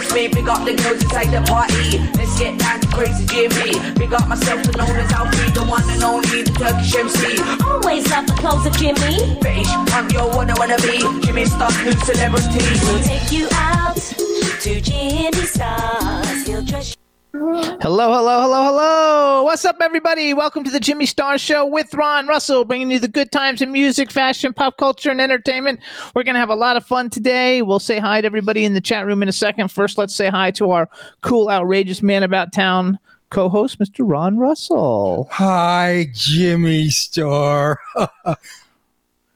[0.00, 0.28] Can't me.
[0.28, 1.98] Big up the girls inside the party.
[2.16, 3.78] Let's get down to crazy Jimmy.
[3.98, 7.42] Big up myself, the known as Alfie, the one and only, the Turkish MC.
[7.64, 9.38] Always love the clothes of Jimmy.
[9.40, 10.98] British punk, yo, what I wanna be.
[11.24, 12.64] Jimmy Star's new celebrity.
[12.84, 16.46] We'll take you out to Jimmy Stars.
[16.46, 16.99] He'll dress
[17.40, 19.42] Hello, hello, hello, hello.
[19.44, 20.34] What's up, everybody?
[20.34, 23.72] Welcome to the Jimmy Star Show with Ron Russell, bringing you the good times in
[23.72, 25.80] music, fashion, pop culture, and entertainment.
[26.14, 27.62] We're going to have a lot of fun today.
[27.62, 29.70] We'll say hi to everybody in the chat room in a second.
[29.70, 30.90] First, let's say hi to our
[31.22, 32.98] cool, outrageous man about town
[33.30, 34.00] co host, Mr.
[34.00, 35.26] Ron Russell.
[35.30, 37.80] Hi, Jimmy Star.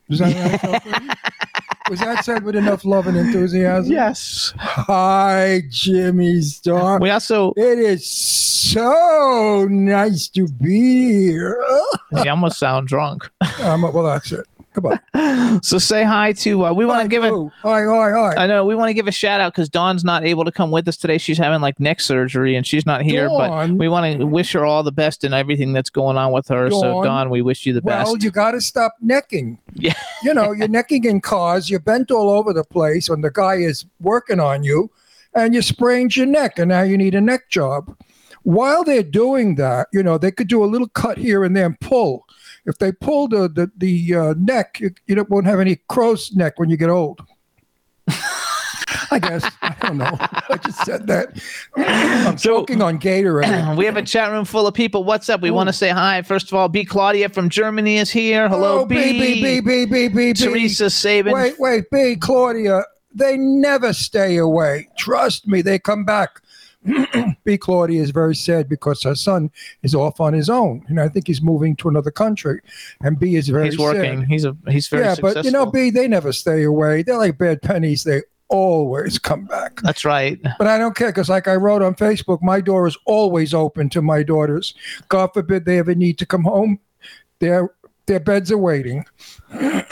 [0.09, 1.17] Was that, right,
[1.91, 3.91] was that said with enough love and enthusiasm?
[3.93, 4.53] Yes.
[4.59, 6.99] Hi, Jimmy Star.
[7.01, 11.63] We also, It is so nice to be here.
[12.13, 13.31] you almost sound drunk.
[13.63, 14.47] Um, well, that's it.
[14.75, 15.01] Come on.
[15.63, 17.31] So say hi to, uh, we want to give it.
[17.31, 18.35] Oh, hi, hi, hi.
[18.43, 20.73] I know we want to give a shout out because Dawn's not able to come
[20.73, 21.17] with us today.
[21.17, 23.29] She's having like neck surgery and she's not here.
[23.29, 26.49] But we want to wish her all the best and everything that's going on with
[26.49, 26.71] her.
[26.71, 27.05] So Dawn?
[27.05, 28.25] Dawn, we wish you the Well, best.
[28.25, 29.59] you got to stop necking.
[29.75, 29.95] Yeah.
[30.25, 33.55] You know, you're necking in cars, you're bent all over the place when the guy
[33.57, 34.91] is working on you,
[35.35, 37.97] and you sprained your neck, and now you need a neck job.
[38.43, 41.67] While they're doing that, you know, they could do a little cut here and there
[41.67, 42.27] and pull.
[42.67, 46.33] If they pull the the, the uh, neck, you, you don't, won't have any crow's
[46.33, 47.21] neck when you get old.
[49.11, 49.49] I guess.
[49.63, 50.17] I don't know.
[50.19, 51.41] I just said that.
[51.77, 53.77] I'm So- choking on Gatorade.
[53.77, 55.05] we have a chat room full of people.
[55.05, 55.41] What's up?
[55.41, 56.23] We want to say hi.
[56.23, 56.85] First of all, B.
[56.85, 58.49] Claudia from Germany is here.
[58.49, 58.97] Hello, oh, B.
[58.97, 60.33] B, B, B, B, B, B, B.
[60.33, 61.33] Teresa Sabin.
[61.33, 62.83] Wait, wait, B, Claudia.
[63.15, 64.89] They never stay away.
[64.99, 66.41] Trust me, they come back.
[67.45, 67.59] B.
[67.59, 69.51] Claudia is very sad because her son
[69.83, 70.85] is off on his own.
[70.89, 72.61] And I think he's moving to another country.
[73.03, 74.21] And B is very He's working.
[74.21, 74.29] sad.
[74.29, 75.43] He's a he's very yeah, successful.
[75.43, 77.03] but you know, B, they never stay away.
[77.03, 78.05] They're like bad pennies.
[78.05, 79.81] They always come back.
[79.83, 80.39] That's right.
[80.59, 83.89] But I don't care because, like I wrote on Facebook, my door is always open
[83.91, 84.75] to my daughters.
[85.09, 86.79] God forbid they ever need to come home.
[87.41, 87.71] Their
[88.07, 89.05] their beds are waiting.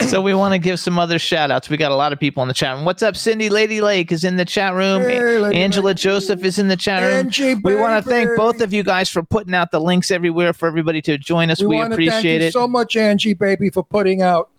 [0.07, 1.69] So we want to give some other shout outs.
[1.69, 2.85] We got a lot of people in the chat room.
[2.85, 3.15] What's up?
[3.15, 5.01] Cindy Lady Lake is in the chat room.
[5.01, 5.97] Hey, Angela Lake.
[5.97, 7.25] Joseph is in the chat room.
[7.25, 10.53] Angie, we want to thank both of you guys for putting out the links everywhere
[10.53, 11.63] for everybody to join us.
[11.63, 12.53] We, thank appreciate you it.
[12.53, 14.49] so much, Angie, baby, for putting out.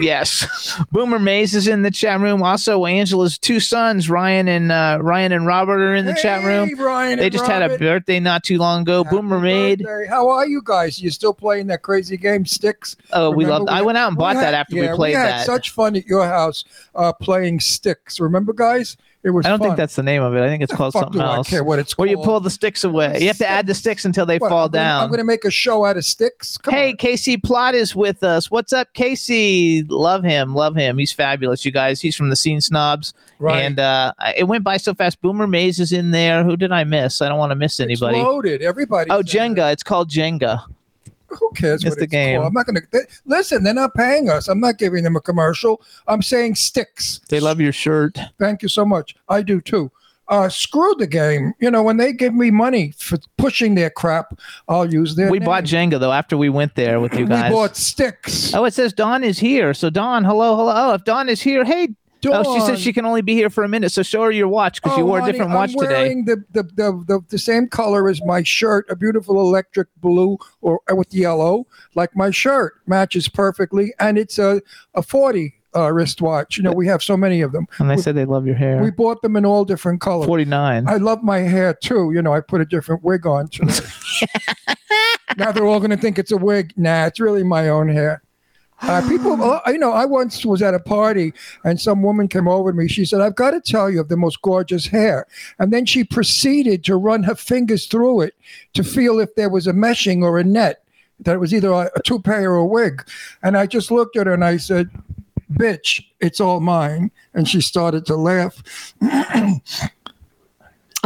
[0.00, 0.46] Yes.
[0.92, 2.42] Boomer Mays is in the chat room.
[2.42, 6.68] Also, Angela's two sons, Ryan and uh, Ryan and Robert, are in the chat room.
[6.78, 9.04] Ryan They just had a birthday not too long ago.
[9.04, 9.84] Happy Boomer made.
[10.08, 11.00] How are you guys?
[11.00, 12.96] You still playing that crazy game, Sticks?
[13.12, 13.78] Oh, we Remember loved.
[13.78, 15.46] I went out and bought had- that after yeah, we played had that.
[15.46, 18.20] such fun at your house uh, playing Sticks.
[18.20, 18.96] Remember, guys?
[19.26, 19.44] It was.
[19.44, 19.68] I don't fun.
[19.70, 20.40] think that's the name of it.
[20.42, 21.48] I think it's called Fuck something do I else.
[21.50, 22.26] care what it's Where you called.
[22.26, 23.18] pull the sticks away.
[23.20, 25.02] You have to add the sticks until they What, fall I'm gonna- down.
[25.02, 26.56] I'm going to make a show out of Sticks.
[26.56, 26.96] Come Hey, on.
[26.96, 28.50] Casey Plot is with us.
[28.52, 29.82] What's up, Casey?
[29.88, 30.96] Love him, love him.
[30.96, 32.00] He's fabulous, you guys.
[32.00, 33.62] He's from the Scene Snobs, Right.
[33.64, 35.20] and uh, it went by so fast.
[35.20, 36.44] Boomer Maze is in there.
[36.44, 37.20] Who did I miss?
[37.20, 38.22] I don't want to miss It's anybody.
[38.22, 38.62] loaded.
[38.62, 39.10] Everybody.
[39.10, 39.72] Oh, Jenga.
[39.72, 40.62] It's called Jenga.
[41.28, 42.36] Who cares It's the game.
[42.36, 42.48] called?
[42.48, 43.62] I'm not going to listen.
[43.64, 44.48] They're not paying us.
[44.48, 45.80] I'm not giving them a commercial.
[46.06, 47.20] I'm saying Sticks.
[47.28, 48.18] They love your shirt.
[48.38, 49.14] Thank you so much.
[49.28, 49.90] I do too.
[50.28, 51.52] Uh, screw the game.
[51.60, 54.36] You know, when they give me money for pushing their crap,
[54.68, 55.30] I'll use their.
[55.30, 55.46] We name.
[55.46, 57.50] bought Jenga though after we went there with you guys.
[57.50, 58.52] We bought sticks.
[58.52, 59.72] Oh, it says Dawn is here.
[59.72, 60.72] So Dawn, hello, hello.
[60.74, 61.88] Oh, if Dawn is here, hey.
[62.34, 62.66] Oh, she Dawn.
[62.68, 63.92] says she can only be here for a minute.
[63.92, 65.86] So show her your watch because you Oh, wore a honey, different I'm watch today.
[65.86, 70.38] wearing The, the, the, the, the same color as my shirt, a beautiful electric blue
[70.60, 74.62] or uh, with yellow, like my shirt matches perfectly, and it's a
[74.94, 76.56] a forty uh, wristwatch.
[76.56, 77.66] You know, we have so many of them.
[77.78, 78.82] And they we, said they love your hair.
[78.82, 80.26] we bought them in all different colors.
[80.26, 80.88] 49.
[80.88, 82.12] I love my hair too.
[82.14, 83.48] You know, I put a different wig on.
[85.36, 86.72] Now they're all going to think it's a wig.
[86.76, 88.22] Nah, it's really my own hair.
[88.82, 91.32] Uh, people, uh, you know, I once was at a party
[91.64, 92.88] and some woman came over to me.
[92.88, 95.26] She said, I've got to tell you of the most gorgeous hair.
[95.58, 98.34] And then she proceeded to run her fingers through it
[98.74, 100.82] to feel if there was a meshing or a net,
[101.20, 103.06] that it was either a, a toupee or a wig.
[103.42, 104.90] And I just looked at her and I said,
[105.52, 107.10] Bitch, it's all mine.
[107.34, 108.94] And she started to laugh.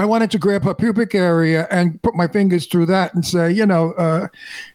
[0.01, 3.53] I wanted to grab her pubic area and put my fingers through that and say,
[3.53, 4.29] you know, uh,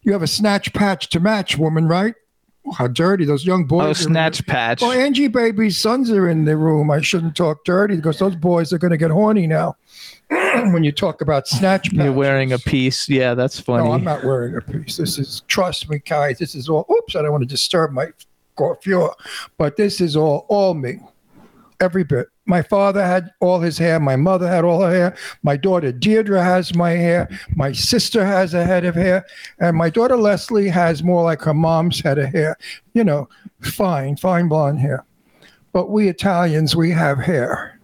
[0.03, 2.13] you have a snatch patch to match, woman, right?
[2.73, 3.85] How dirty those young boys.
[3.85, 4.81] Oh, snatch patch.
[4.81, 6.89] Well, Angie Baby's sons are in the room.
[6.89, 9.75] I shouldn't talk dirty because those boys are going to get horny now.
[10.29, 12.03] when you talk about snatch patch.
[12.03, 13.07] You're wearing a piece.
[13.07, 13.83] Yeah, that's funny.
[13.83, 14.97] No, I'm not wearing a piece.
[14.97, 18.07] This is, trust me, guys, this is all, oops, I don't want to disturb my
[18.55, 19.09] coiffure,
[19.57, 20.99] but this is all, all me.
[21.81, 22.27] Every bit.
[22.45, 23.99] My father had all his hair.
[23.99, 25.15] My mother had all her hair.
[25.43, 27.27] My daughter Deirdre has my hair.
[27.55, 29.25] My sister has a head of hair.
[29.59, 32.57] And my daughter Leslie has more like her mom's head of hair.
[32.93, 33.27] You know,
[33.61, 35.03] fine, fine blonde hair.
[35.73, 37.79] But we Italians, we have hair.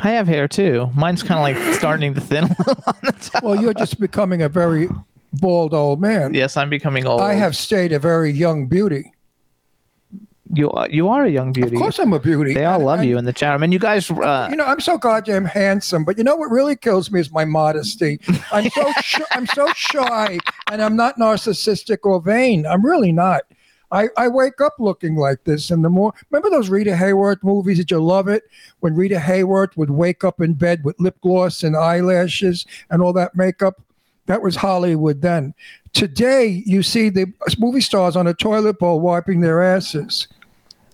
[0.00, 0.90] I have hair too.
[0.94, 3.42] Mine's kind of like starting to thin a little on the top.
[3.42, 4.88] Well, you're just becoming a very
[5.32, 6.34] bald old man.
[6.34, 7.20] Yes, I'm becoming old.
[7.20, 9.12] I have stayed a very young beauty.
[10.54, 11.76] You are, you are a young beauty.
[11.76, 12.54] Of course, I'm a beauty.
[12.54, 14.10] They all love you in the chat room, and you guys.
[14.10, 17.30] Uh, You know, I'm so goddamn handsome, but you know what really kills me is
[17.30, 18.18] my modesty.
[18.50, 20.38] I'm so sh- I'm so shy,
[20.70, 22.66] and I'm not narcissistic or vain.
[22.66, 23.42] I'm really not.
[23.90, 27.78] I, I wake up looking like this, and the more remember those Rita Hayworth movies?
[27.78, 28.44] that you love it
[28.80, 33.12] when Rita Hayworth would wake up in bed with lip gloss and eyelashes and all
[33.14, 33.80] that makeup?
[34.26, 35.54] That was Hollywood then.
[35.94, 40.28] Today, you see the movie stars on a toilet bowl wiping their asses,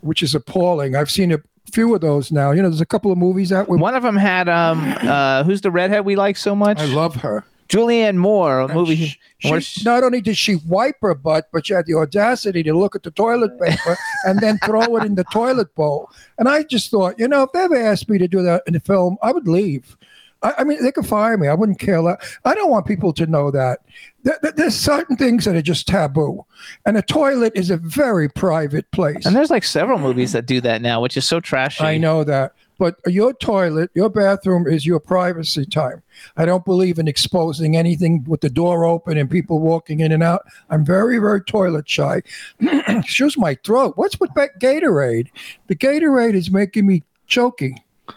[0.05, 0.95] which is appalling.
[0.95, 1.39] I've seen a
[1.73, 2.51] few of those now.
[2.53, 3.81] You know, there's a couple of movies out with.
[3.81, 6.79] one of them had um uh who's the redhead we like so much?
[6.79, 7.45] I love her.
[7.71, 8.95] Julianne Moore, a movie.
[8.97, 12.62] She, she- she- not only did she wipe her butt, but she had the audacity
[12.62, 13.97] to look at the toilet paper
[14.27, 16.11] and then throw it in the toilet bowl.
[16.39, 18.75] And I just thought, you know, if they ever asked me to do that in
[18.77, 19.97] a film, I would leave.
[20.44, 21.49] I, I mean, they could fire me.
[21.49, 22.00] I wouldn't care.
[22.02, 22.20] that.
[22.44, 23.81] I don't want people to know that.
[24.23, 26.44] There- there- There's certain things that are just taboo,
[26.87, 29.26] and a toilet is a very private place.
[29.26, 31.82] and there's like several movies that do that now, which is so trashy.
[31.82, 32.52] I know that.
[32.76, 36.02] But your toilet, your bathroom is your privacy time.
[36.37, 40.25] I don't believe in exposing anything with the door open and people walking in and
[40.25, 40.43] out.
[40.70, 42.23] I'm very, very toilet shy.
[42.61, 43.93] Excuse my throat.
[43.97, 45.29] What's with that Gatorade?
[45.69, 47.76] The Gatorade is making me choky.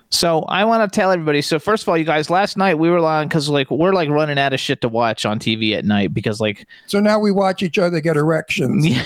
[0.10, 1.42] So I want to tell everybody.
[1.42, 4.10] So first of all, you guys, last night we were on because like we're like
[4.10, 7.32] running out of shit to watch on TV at night because like So now we
[7.32, 8.86] watch each other get erections.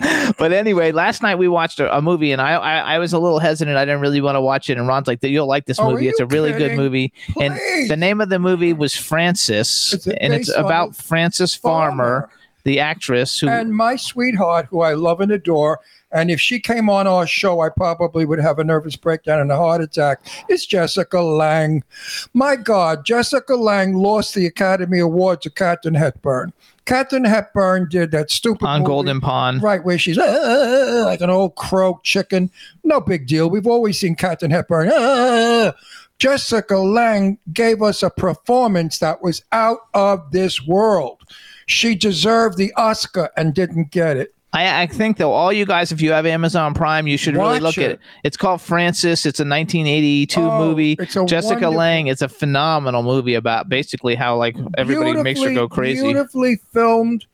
[0.00, 3.12] Yeah, but anyway, last night we watched a, a movie, and I, I I was
[3.12, 3.76] a little hesitant.
[3.76, 6.08] I didn't really want to watch it, and Ron's like, "You'll like this Oh, movie.
[6.08, 7.54] It's a really good movie." And
[7.88, 12.30] the name of the movie was Frances, It's and it's about Frances Farmer, farmer.
[12.64, 13.48] The actress who.
[13.48, 15.80] And my sweetheart, who I love and adore,
[16.12, 19.52] and if she came on our show, I probably would have a nervous breakdown and
[19.52, 21.82] a heart attack, is Jessica Lange.
[22.34, 26.52] My God, Jessica Lange lost the Academy Award to Katharine Hepburn.
[26.84, 29.62] Katharine Hepburn did that stupid on movie, Golden Pond.
[29.62, 32.50] Right, where she's "Ah," like an old crow chicken.
[32.82, 33.48] No big deal.
[33.48, 34.90] We've always seen Katharine Hepburn.
[34.92, 35.72] "Ah."
[36.18, 41.22] Jessica Lange gave us a performance that was out of this world.
[41.70, 44.34] She deserved the Oscar and didn't get it.
[44.52, 47.60] I, I think though, all you guys, if you have Amazon Prime, you should really
[47.60, 47.90] Watch look at it.
[47.92, 48.00] it.
[48.24, 49.24] It's called Frances.
[49.24, 50.96] It's a 1982 Oh, movie.
[50.98, 52.06] it's a Jessica wonderful- Lange.
[52.08, 56.02] It's a phenomenal movie about basically how like everybody makes her go crazy.
[56.02, 57.26] Beautifully filmed,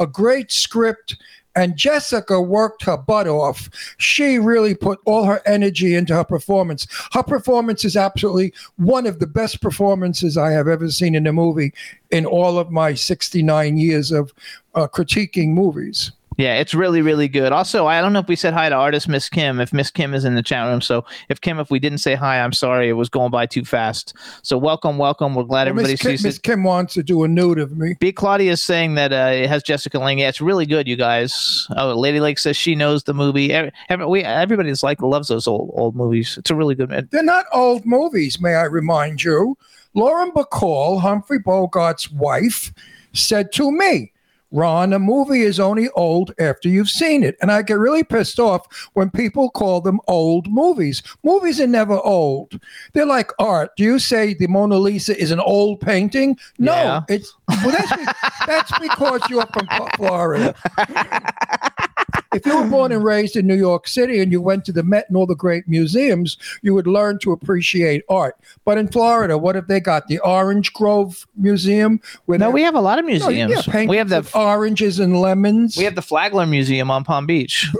[0.00, 1.14] a great script,
[1.56, 3.68] and Jessica worked her butt off.
[3.98, 6.86] She really put all her energy into her performance.
[7.12, 11.32] Her performance is absolutely one of the best performances I have ever seen in a
[11.32, 11.72] movie
[12.10, 14.32] in all of my 69 years of
[14.74, 16.12] uh, critiquing movies.
[16.36, 17.52] Yeah, it's really, really good.
[17.52, 19.60] Also, I don't know if we said hi to artist Miss Kim.
[19.60, 22.14] If Miss Kim is in the chat room, so if Kim, if we didn't say
[22.14, 22.88] hi, I'm sorry.
[22.88, 24.14] It was going by too fast.
[24.42, 25.34] So welcome, welcome.
[25.34, 26.38] We're glad Well, everybody Miss Kim, sees Miss.
[26.38, 27.94] Kim wants to do a nude of me.
[28.00, 30.18] B Claudia is saying that uh, it has Jessica Lange.
[30.18, 31.68] Yeah, it's really good, you guys.
[31.76, 33.52] Oh, Lady Lake says she knows the movie.
[33.52, 36.36] Every, every, we, everybody's like loves those old old movies.
[36.38, 37.08] It's a really good.
[37.10, 39.56] They're not old movies, may I remind you.
[39.94, 42.72] Lauren Bacall, Humphrey Bogart's wife,
[43.12, 44.10] said to me,
[44.54, 47.36] Ron, a movie is only old after you've seen it.
[47.42, 51.02] And I get really pissed off when people call them old movies.
[51.24, 52.60] Movies are never old.
[52.92, 53.70] They're like art.
[53.76, 56.38] Do you say the Mona Lisa is an old painting?
[56.58, 57.00] No, Yeah.
[57.08, 58.14] it's well, that's,
[58.46, 60.54] that's because you're from Florida.
[62.34, 64.82] If you were born and raised in New York City and you went to the
[64.82, 68.36] Met and all the great museums, you would learn to appreciate art.
[68.64, 70.08] But in Florida, what have they got?
[70.08, 72.00] The Orange Grove Museum?
[72.26, 73.88] Where No, we have a lot of No, yeah, museums.
[73.88, 75.76] we have the oranges and lemons.
[75.76, 77.70] we have the Flagler Museum on Palm Beach.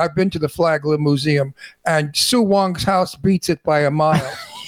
[0.00, 1.54] I've been to the Flagler Museum,
[1.86, 4.22] and Sue Wong's house beats it by a mile.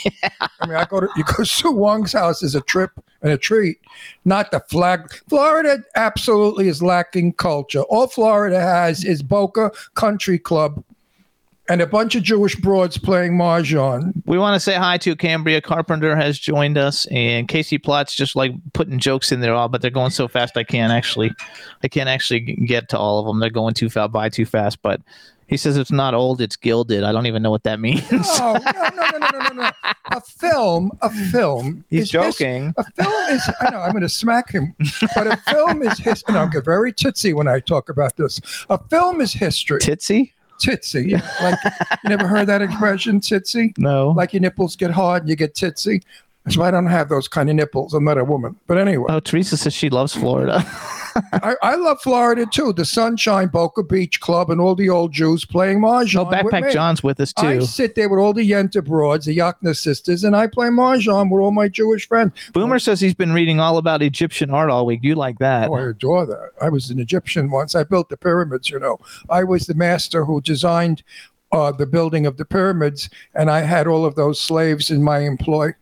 [0.40, 1.42] I mean, I go to you go.
[1.44, 2.90] Sue Wong's house is a trip
[3.22, 3.78] and a treat,
[4.24, 5.12] not the flag.
[5.28, 7.82] Florida absolutely is lacking culture.
[7.82, 10.82] All Florida has is Boca Country Club
[11.68, 14.12] and a bunch of Jewish broads playing mahjong.
[14.24, 18.36] We want to say hi to Cambria Carpenter has joined us, and Casey Plot's just
[18.36, 21.32] like putting jokes in there all, but they're going so fast I can't actually,
[21.82, 23.40] I can't actually get to all of them.
[23.40, 24.80] They're going too fast by too fast.
[24.82, 25.00] But
[25.48, 27.04] he says it's not old, it's gilded.
[27.04, 28.10] I don't even know what that means.
[28.10, 28.18] No
[28.54, 29.48] no no no no no!
[29.62, 29.70] no.
[30.12, 31.84] A film, a film.
[31.90, 32.74] He's is his- joking.
[32.76, 33.50] a film is.
[33.60, 34.74] I know I'm going to smack him,
[35.14, 36.22] but a film is his.
[36.28, 38.40] And I'll get very titsy when I talk about this.
[38.70, 39.80] A film is history.
[39.80, 40.32] Titsy?
[40.62, 41.12] Titsy,
[41.42, 41.58] like
[42.02, 43.76] you never heard that expression, titsy?
[43.76, 44.10] No.
[44.10, 46.02] Like your nipples get hard and you get titsy.
[46.48, 47.92] So I don't have those kind of nipples.
[47.92, 48.56] I'm not a woman.
[48.66, 50.64] But anyway, oh, Teresa says she loves Florida.
[51.32, 52.72] I, I love Florida too.
[52.72, 56.26] The Sunshine Boca Beach Club and all the old Jews playing mahjong.
[56.26, 56.72] oh, with Backpack me.
[56.72, 57.46] John's with us too.
[57.46, 61.30] I sit there with all the Yenta broads, the Yakna sisters, and I play mahjong
[61.30, 62.32] with all my Jewish friends.
[62.52, 65.00] Boomer says he's been reading all about Egyptian art all week.
[65.02, 65.68] You like that?
[65.68, 66.50] Oh, I adore that.
[66.60, 67.74] I was an Egyptian once.
[67.74, 68.98] I built the pyramids, you know.
[69.30, 71.02] I was the master who designed
[71.52, 75.20] uh, the building of the pyramids, and I had all of those slaves in my
[75.20, 75.74] employ.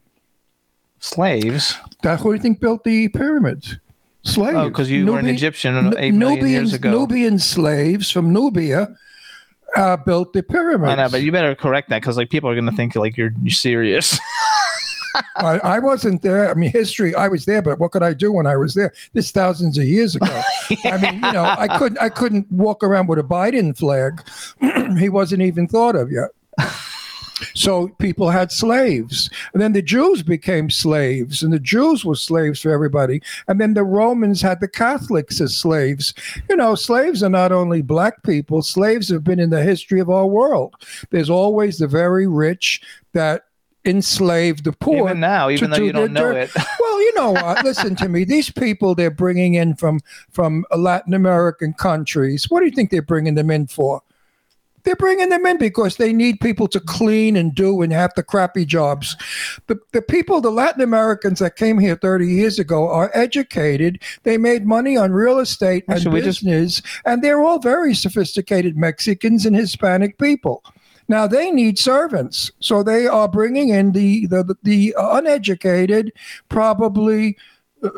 [1.00, 1.76] Slaves?
[2.02, 3.76] That who do you think built the pyramids?
[4.24, 4.56] Slaves.
[4.56, 6.90] Oh, because you were an Nubi- Egyptian Nu- eight million years ago.
[6.90, 8.96] Nubian slaves from Nubia
[9.76, 10.92] uh, built the pyramids.
[10.92, 13.32] I know, but you better correct that because like people are gonna think like you're,
[13.42, 14.18] you're serious.
[15.36, 16.50] I, I wasn't there.
[16.50, 17.14] I mean, history.
[17.14, 18.92] I was there, but what could I do when I was there?
[19.12, 20.26] This thousands of years ago.
[20.84, 21.98] I mean, you know, I couldn't.
[21.98, 24.22] I couldn't walk around with a Biden flag.
[24.98, 26.30] he wasn't even thought of yet.
[27.54, 32.60] So people had slaves, and then the Jews became slaves, and the Jews were slaves
[32.60, 33.20] for everybody.
[33.48, 36.14] And then the Romans had the Catholics as slaves.
[36.48, 40.10] You know, slaves are not only black people; slaves have been in the history of
[40.10, 40.74] our world.
[41.10, 42.80] There's always the very rich
[43.12, 43.44] that
[43.84, 45.08] enslave the poor.
[45.08, 46.50] even now, even though do you don't know dirt.
[46.56, 46.64] it.
[46.80, 47.64] Well, you know what?
[47.64, 48.24] Listen to me.
[48.24, 50.00] These people they're bringing in from
[50.30, 52.50] from Latin American countries.
[52.50, 54.02] What do you think they're bringing them in for?
[54.84, 58.22] They're bringing them in because they need people to clean and do and have the
[58.22, 59.16] crappy jobs.
[59.66, 64.02] The, the people, the Latin Americans that came here 30 years ago, are educated.
[64.22, 67.94] They made money on real estate and Actually, we just- business, and they're all very
[67.94, 70.62] sophisticated Mexicans and Hispanic people.
[71.06, 76.12] Now they need servants, so they are bringing in the the, the uneducated,
[76.48, 77.36] probably.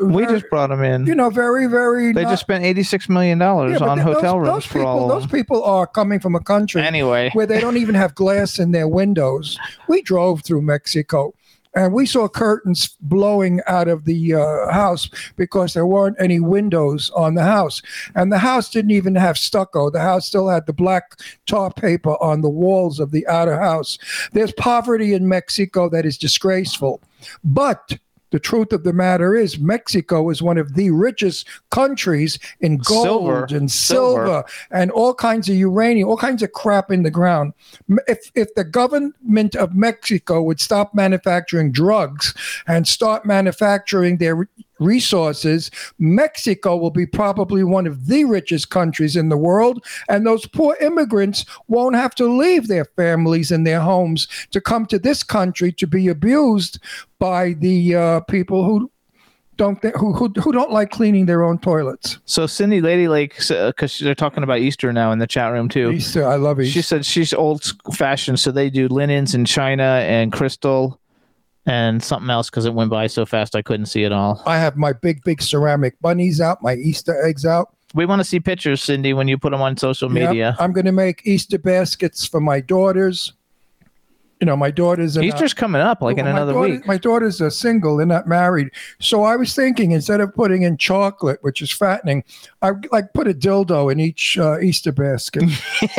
[0.01, 1.05] We very- just brought them in.
[1.05, 2.11] you know, very, very.
[2.11, 4.65] they not- just spent eighty six million dollars Yeah, on th- hotel those, rooms those
[4.65, 7.77] for people, all of Those people are coming from a country Anyway, where they don't
[7.77, 9.57] even have glass in their windows.
[9.87, 11.33] We drove through Mexico.
[11.75, 17.11] And we saw curtains blowing out of the uh, house because there weren't any windows
[17.15, 17.83] on the house.
[18.15, 19.91] And the house didn't even have stucco.
[19.91, 23.99] The house still had the black tar paper on the walls of the outer house.
[24.33, 26.99] There's poverty in Mexico that is disgraceful.
[27.43, 27.99] But
[28.37, 33.03] the truth of the matter is, Mexico is one of the richest countries in gold
[33.03, 33.47] Silver.
[33.49, 34.25] and Silver.
[34.25, 37.53] silver and all kinds of uranium, all kinds of crap in the ground.
[38.07, 42.35] If if the government of Mexico would stop manufacturing drugs
[42.67, 44.47] and start manufacturing their
[44.79, 50.45] resources, Mexico will be probably one of the richest countries in the world, and those
[50.45, 55.23] poor immigrants won't have to leave their families and their homes to come to this
[55.23, 56.79] country to be abused
[57.19, 58.91] by the uh, people who
[59.57, 62.19] don't who, who who don't like cleaning their own toilets.
[62.25, 65.91] so Cindy Lady Lake, because they're talking about Easter now in the chat room too.
[65.91, 66.71] Easter, I love Easter.
[66.71, 70.99] She said she's old fashioned, so they do linens in China and crystal
[71.67, 74.41] and something else because it went by so fast I couldn't see it all.
[74.45, 77.73] I have my big, big ceramic bunnies out, my Easter eggs out.
[77.93, 80.55] We want to see pictures, Cindy, when you put them on social Yep, media.
[80.59, 83.33] I'm going to make Easter baskets for my daughters.
[84.39, 85.17] You know, my daughters.
[85.17, 86.85] Are not- Easter's coming up like in another daughter- week.
[86.87, 88.69] My daughters are single; they're not married.
[88.99, 92.23] So I was thinking, instead of putting in chocolate, which is fattening,
[92.61, 95.43] I like put a dildo in each uh, Easter basket.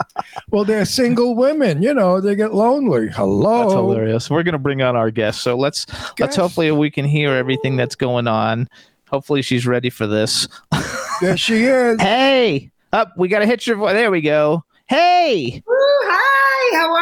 [0.50, 1.82] well, they're single women.
[1.82, 3.08] You know, they get lonely.
[3.08, 3.60] Hello.
[3.62, 4.30] That's hilarious.
[4.30, 5.86] We're gonna bring on our guest, so let's
[6.18, 8.68] let's hopefully we can hear everything that's going on.
[9.10, 10.48] Hopefully she's ready for this.
[11.22, 11.98] There she is.
[11.98, 13.94] Hey, up, we got to hit your voice.
[13.94, 14.62] There we go.
[14.86, 15.75] Hey, Woo, hi, how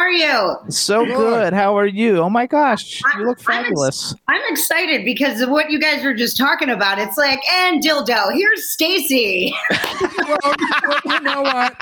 [0.05, 0.55] are you?
[0.69, 1.15] so Good.
[1.15, 1.53] good.
[1.53, 2.17] How are you?
[2.19, 4.15] Oh my gosh, I'm- you look I'm ex- fabulous.
[4.27, 6.99] I'm excited because of what you guys were just talking about.
[6.99, 9.53] It's like, and dildo, here's Stacey.
[9.71, 10.37] well,
[10.87, 11.75] well, you know what?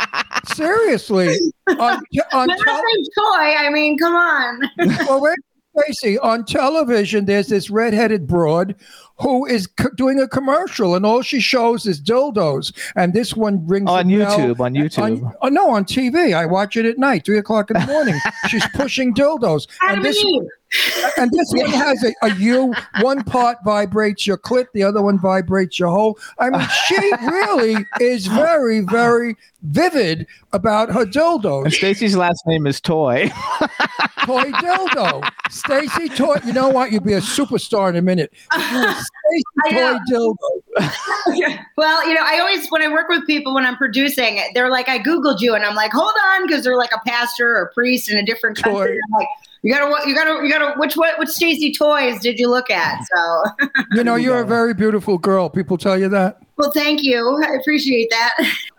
[0.56, 1.36] Seriously,
[1.68, 2.02] on,
[2.34, 2.82] on Never tel-
[3.18, 3.54] toy.
[3.58, 4.62] I mean, come on.
[5.08, 5.38] well, wait,
[5.80, 8.76] Stacey, on television, there's this redheaded broad
[9.18, 12.74] who is c- doing a commercial, and all she shows is dildos.
[12.96, 14.38] And this one rings On a bell.
[14.40, 15.34] YouTube, on YouTube.
[15.42, 16.36] oh, no, on TV.
[16.36, 18.16] I watch it at night, three o'clock in the morning.
[18.48, 20.50] She's pushing dildos, Adam and this and Eve.
[21.18, 22.74] and this one has a, a U.
[23.02, 26.20] One part vibrates your clit, the other one vibrates your hole.
[26.40, 31.66] I mean, she really is very, very vivid about her dildo.
[31.66, 31.74] And.
[31.74, 33.30] Stacey's last name is Toy.
[34.26, 35.28] Toy dildo.
[35.50, 36.38] Stacey Toy.
[36.46, 36.92] You know what?
[36.92, 38.34] You'd be a superstar in a minute.
[38.52, 40.36] Stacey Toy dildo.
[41.78, 44.90] Well, you know, I always when I work with people when I'm producing, they're like,
[44.90, 48.10] I googled you, and I'm like, hold on, because they're like a pastor or priest
[48.10, 48.94] in a different country.
[48.96, 49.00] Toy.
[49.06, 49.28] I'm like,
[49.64, 52.70] you gotta, what, you gotta, you gotta, which what, which Stacey toys did you look
[52.70, 53.02] at?
[53.16, 53.44] So,
[53.94, 55.50] You know, you're a very beautiful girl.
[55.50, 56.38] People tell you that.
[56.58, 58.34] well, thank you, I appreciate that.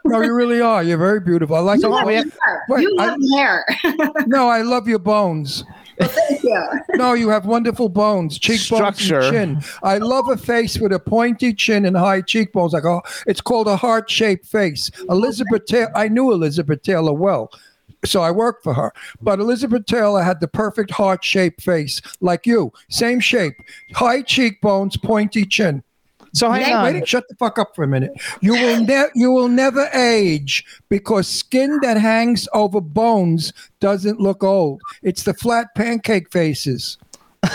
[0.05, 0.83] No, you really are.
[0.83, 1.57] You're very beautiful.
[1.57, 1.77] I like.
[1.79, 2.65] You the love way- hair.
[2.69, 3.65] wait, you I- love hair.
[4.27, 5.65] no, I love your bones.
[5.99, 6.63] Well, thank you.
[6.97, 8.67] No, you have wonderful bones, cheekbones,
[9.01, 9.21] Structure.
[9.21, 9.71] and chin.
[9.85, 12.73] I love a face with a pointy chin and high cheekbones.
[12.73, 14.91] Like a, it's called a heart-shaped face.
[15.09, 15.93] Elizabeth Taylor.
[15.97, 17.49] I knew Elizabeth Taylor well,
[18.05, 18.93] so I worked for her.
[19.21, 22.73] But Elizabeth Taylor had the perfect heart-shaped face, like you.
[22.89, 23.55] Same shape,
[23.95, 25.83] high cheekbones, pointy chin.
[26.35, 26.95] So hang Wait, on.
[26.95, 28.13] Wait, shut the fuck up for a minute.
[28.41, 34.43] You will never you will never age because skin that hangs over bones doesn't look
[34.43, 34.83] old.
[35.03, 36.99] It's the flat pancake faces.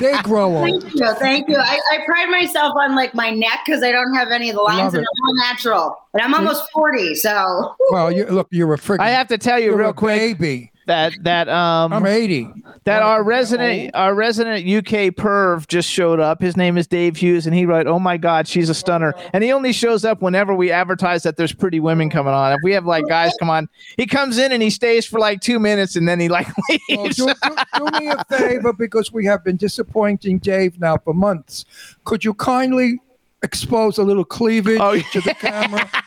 [0.00, 0.82] they grow old.
[0.82, 1.56] Thank you, thank you.
[1.56, 4.62] I, I pride myself on like my neck because I don't have any of the
[4.62, 5.08] lines, Love and it.
[5.08, 5.96] I'm all natural.
[6.12, 9.58] But I'm almost forty, so Well, you look, you're a friggin' I have to tell
[9.58, 10.72] you you're real quick baby.
[10.88, 12.50] That that um I'm 80.
[12.84, 16.42] that our resident our resident UK perv just showed up.
[16.42, 19.44] His name is Dave Hughes, and he wrote, "Oh my God, she's a stunner." And
[19.44, 22.52] he only shows up whenever we advertise that there's pretty women coming on.
[22.52, 25.40] If we have like guys come on, he comes in and he stays for like
[25.40, 26.48] two minutes, and then he like
[26.90, 31.14] Well, do, do, do me a favor because we have been disappointing Dave now for
[31.14, 31.64] months.
[32.04, 33.00] Could you kindly
[33.42, 35.88] expose a little cleavage Oh, to the camera?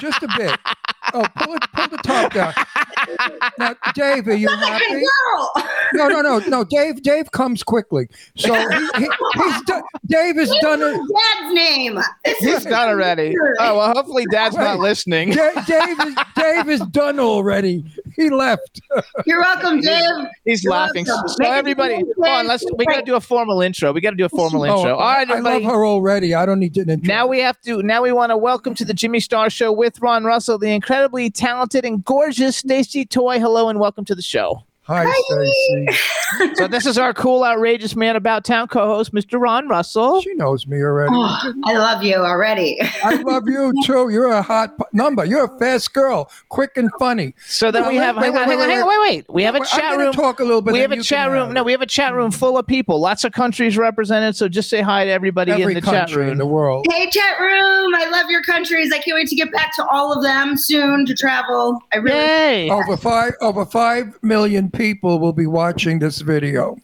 [0.00, 0.58] Just a bit.
[1.14, 2.52] Oh, pull it, pull the top down.
[3.58, 4.84] Now, Dave, are you happy?
[4.94, 5.52] girl.
[5.94, 6.64] No, no, no, no.
[6.64, 8.08] Dave, Dave comes quickly.
[8.36, 9.82] So he, he, he's done.
[10.06, 10.94] Dave has done it.
[10.96, 12.00] Dad's name.
[12.24, 13.34] This He's done already.
[13.60, 15.30] Oh well, hopefully Dad's not listening.
[15.30, 17.84] Da- Dave is Dave is done already.
[18.16, 18.80] He left.
[19.26, 20.02] You're welcome, Dave.
[20.44, 21.04] He's You're laughing.
[21.06, 21.28] welcome.
[21.28, 22.46] So Make everybody, easy, hold on.
[22.48, 22.64] Let's.
[22.76, 23.92] We got to do a formal intro.
[23.92, 24.90] We got to do a formal intro.
[24.92, 26.34] Oh, All right, I love her already.
[26.34, 26.80] I don't need to.
[26.80, 26.96] intro.
[27.06, 27.82] Now we have to.
[27.82, 31.30] Now we want to welcome to the Jimmy Star Show with Ron Russell, the incredibly
[31.30, 33.38] talented and gorgeous Stacey Toy.
[33.38, 34.64] Hello and welcome to the show.
[34.88, 35.98] Hi, Stacey.
[36.54, 39.40] So this is our cool, outrageous man about town co-host, Mr.
[39.40, 40.20] Ron Russell.
[40.22, 41.10] She knows me already.
[41.12, 42.78] Oh, I love you already.
[43.02, 44.10] I love you too.
[44.10, 45.24] You're a hot pu- number.
[45.24, 47.34] You're a fast girl, quick and funny.
[47.46, 48.16] So then Now, we wait, have.
[48.16, 49.26] wait, Hang on, wait, hang on, wait, hang on, wait, wait.
[49.28, 50.12] We have a I'm chat gonna room.
[50.12, 50.72] Talk a little bit.
[50.72, 51.46] We have a chat room.
[51.46, 53.00] have No, we have a chat room full of people.
[53.00, 54.36] Lots of countries represented.
[54.36, 56.28] So just say hi to everybody Every in the chat room.
[56.30, 56.86] in the world.
[56.92, 57.92] Hey, chat room.
[57.96, 58.92] I love your countries.
[58.92, 61.80] I can't wait to get back to all of them soon to travel.
[61.92, 62.16] I really.
[62.18, 62.70] Yay!
[62.70, 66.76] Over five over five million people will be watching this video.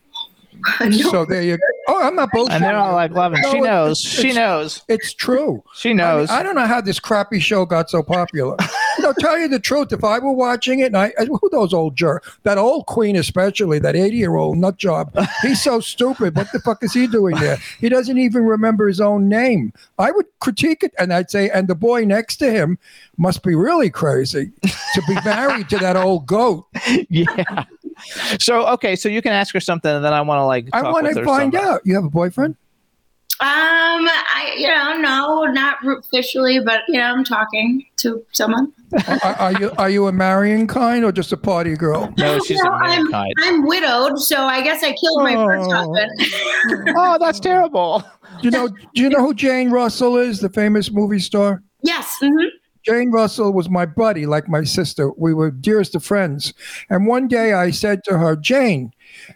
[1.11, 1.62] So there you go.
[1.88, 2.50] Oh, I'm not bullshitting.
[2.52, 3.40] and they're all like loving.
[3.42, 4.05] No, She knows.
[4.07, 4.83] it's- She knows.
[4.87, 5.64] It's true.
[5.74, 6.31] She I, mean, knows.
[6.31, 8.57] I don't know how this crappy show got so popular.
[9.00, 9.92] no, tell you the truth.
[9.92, 13.16] If I were watching it, and I, I- who those old jerk, that old queen
[13.16, 16.37] especially, that eighty-year-old nut job, he's so stupid.
[16.37, 17.57] What the fuck is he doing there?
[17.81, 19.72] He doesn't even remember his own name.
[19.98, 22.78] I would critique it, and I'd say, and the boy next to him
[23.16, 26.66] must be really crazy to be married to that old goat.
[27.11, 27.64] yeah.
[28.40, 30.68] So okay, so you can ask her something, and then I want to like.
[30.72, 31.80] I want to find some- out.
[31.84, 32.56] You have a boyfriend?
[33.40, 38.72] Um, I you know no, not officially, but you know I'm talking to someone.
[39.24, 42.12] are, are you are you a marrying kind or just a party girl?
[42.18, 43.32] No, she's No, a man I'm kind.
[43.40, 45.74] I'm widowed, so I guess I killed my first Oh.
[45.74, 46.90] husband.
[46.96, 48.04] Oh, that's terrible.
[48.42, 48.68] Do you know?
[48.68, 50.38] Do you know who Jane Russell is?
[50.38, 51.62] The famous movie star.
[51.82, 52.18] yes.
[52.22, 52.46] mhm.
[52.84, 55.12] Jane Russell was my buddy, like my sister.
[55.16, 56.52] We were dearest of friends.
[56.90, 58.92] And one day I said to her, Jane,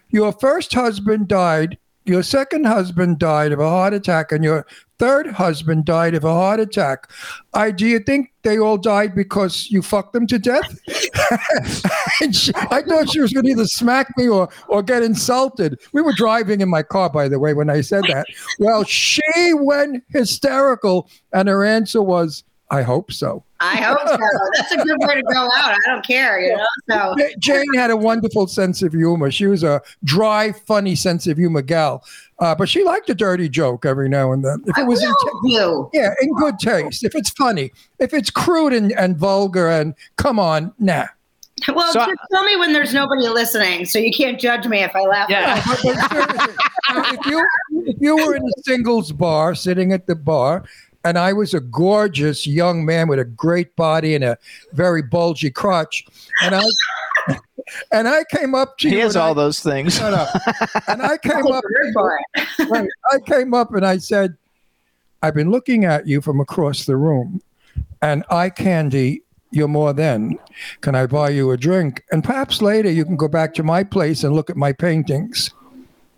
[0.09, 4.65] your first husband died, your second husband died of a heart attack, and your
[4.97, 7.09] third husband died of a heart attack.
[7.53, 10.79] I do you think they all died because you fucked them to death?
[12.31, 15.79] she, I thought she was going to either smack me or or get insulted.
[15.93, 18.25] We were driving in my car, by the way, when I said that.
[18.59, 24.17] Well, she went hysterical, and her answer was, "I hope so." I hope so.
[24.55, 25.71] That's a good way to go out.
[25.73, 27.15] I don't care, you know.
[27.15, 29.31] So Jane had a wonderful sense of humor.
[29.31, 32.03] She was a dry, funny sense of humor gal,
[32.39, 34.63] uh, but she liked a dirty joke every now and then.
[34.67, 35.99] If it was I in will you.
[35.99, 37.03] yeah, in good taste.
[37.03, 41.07] If it's funny, if it's crude and, and vulgar and come on, nah.
[41.73, 44.95] Well, So- just tell me when there's nobody listening, so you can't judge me if
[44.95, 45.27] I laugh.
[45.31, 45.55] Yeah.
[45.65, 46.53] But- but seriously,
[46.93, 47.47] now, if you
[47.87, 50.63] if you were in a singles bar, sitting at the bar,
[51.07, 54.37] and I was a gorgeous young man with a great body and a
[54.73, 56.05] very bulgy crotch,
[56.43, 56.63] and I
[57.93, 59.01] and I came up to He you.
[59.01, 59.95] has all I, those things.
[59.97, 60.27] Shut up.
[60.89, 61.63] And I came up.
[61.69, 62.69] your word for it.
[62.69, 64.35] right, I came up and I said,
[65.23, 67.41] "I've been looking at you from across the room,
[68.01, 70.37] and eye candy." You're more than.
[70.81, 72.03] Can I buy you a drink?
[72.11, 75.51] And perhaps later you can go back to my place and look at my paintings.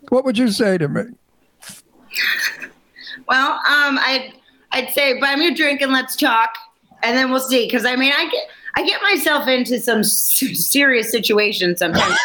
[0.08, 1.02] What would you say to me?
[3.28, 4.32] Well, um, I'd
[4.72, 6.50] I'd say buy me a drink and let's talk,
[7.02, 7.66] and then we'll see.
[7.66, 12.16] Because I mean, I get I get myself into some serious situations sometimes.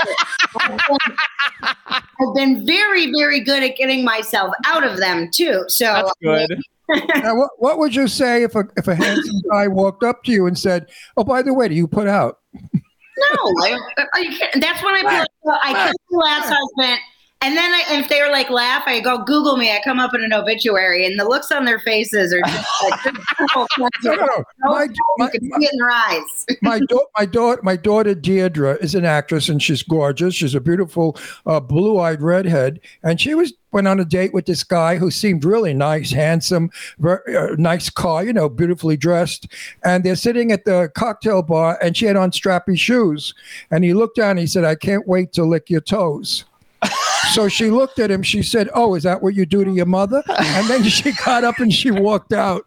[0.60, 1.16] I've been-
[1.64, 5.66] I've been very, very good at getting myself out of them too.
[5.68, 6.62] So That's good.
[7.16, 10.32] Now, what, what would you say if a if a handsome guy walked up to
[10.32, 10.86] you and said,
[11.18, 13.80] "Oh, by the way, do you put out?" No, I,
[14.14, 14.62] are you kidding?
[14.62, 17.00] that's when I be like, well, I killed the last husband.
[17.46, 19.72] And then I, if they were like laugh, I go Google me.
[19.72, 23.14] I come up in an obituary, and the looks on their faces are just like
[23.78, 24.44] No, no, no.
[24.62, 26.46] My, you my, can see it in their eyes.
[26.64, 30.34] my, da- my daughter, my daughter Deirdre is an actress, and she's gorgeous.
[30.34, 34.64] She's a beautiful, uh, blue-eyed redhead, and she was went on a date with this
[34.64, 39.48] guy who seemed really nice, handsome, very, uh, nice car, you know, beautifully dressed.
[39.84, 43.36] And they're sitting at the cocktail bar, and she had on strappy shoes.
[43.70, 46.46] And he looked down, and he said, "I can't wait to lick your toes."
[47.36, 48.24] So she looked at him.
[48.24, 51.44] She said, "Oh, is that what you do to your mother?" And then she got
[51.44, 52.66] up and she walked out.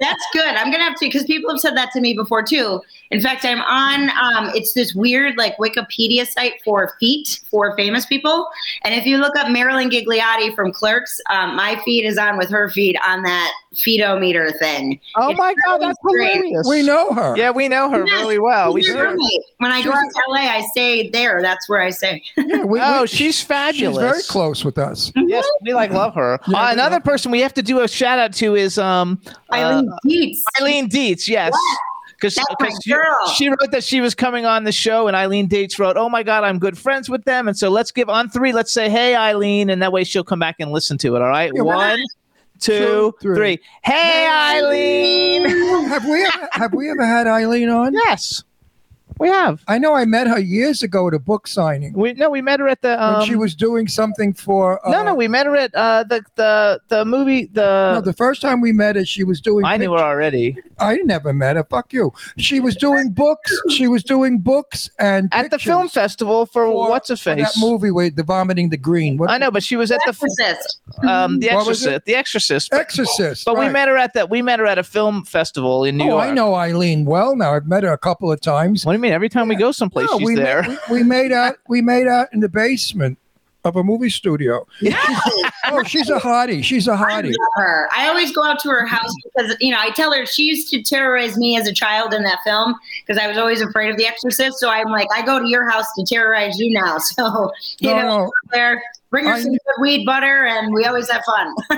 [0.00, 0.44] That's good.
[0.54, 2.80] I'm gonna have to because people have said that to me before too.
[3.10, 4.10] In fact, I'm on.
[4.10, 8.48] Um, it's this weird like Wikipedia site for feet for famous people,
[8.84, 12.50] and if you look up Marilyn Ghigliotti from Clerks, um, my feet is on with
[12.50, 15.00] her feet on that feedometer thing.
[15.16, 16.32] Oh It's my god, that's great.
[16.34, 16.66] hilarious.
[16.68, 17.36] We know her.
[17.36, 18.72] Yeah, we know her Yes, really well.
[18.72, 19.16] We She's should.
[19.58, 21.40] When I go out to LA, I stay there.
[21.42, 22.22] That's where I stay.
[22.36, 23.98] Yeah, we- Oh, we- she's she's fabulous.
[23.98, 25.12] very close with us.
[25.14, 26.40] Yes, we like love her.
[26.48, 29.19] Yeah, uh, another love- person we have to do a shout out to is um
[29.52, 30.44] Eileen uh, Dietz.
[30.60, 31.28] Eileen Dietz.
[31.28, 31.54] Yes.
[32.20, 32.34] Because
[32.84, 32.92] she,
[33.34, 36.22] she wrote that she was coming on the show, and Eileen Dietz wrote, "Oh my
[36.22, 38.52] God, I'm good friends with them." And so let's give on three.
[38.52, 41.22] Let's say, "Hey, Eileen," and that way she'll come back and listen to it.
[41.22, 41.98] All right, Yeah, one,
[42.58, 43.36] two, Two, three.
[43.36, 43.58] three.
[43.84, 45.48] Hey, Eileen.
[45.88, 47.94] have we ever, have we ever had Eileen on?
[47.94, 48.44] Yes,
[49.20, 49.62] we have.
[49.68, 52.58] I know I met her years ago at a book signing We no, we met
[52.58, 53.00] her at the.
[53.02, 54.84] Um, when she was doing something for.
[54.86, 57.46] Uh, no, no, we met her at uh, the the the movie.
[57.52, 59.64] The, no, the first time we met her, she was doing.
[59.64, 61.64] I knew her already I never met her.
[61.64, 62.12] Fuck you.
[62.38, 63.52] She was doing books.
[63.68, 67.54] She was doing books and at the film festival for, for- what's a face.
[67.54, 69.18] That movie with the vomiting the green.
[69.18, 70.80] What, I know, but she was at the Exorcist.
[71.06, 71.86] um the What was Exorcist.
[71.96, 72.04] it?
[72.06, 72.70] The Exorcist.
[72.70, 73.44] But, Exorcist.
[73.44, 74.30] but we met her at that.
[74.30, 76.24] We met her at a film festival in New Oh, York.
[76.24, 77.54] I know Eileen well now.
[77.54, 78.86] I've met her a couple of times.
[78.86, 79.09] What do you mean?
[79.10, 80.62] Every time we go someplace, No, she's we there.
[80.62, 81.56] Made, we, we made out.
[81.68, 83.18] We made out in the basement
[83.64, 84.66] of a movie studio.
[84.80, 84.96] Yeah.
[85.66, 86.64] oh, she's a hottie.
[86.64, 87.26] She's a hottie.
[87.26, 87.88] love her.
[87.94, 90.70] I always go out to her house because you know I tell her she used
[90.70, 92.74] to terrorize me as a child in that film
[93.06, 94.58] because I was always afraid of The Exorcist.
[94.58, 96.96] So I'm like, I go to your house to terrorize you now.
[97.16, 101.10] So you No, know, there, bring her I- some good weed butter, and we always
[101.10, 101.54] have fun.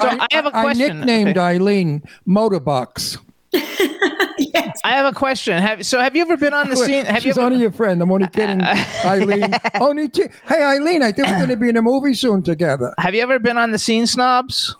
[0.00, 0.90] So I, have a question.
[0.90, 1.40] I nicknamed Okay.
[1.40, 3.18] Eileen Motorbox.
[4.38, 4.78] yes.
[4.84, 5.60] I have a question.
[5.60, 7.04] Have so have you ever been on the scene?
[7.06, 8.00] Have you She's ever, only your friend.
[8.02, 8.60] I'm only kidding,
[9.04, 9.54] Eileen.
[9.80, 11.02] Only t- hey, Eileen.
[11.02, 12.92] I think we're going to be in a movie soon together.
[12.98, 14.76] have you ever been on the scene snobs?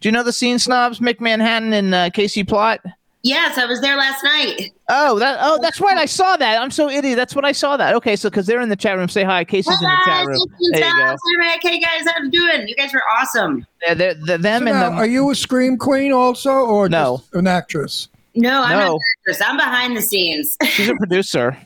[0.00, 0.98] Do you know the scene snobs?
[1.00, 2.80] Mick Manhattan and uh, Casey Plot.
[3.22, 4.72] yes, I was there last night.
[4.88, 5.38] Oh, that.
[5.40, 5.96] Oh, that's right.
[5.96, 6.60] I saw that.
[6.60, 7.16] I'm so idiot.
[7.16, 7.94] That's what I saw that.
[7.94, 9.44] Okay, so because they're in the chat room, say hi.
[9.44, 10.38] Casey's in the chat room.
[10.72, 11.16] There you go.
[11.62, 12.66] Hey guys, how are you doing?
[12.68, 13.64] You guys were awesome.
[13.86, 14.96] They're, they're, they're them So and now, the.
[14.96, 17.18] are you a scream queen also, or No.
[17.18, 18.08] just an actress?
[18.34, 18.94] No, I'm not No.
[18.94, 19.42] an actress.
[19.46, 20.56] I'm behind the scenes.
[20.64, 21.56] She's a producer.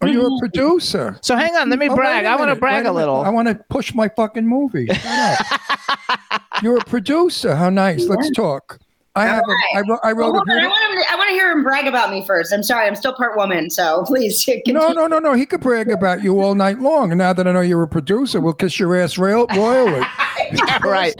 [0.00, 1.18] Oh, Are you a producer?
[1.22, 1.68] So hang on.
[1.70, 2.24] Let me Oh, brag.
[2.24, 3.16] I want to brag wait a little.
[3.22, 4.86] I want to push my fucking movie.
[4.86, 6.40] Shut up.
[6.62, 7.56] You're a producer.
[7.56, 8.06] How nice.
[8.06, 8.78] Let's talk.
[9.16, 9.44] I have.
[9.48, 10.98] A, I, wrote, I wrote Well, a on, I want him.
[11.00, 12.52] To, I want to hear him brag about me first.
[12.52, 14.44] I'm sorry, I'm still part woman, so please.
[14.44, 14.72] Continue.
[14.80, 15.34] No, no, no, no.
[15.34, 17.12] He could brag about you all night long.
[17.12, 20.04] And now that I know you're a producer, we'll kiss your ass royal, royally.
[20.82, 21.14] right.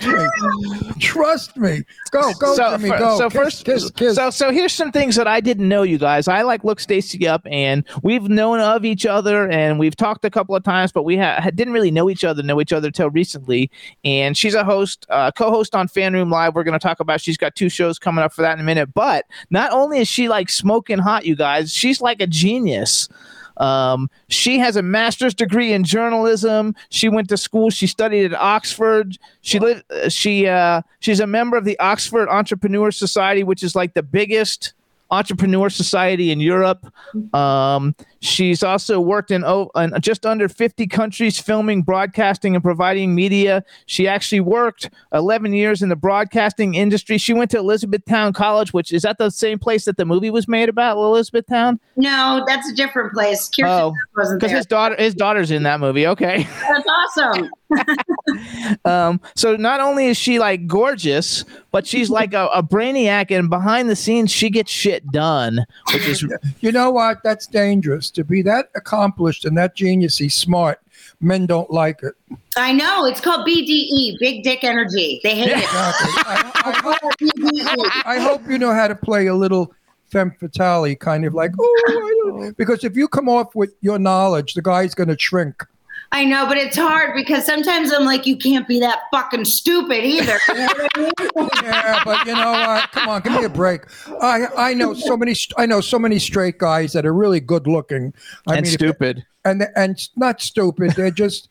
[0.99, 1.83] Trust me.
[2.11, 3.19] Go, go, so, Jimmy, fir- go.
[3.19, 4.17] so kiss, first, kiss, kiss.
[4.17, 6.27] so so here's some things that I didn't know, you guys.
[6.27, 10.31] I like look Stacey up, and we've known of each other, and we've talked a
[10.31, 13.11] couple of times, but we ha- didn't really know each other, know each other till
[13.11, 13.71] recently.
[14.05, 16.55] And she's a host, uh, co-host on FanRoom Live.
[16.55, 17.21] We're going to talk about.
[17.21, 18.93] She's got two shows coming up for that in a minute.
[18.95, 23.09] But not only is she like smoking hot, you guys, she's like a genius.
[23.57, 26.75] Um, she has a master's degree in journalism.
[26.89, 27.71] She went to school.
[27.71, 29.17] She studied at Oxford.
[29.43, 29.85] She lived.
[29.91, 34.03] Uh, she uh, she's a member of the Oxford Entrepreneur Society, which is like the
[34.03, 34.73] biggest
[35.11, 36.85] entrepreneur society in Europe.
[37.33, 37.95] Um,
[38.25, 43.63] She's also worked in, oh, in just under 50 countries, filming, broadcasting, and providing media.
[43.85, 47.19] She actually worked 11 years in the broadcasting industry.
[47.19, 50.49] She went to Elizabethtown College, which is that the same place that the movie was
[50.49, 51.79] made about, Elizabethtown?
[51.97, 53.47] No, that's a different place.
[53.51, 56.07] Kirsten Oh, Because his daughter, his daughter's in that movie.
[56.07, 56.49] Okay.
[56.61, 57.51] That's awesome.
[58.85, 63.51] Um, so not only is she like gorgeous, but she's like a, a brainiac, and
[63.51, 66.25] behind the scenes, she gets shit done, which is
[66.61, 67.19] You know what?
[67.23, 70.81] That's dangerous to be that accomplished and that geniusy smart.
[71.21, 72.15] Men don't like it.
[72.57, 73.05] I know.
[73.05, 75.21] It's called BDE, Big Dick Energy.
[75.23, 75.59] They hate it.
[75.59, 76.13] Exactly.
[76.27, 76.73] I, I
[77.93, 79.73] hope, I hope you know how to play a little
[80.11, 84.63] femme fatale, kind of like, oh, because if you come off with your knowledge, the
[84.63, 85.65] guy's going to shrink.
[86.15, 90.05] I know, but it's hard because sometimes I'm like, you can't be that fucking stupid
[90.05, 90.39] either.
[90.47, 91.49] You know I mean?
[91.65, 92.93] Yeah, but you know what?
[92.93, 93.83] Come on, give me a break.
[94.23, 97.67] I I know so many I know so many straight guys that are really good
[97.67, 98.15] looking.
[98.47, 99.27] I and if- stupid.
[99.45, 100.93] and and not stupid.
[100.93, 101.49] They're just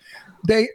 [0.48, 0.70] they.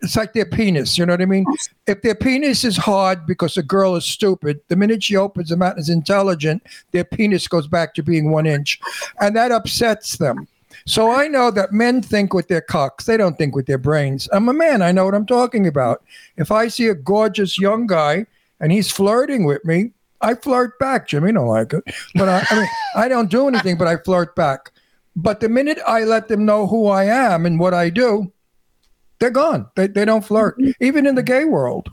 [0.00, 0.96] It's like their penis.
[0.96, 1.46] You know what I mean?
[1.86, 5.62] If their penis is hard because a girl is stupid, the minute she opens them
[5.62, 8.80] out and is intelligent, their penis goes back to being one inch,
[9.20, 10.46] and that upsets them.
[10.86, 13.06] So I know that men think with their cocks.
[13.06, 14.28] They don't think with their brains.
[14.32, 14.82] I'm a man.
[14.82, 16.02] I know what I'm talking about.
[16.36, 18.26] If I see a gorgeous young guy
[18.60, 21.08] and he's flirting with me, I flirt back.
[21.08, 24.34] Jimmy don't like it, but I, I mean, I don't do anything, but I flirt
[24.36, 24.72] back.
[25.16, 28.32] But the minute I let them know who I am and what I do,
[29.18, 29.68] they're gone.
[29.76, 30.70] They, they don't flirt, mm-hmm.
[30.80, 31.88] even in the gay world.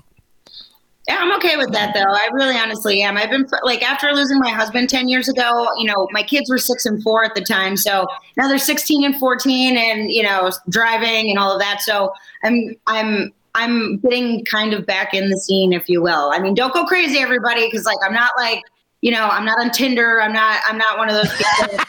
[1.08, 2.02] Yeah, I'm okay with that though.
[2.02, 3.18] I really honestly am.
[3.18, 6.60] I've been like after losing my husband 10 years ago, you know, my kids were
[6.60, 7.76] 6 and 4 at the time.
[7.76, 11.82] So now they're 16 and 14 and, you know, driving and all of that.
[11.82, 16.32] So I'm I'm I'm getting kind of back in the scene if you will.
[16.32, 18.62] I mean, don't go crazy everybody cuz like I'm not like,
[19.02, 20.22] you know, I'm not on Tinder.
[20.22, 21.80] I'm not I'm not one of those people.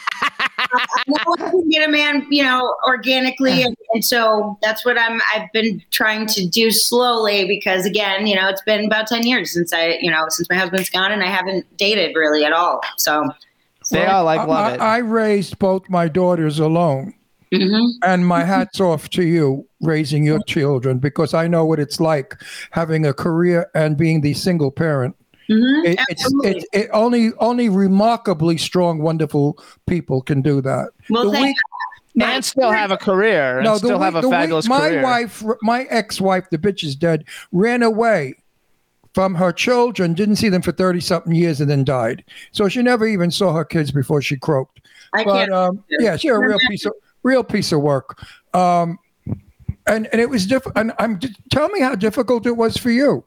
[0.75, 4.97] I know I can get a man, you know, organically, and, and so that's what
[4.97, 5.21] I'm.
[5.33, 9.51] I've been trying to do slowly because, again, you know, it's been about ten years
[9.51, 12.81] since I, you know, since my husband's gone, and I haven't dated really at all.
[12.97, 13.29] So,
[13.91, 14.81] They all like love I, it.
[14.81, 17.13] I raised both my daughters alone,
[17.53, 17.91] mhm.
[18.03, 22.35] and my hat's off to you raising your children because I know what it's like
[22.71, 25.15] having a career and being the single parent.
[25.49, 25.85] Mhm.
[25.85, 30.89] It, it's it, it only only remarkably strong, wonderful people can do that.
[31.09, 31.57] well, the thank week-
[32.21, 34.89] and still have a career and the still have a week- the week fabulous my
[34.89, 35.01] career.
[35.03, 38.35] wife, my ex-wife, the bitch is dead, ran away
[39.15, 42.23] from her children, didn't see them for thirty something years, and then died.
[42.51, 44.79] So she never even saw her kids before she croaked.
[45.13, 45.51] I But can't.
[45.53, 48.21] um, yeah, she's a real piece of real piece of work.
[48.53, 48.97] Um,
[49.87, 50.77] and and it was different.
[50.77, 51.19] And I'm
[51.51, 53.23] tell me how difficult it was for you.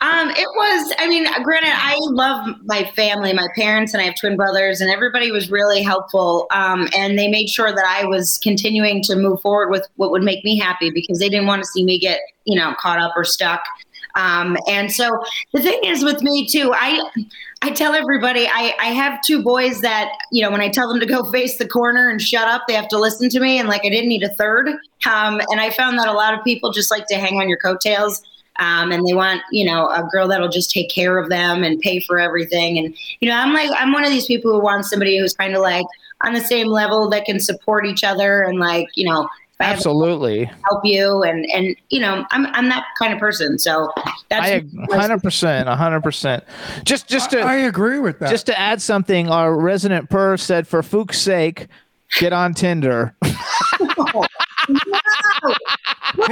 [0.00, 0.94] Um, it was.
[0.98, 4.90] I mean, granted, I love my family, my parents, and I have twin brothers, and
[4.90, 6.46] everybody was really helpful.
[6.50, 10.22] Um, and they made sure that I was continuing to move forward with what would
[10.22, 13.12] make me happy because they didn't want to see me get, you know, caught up
[13.16, 13.62] or stuck.
[14.14, 17.02] Um, and so the thing is with me too, I
[17.62, 20.98] I tell everybody I, I have two boys that, you know, when I tell them
[21.00, 23.58] to go face the corner and shut up, they have to listen to me.
[23.58, 24.68] And like I didn't need a third.
[25.06, 27.58] Um, and I found that a lot of people just like to hang on your
[27.58, 28.22] coattails.
[28.58, 31.80] Um, and they want, you know, a girl that'll just take care of them and
[31.80, 32.78] pay for everything.
[32.78, 35.54] And, you know, I'm like, I'm one of these people who wants somebody who's kind
[35.54, 35.86] of like
[36.20, 39.64] on the same level that can support each other and like, you know, if I
[39.64, 40.44] have to Absolutely.
[40.68, 43.58] help you and, and, you know, I'm, I'm that kind of person.
[43.58, 43.92] So
[44.28, 46.44] that's I hundred percent, hundred percent.
[46.84, 48.30] Just just to I, I agree with that.
[48.30, 51.68] just to add something, our resident per said, for Fook's sake,
[52.18, 53.14] get on Tinder.
[54.68, 54.74] He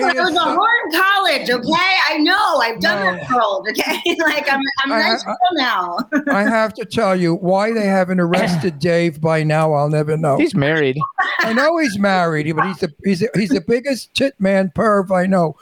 [0.02, 1.96] it was a so- hard college, okay?
[2.08, 2.56] I know.
[2.58, 3.12] I've done No.
[3.16, 4.00] that world, okay?
[4.18, 5.98] like I'm I'm a I- nice I- girl now.
[6.30, 9.72] I have to tell you why they haven't arrested Dave by now.
[9.72, 10.36] I'll never know.
[10.36, 10.98] He's married.
[11.40, 15.10] I know he's married, but he's the he's the, he's the biggest tit man perv
[15.16, 15.56] I know.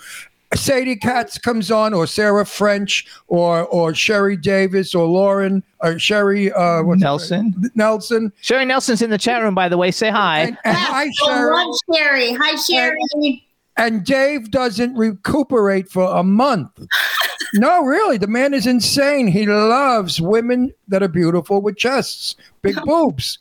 [0.54, 6.50] Sadie Katz comes on, or Sarah French, or or Sherry Davis, or Lauren, or Sherry
[6.52, 7.70] uh, what's Nelson.
[7.74, 9.90] Nelson, Sherry Nelson's in the chat room, by the way.
[9.90, 10.40] Say hi.
[10.40, 11.50] and, and hi Sherry.
[11.52, 12.32] love Sherry.
[12.32, 13.44] Hi, Sherry.
[13.76, 16.70] And Dave doesn't recuperate for a month.
[17.54, 19.28] no, really, the man is insane.
[19.28, 23.38] He loves women that are beautiful with chests, big boobs.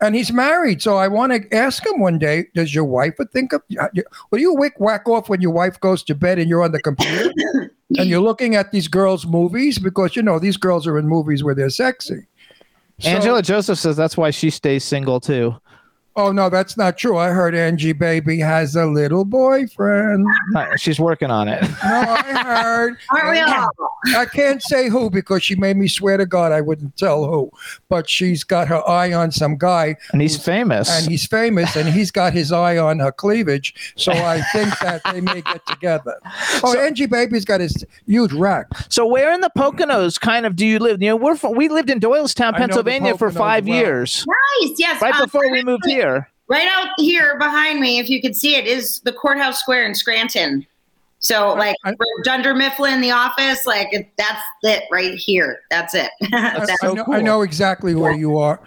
[0.00, 0.82] And he's married.
[0.82, 3.62] So I want to ask him one day, does your wife think of
[4.30, 6.82] will you wick whack off when your wife goes to bed and you're on the
[6.82, 7.32] computer
[7.98, 9.78] and you're looking at these girls' movies?
[9.78, 12.26] Because you know these girls are in movies where they're sexy.
[12.98, 15.54] So- Angela Joseph says that's why she stays single too.
[16.18, 17.18] Oh no, that's not true.
[17.18, 20.26] I heard Angie Baby has a little boyfriend.
[20.54, 21.60] Uh, She's working on it.
[21.62, 22.96] No, I heard.
[23.10, 23.68] Aren't we all?
[24.16, 27.50] I can't say who because she made me swear to God I wouldn't tell who.
[27.88, 30.88] But she's got her eye on some guy And he's famous.
[30.90, 33.92] and he's famous and he's got his eye on her cleavage.
[33.96, 36.14] So I think that they may get together.
[36.62, 38.66] Oh, Angie Baby's got his huge rack.
[38.88, 41.02] so where in the Poconos kind of do you live?
[41.02, 43.76] You know, we're from, we lived in Doylestown, I know the Pennsylvania for five well.
[43.76, 44.24] years,
[44.62, 44.74] Nice.
[44.78, 45.02] Yes.
[45.02, 46.05] right um, before we moved here.
[46.48, 49.94] Right out here behind me, if you could see it, is the courthouse square in
[49.94, 50.66] Scranton.
[51.18, 55.60] So, like I- Dunder Mifflin, the office, like that's it right here.
[55.70, 56.10] That's it.
[56.30, 58.60] That's- I, know, I know exactly where you are.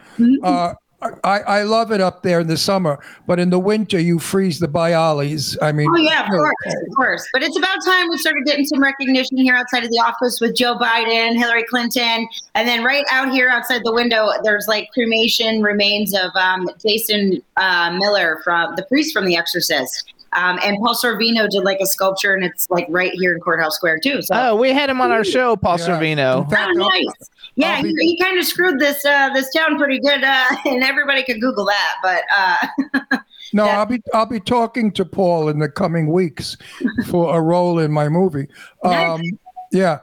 [0.43, 4.19] Uh, I, I love it up there in the summer, but in the winter you
[4.19, 5.57] freeze the Bialys.
[5.61, 7.27] I mean, Oh yeah, of course, of course.
[7.31, 10.55] But it's about time we started getting some recognition here outside of the office with
[10.55, 15.61] Joe Biden, Hillary Clinton, and then right out here outside the window, there's like cremation
[15.61, 20.13] remains of um, Jason uh, Miller from the priest from The Exorcist.
[20.33, 23.75] Um, and Paul Sorvino did like a sculpture, and it's like right here in Courthouse
[23.75, 24.21] Square too.
[24.21, 25.87] So Oh, we had him on our show, Paul Yeah.
[25.87, 26.43] Sorvino.
[26.43, 27.29] In fact, Oh, nice.
[27.55, 30.83] Yeah, I'll he, he kind of screwed this uh, this town pretty good, uh, and
[30.83, 31.95] everybody could Google that.
[32.01, 33.17] But uh,
[33.53, 33.79] No, Yeah.
[33.79, 36.55] I'll be I'll be talking to Paul in the coming weeks
[37.07, 38.47] for a role in my movie.
[38.83, 39.21] Um,
[39.71, 39.99] yeah.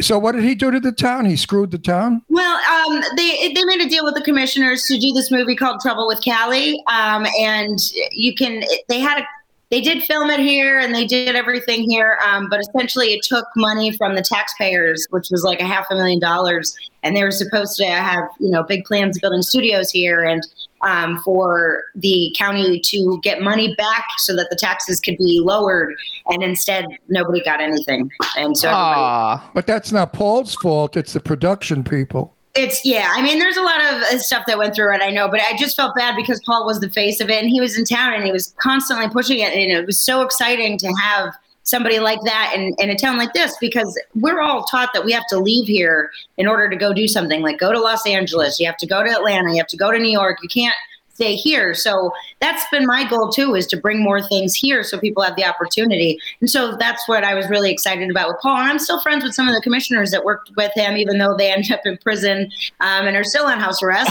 [0.00, 1.24] So what did he do to the town?
[1.24, 2.22] He screwed the town.
[2.28, 5.80] Well, um, they they made a deal with the commissioners to do this movie called
[5.80, 7.78] Trouble with Cali, um, and
[8.12, 8.62] you can.
[8.88, 9.26] They had a.
[9.70, 13.44] They did film it here, and they did everything here, um, but essentially it took
[13.54, 17.30] money from the taxpayers, which was like a half a million dollars, and they were
[17.30, 20.42] supposed to have you know big plans of building studios here, and
[20.80, 25.94] um, for the county to get money back so that the taxes could be lowered,
[26.28, 30.96] and instead nobody got anything, and so everybody Ah, But that's not Paul's fault.
[30.96, 32.34] It's the production people.
[32.58, 33.12] It's yeah.
[33.14, 35.00] I mean, there's a lot of uh, stuff that went through it.
[35.00, 37.48] I know, but I just felt bad because Paul was the face of it, and
[37.48, 40.76] he was in town, and he was constantly pushing it, and it was so exciting
[40.78, 44.88] to have somebody like that in, in a town like this because we're all taught
[44.92, 47.78] that we have to leave here in order to go do something like go to
[47.78, 50.38] Los Angeles, you have to go to Atlanta, you have to go to New York.
[50.42, 50.74] You can't
[51.18, 51.74] stay here.
[51.74, 55.34] So that's been my goal too, is to bring more things here so people have
[55.34, 56.16] the opportunity.
[56.40, 58.58] And so that's what I was really excited about with Paul.
[58.58, 61.36] And I'm still friends with some of the commissioners that worked with him, even though
[61.36, 64.08] they ended up in prison um, and are still on house arrest.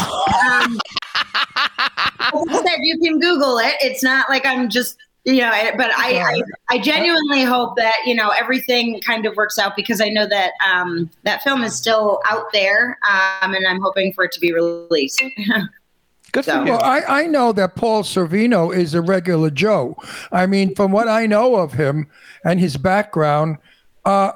[0.51, 0.77] Um,
[2.51, 3.75] said, you can Google it.
[3.79, 8.15] It's not like I'm just you know but I, I i genuinely hope that you
[8.15, 12.21] know everything kind of works out because i know that um that film is still
[12.29, 15.21] out there um and i'm hoping for it to be released
[16.31, 16.71] good for So- you.
[16.71, 19.95] Well, I, I know that Paul Sorvino is a regular Joe.
[20.31, 22.07] I mean, from what I know of him
[22.43, 23.57] and his background,
[24.05, 24.31] uh,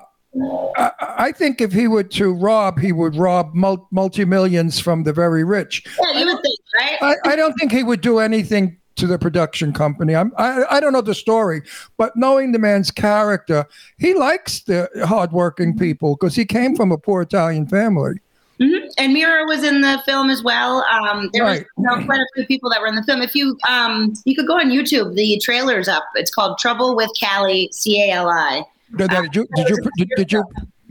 [0.78, 5.04] I, I think if he were to rob, he would rob mul- multi millions from
[5.04, 5.84] the very rich.
[6.02, 9.18] yeah you would think right I, I don't think he would do anything to the
[9.18, 10.16] production company.
[10.16, 11.62] I'm, I I don't know the story,
[11.98, 13.66] but knowing the man's character,
[13.98, 18.16] he likes the hardworking people because he came from a poor Italian family.
[18.62, 18.92] Mhm.
[19.00, 20.86] And Mira was in the film as well.
[20.92, 21.66] Um, there Right.
[21.78, 23.22] was you know, quite a few people that were in the film.
[23.22, 26.04] If you um, you could go on YouTube, the trailer's up.
[26.16, 28.64] It's called Trouble with Cali, C A L I.
[28.96, 30.44] Did, did you did you did, did you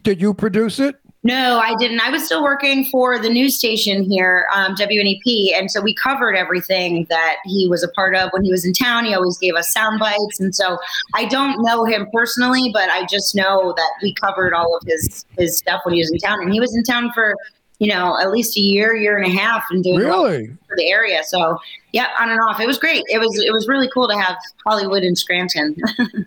[0.03, 0.97] did you produce it?
[1.23, 2.01] No, I didn't.
[2.01, 6.35] I was still working for the news station here, um, WNEP, and so we covered
[6.35, 9.05] everything that he was a part of when he was in town.
[9.05, 10.79] He always gave us sound bites, and so
[11.15, 15.27] I don't know him personally, but I just know that we covered all of his
[15.39, 17.37] his stuff when he was in town, and he was in town for
[17.81, 20.47] you know at least a year, year and a half, and doing all Really?
[20.69, 21.23] for the area.
[21.25, 21.59] So
[21.93, 23.03] yeah, on and off, it was great.
[23.09, 25.75] It was it was really cool to have Hollywood in Scranton.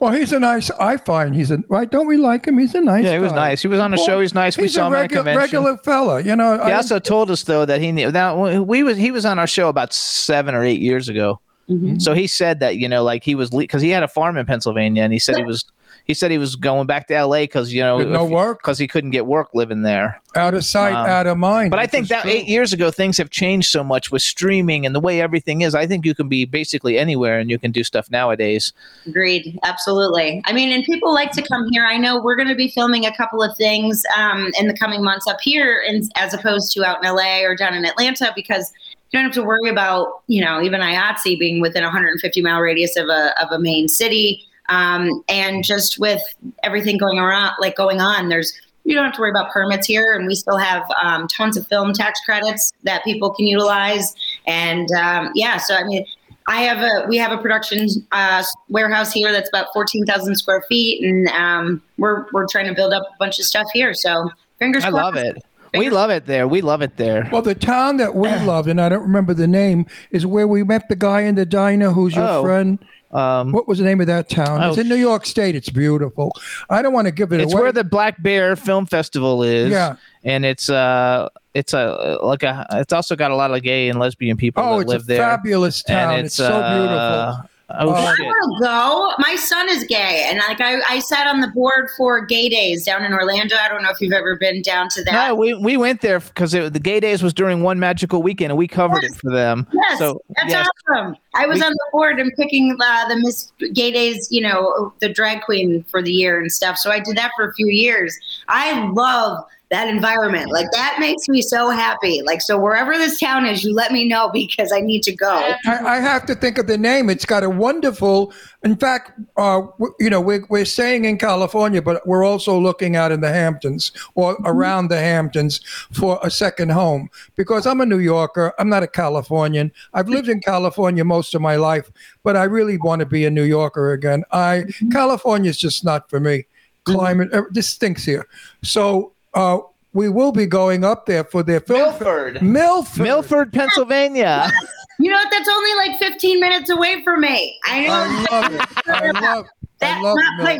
[0.00, 0.70] Well, he's a nice.
[0.72, 1.88] I find he's a right.
[1.88, 2.58] Don't we like him?
[2.58, 3.04] He's a nice.
[3.04, 3.36] Yeah, he was guy.
[3.50, 3.62] nice.
[3.62, 4.20] He was on the show.
[4.20, 4.58] He's nice.
[4.58, 5.40] We saw a him at a regular, convention.
[5.40, 6.20] regular fella.
[6.20, 6.54] You know.
[6.56, 9.38] He I- also told us though that he knew that we was he was on
[9.38, 11.40] our show about seven or eight years ago.
[11.70, 12.00] Mm-hmm.
[12.00, 14.44] So he said that you know, like he was because he had a farm in
[14.44, 15.64] Pennsylvania, and he said he was
[16.04, 17.44] he said he was going back to L.A.
[17.44, 18.58] because you know no work?
[18.58, 20.20] because he couldn't get work living there.
[20.36, 21.70] out of sight, Um, out of mind.
[21.70, 22.30] But I think that true.
[22.30, 25.74] eight years ago things have changed so much with streaming and the way everything is.
[25.74, 28.72] I think you can be basically anywhere and you can do stuff nowadays.
[29.06, 29.58] Agreed.
[29.62, 30.42] Absolutely.
[30.44, 31.84] I mean, and people like to come here.
[31.86, 35.02] I know we're going to be filming a couple of things um, in the coming
[35.02, 38.72] months up here, in, as opposed to out in LA or down in Atlanta, because
[39.10, 42.60] you don't have to worry about, you know, even IATSE being within a 150 mile
[42.60, 44.44] radius of a, of a main city.
[44.68, 46.22] Um, and just with
[46.62, 48.52] everything going around, like going on, there's,
[48.84, 50.14] you don't have to worry about permits here.
[50.14, 54.14] And we still have um, tons of film tax credits that people can utilize.
[54.46, 56.04] And um, yeah, so I mean,
[56.46, 60.62] I have a we have a production uh, warehouse here that's about fourteen thousand square
[60.68, 63.94] feet, and um, we're we're trying to build up a bunch of stuff here.
[63.94, 65.14] So fingers I crossed.
[65.14, 65.42] love it.
[65.76, 66.46] We love it there.
[66.46, 67.28] We love it there.
[67.32, 70.62] Well, the town that we love, and I don't remember the name, is where we
[70.62, 72.42] met the guy in the diner who's your Oh.
[72.42, 72.78] friend.
[73.14, 74.62] Um, What was the name of that town?
[74.62, 75.54] Oh, it's in New York State.
[75.54, 76.32] It's beautiful.
[76.68, 77.60] I don't want to give it it's away.
[77.60, 79.70] It's where the Black Bear Film Festival is.
[79.70, 79.96] Yeah.
[80.24, 82.66] and it's uh, it's a like a.
[82.72, 85.04] It's also got a lot of gay and lesbian people oh, that it's live a
[85.04, 85.18] there.
[85.18, 86.14] fabulous town.
[86.14, 87.50] and It's, it's, so uh, beautiful.
[87.70, 88.26] Oh Uh, shit!
[88.26, 89.14] I want to go.
[89.30, 92.84] My son is gay, and like I, I sat on the board for Gay Days
[92.84, 93.56] down in Orlando.
[93.56, 95.28] I don't know if you've ever been down to that.
[95.28, 98.58] No, we, we went there because the gay days was during one magical weekend and
[98.58, 99.66] we covered it for them.
[99.72, 101.16] Yes, so that's yes, awesome.
[101.34, 104.92] I was We- on the board and picking uh, the Miss Gay Days, you know,
[105.00, 106.76] the drag queen for the year and stuff.
[106.76, 108.14] So I did that for a few years.
[108.48, 110.50] I love that environment.
[110.50, 112.22] Like that makes me so happy.
[112.22, 115.54] Like so, wherever this town is, you let me know because I need to go.
[115.66, 117.10] I, I have to think of the name.
[117.10, 118.32] It's got a wonderful.
[118.62, 122.96] In fact, uh, w- you know, we're, we're staying in California, but we're also looking
[122.96, 125.60] out in the Hamptons or around the Hamptons
[125.92, 128.54] for a second home because I'm a New Yorker.
[128.58, 129.72] I'm not a Californian.
[129.92, 131.90] I've lived in California most of my life,
[132.22, 134.24] but I really want to be a New Yorker again.
[134.30, 136.46] I California's just not for me.
[136.84, 138.26] Climate, uh, this stinks here.
[138.62, 139.58] So uh,
[139.92, 141.78] we will be going up there for their film.
[141.90, 142.42] Milford.
[142.42, 143.02] Milford.
[143.02, 144.50] Milford, Pennsylvania.
[145.00, 145.28] You know what?
[145.32, 147.58] That's only like 15 minutes away from me.
[147.64, 147.92] I know.
[148.30, 148.60] I love it.
[148.86, 149.46] I love.
[149.46, 149.48] I
[149.80, 150.58] That's love not my-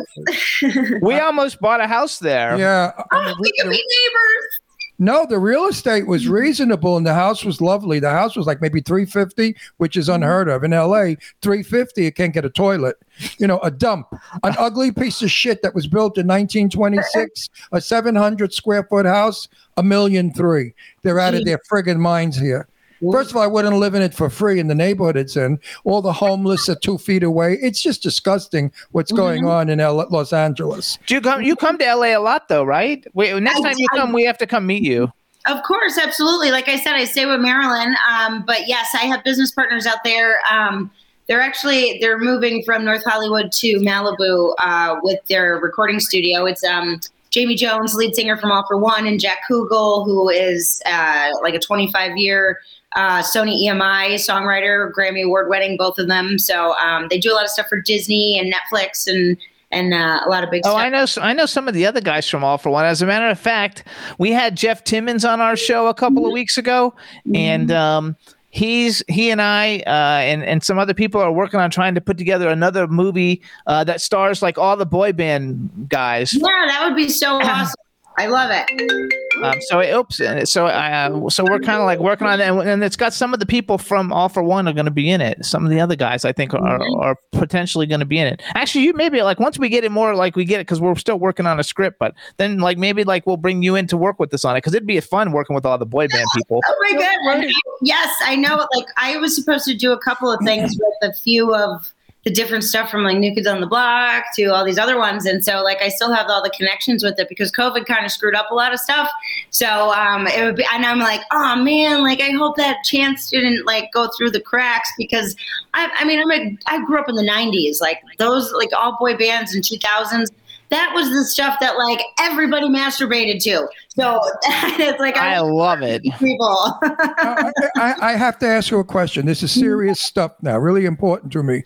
[0.61, 1.01] Milford.
[1.01, 2.57] we almost bought a house there.
[2.57, 2.91] Yeah.
[3.13, 4.59] Oh, we could be neighbors.
[4.97, 6.33] No, the real estate was mm-hmm.
[6.33, 7.99] reasonable and the house was lovely.
[7.99, 10.15] The house was like maybe 350, which is mm-hmm.
[10.15, 10.63] unheard of.
[10.63, 12.95] In LA, 350, you can't get a toilet.
[13.37, 14.07] You know, a dump.
[14.43, 19.47] An ugly piece of shit that was built in 1926, a 700 square foot house,
[19.77, 20.73] a million three.
[21.01, 22.67] They're out of their friggin' minds here.
[23.11, 25.59] First of all, I wouldn't live in it for free in the neighborhood it's in.
[25.83, 27.57] All the homeless are two feet away.
[27.61, 30.97] It's just disgusting what's going on in L- Los Angeles.
[31.05, 31.41] Do you come?
[31.41, 33.05] You come to LA a lot though, right?
[33.13, 35.11] Wait, next I- time you I- come, we have to come meet you.
[35.47, 36.49] Of course, absolutely.
[36.49, 37.95] Like I said, I stay with Marilyn.
[38.09, 40.39] Um, but yes, I have business partners out there.
[40.51, 40.89] Um,
[41.27, 46.45] they're actually they're moving from North Hollywood to Malibu uh, with their recording studio.
[46.45, 46.99] It's um,
[47.29, 52.15] Jamie Jones, lead singer from All-4-One, and Jack Kugel, who is uh, like a 25
[52.17, 52.59] year
[52.95, 56.37] uh, Sony EMI songwriter, Grammy award winning, both of them.
[56.39, 59.37] So um, they do a lot of stuff for Disney and Netflix and
[59.71, 60.79] and uh, a lot of big Oh, stuff.
[60.79, 61.05] I know.
[61.21, 62.85] I know some of the other guys from All-4-One.
[62.85, 63.83] As a matter of fact,
[64.19, 66.93] we had Jeff Timmons on our show a couple of weeks ago,
[67.33, 68.15] and um,
[68.51, 71.99] he's he and I uh, and and some other people are working on trying to
[72.01, 76.33] put together another movie uh, that stars like all the boy band guys.
[76.33, 77.73] Yeah, that would be so awesome.
[78.17, 79.21] I love it.
[79.43, 82.47] Um, so it, oops, and so uh, so we're kind of like working on it,
[82.47, 85.19] and, and it's got some of the people from All-4-One are going to be in
[85.19, 85.43] it.
[85.43, 88.41] Some of the other guys I think are are potentially going to be in it.
[88.55, 90.95] Actually, you maybe like once we get it more like we get it because we're
[90.95, 93.97] still working on a script, but then like maybe like we'll bring you in to
[93.97, 96.27] work with us on it because it'd be fun working with all the boy band
[96.37, 96.61] people.
[96.65, 97.45] Oh my god!
[97.81, 98.65] Yes, I know.
[98.73, 101.93] Like I was supposed to do a couple of things with a few of
[102.25, 105.27] the different stuff from like New Kids on the Block to all these other ones,
[105.27, 108.11] and so like I still have all the connections with it because COVID kind of
[108.11, 109.09] screwed up a lot of stuff.
[109.51, 113.29] So um, it would be, and I'm like, oh man, like I hope that chance
[113.29, 115.35] didn't like go through the cracks because
[115.75, 118.97] I, I mean, I'm a, I grew up in the '90s, like those like all
[118.99, 120.31] boy bands in 2000s.
[120.69, 123.67] That was the stuff that like everybody masturbated to.
[123.89, 126.01] So it's like I love it.
[126.19, 126.57] people.
[126.81, 129.27] I, I, I have to ask you a question.
[129.27, 131.65] This is serious stuff now, really important to me.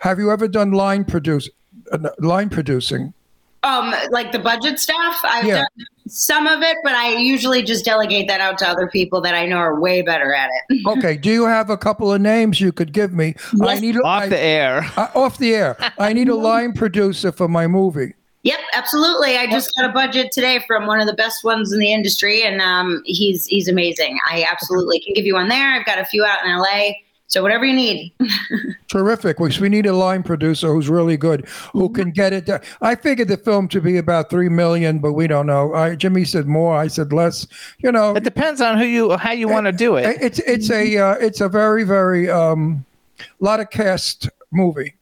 [0.00, 1.48] Have you ever done line produce,
[1.92, 3.12] uh, line producing?
[3.62, 5.56] um, like the budget stuff, I've Yeah.
[5.56, 5.66] done
[6.08, 9.44] some of it, but I usually just delegate that out to other people that I
[9.44, 10.80] know are way better at it.
[10.86, 11.18] Okay.
[11.18, 13.34] Do you have a couple of names you could give me?
[13.62, 14.86] I need a- Off I- the air.
[14.96, 15.76] uh, off the air.
[15.98, 18.14] I need a line producer for my movie.
[18.44, 19.36] Yep, absolutely.
[19.36, 22.42] I just got a budget today from one of the best ones in the industry,
[22.42, 24.18] and um, he's he's amazing.
[24.30, 25.72] I absolutely can give you one there.
[25.72, 26.92] I've got a few out in LA,
[27.30, 28.12] so whatever you need.
[28.88, 29.38] Terrific.
[29.38, 32.46] We, we need a line producer who's really good, who can get it.
[32.46, 32.60] Done.
[32.82, 35.72] I figured the film to be about three million, but we don't know.
[35.72, 36.76] I, Jimmy said more.
[36.76, 37.46] I said less.
[37.78, 40.18] You know, It depends on who you how you want to do it.
[40.20, 42.84] it's it's a uh, it's a very very um,
[43.38, 44.94] lot of cast movie.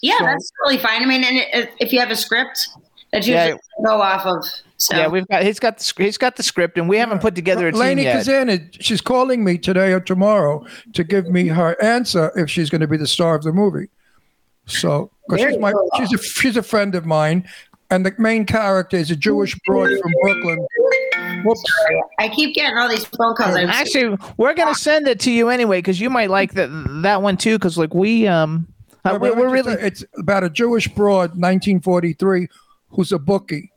[0.00, 1.02] Yeah, So- that's really fine.
[1.02, 2.68] I mean, and it, if you have a script
[3.12, 3.50] that you Yeah.
[3.50, 4.44] just go off of,
[4.76, 7.34] so Yeah, we've got he's got the he's got the script, and we haven't put
[7.34, 8.16] together a team Lainie yet.
[8.24, 12.80] Kazan, she's calling me today or tomorrow to give me her answer if she's going
[12.80, 13.88] to be the star of the movie.
[14.66, 15.90] So, because she's my cool.
[15.96, 17.48] she's a she's a friend of mine,
[17.90, 20.66] and the main character is a Jewish broad from Brooklyn.
[21.44, 21.62] Whoops.
[22.20, 23.56] I keep getting all these phone calls.
[23.56, 26.68] I'm Actually, we're gonna send it to you anyway because you might like that
[27.02, 27.56] that one too.
[27.58, 28.68] Because like we um
[29.04, 32.48] uh, No, we, we're it's- really It's about a Jewish broad, 1943,
[32.92, 33.72] who's a bookie.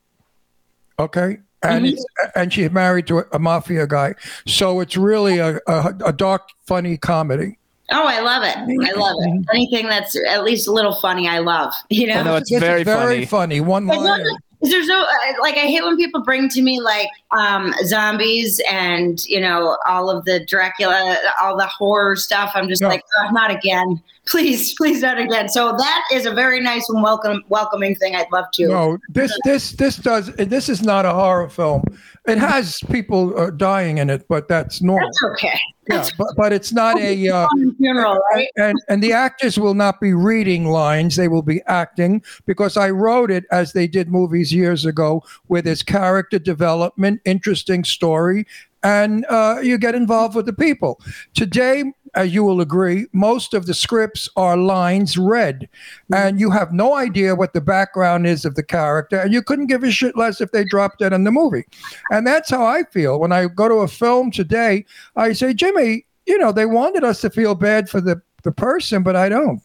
[1.00, 1.94] Okay, and mm-hmm.
[1.94, 2.06] it's
[2.36, 4.16] and she's married to a, a mafia guy.
[4.48, 7.58] So it's really a, a, a dark, funny comedy.
[7.92, 8.58] Oh, I love it.
[8.58, 9.00] I mm-hmm.
[9.00, 9.30] love it.
[9.30, 9.42] Mm-hmm.
[9.54, 11.74] Anything that's at least a little funny, I love.
[11.90, 12.20] You know.
[12.20, 13.26] I know it's This is very, funny.
[13.26, 13.62] funny.
[13.62, 14.24] One But line.
[14.24, 15.06] no, there's no
[15.42, 20.10] like I hate when people bring to me like um zombies and you know all
[20.10, 22.88] of the Dracula all the horror stuff I'm just No.
[22.88, 27.04] like oh, not again please please not again so that is a very nice and
[27.04, 30.34] welcome welcoming thing I'd love to No, this this this does.
[30.36, 31.84] This is not a horror film.
[32.28, 35.08] It has people uh, dying in it, but that's normal.
[35.08, 37.30] that's okay Yeah, but but it's not a.
[37.30, 37.48] Uh,
[37.78, 42.24] funeral right and and the actors will not be reading lines; they will be acting
[42.46, 47.84] because I wrote it as they did movies years ago, where there's character development, interesting
[47.84, 48.48] story,
[48.84, 51.00] and uh, you get involved with the people.
[51.34, 55.70] Today, as you will agree, most of the scripts are lines read,
[56.12, 56.14] mm-hmm.
[56.14, 59.68] and you have no idea what the background is of the character, and you couldn't
[59.68, 61.66] give a shit less if they dropped it in the movie.
[62.12, 64.86] And that's how I feel when I go to a film today.
[65.16, 69.04] I say, Jimmy, you know, they wanted us to feel bad for the, the person,
[69.04, 69.64] but I don't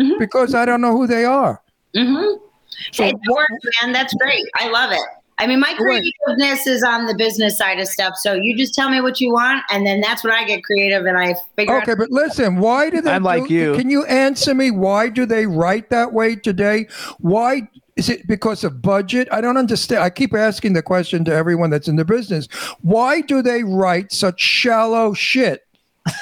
[0.00, 0.18] mm-hmm.
[0.18, 1.62] because I don't know who they are.
[1.94, 2.44] mm-hmm.
[2.92, 5.00] So it what- works man that's great I love it
[5.40, 6.14] I mean my Wait.
[6.26, 9.32] creativeness is on the business side of stuff so you just tell me what you
[9.32, 12.58] want and then that's when I get creative and I figure out Okay, but listen,
[12.58, 13.10] why do they?
[13.10, 13.74] I'm like you.
[13.74, 14.70] Can you answer me?
[14.70, 16.88] Why do they write that way today?
[17.18, 19.28] Why is it because of budget?
[19.32, 20.02] I don't understand.
[20.02, 22.46] I keep asking the question to everyone that's in the business.
[22.82, 25.66] Why do they write such shallow shit?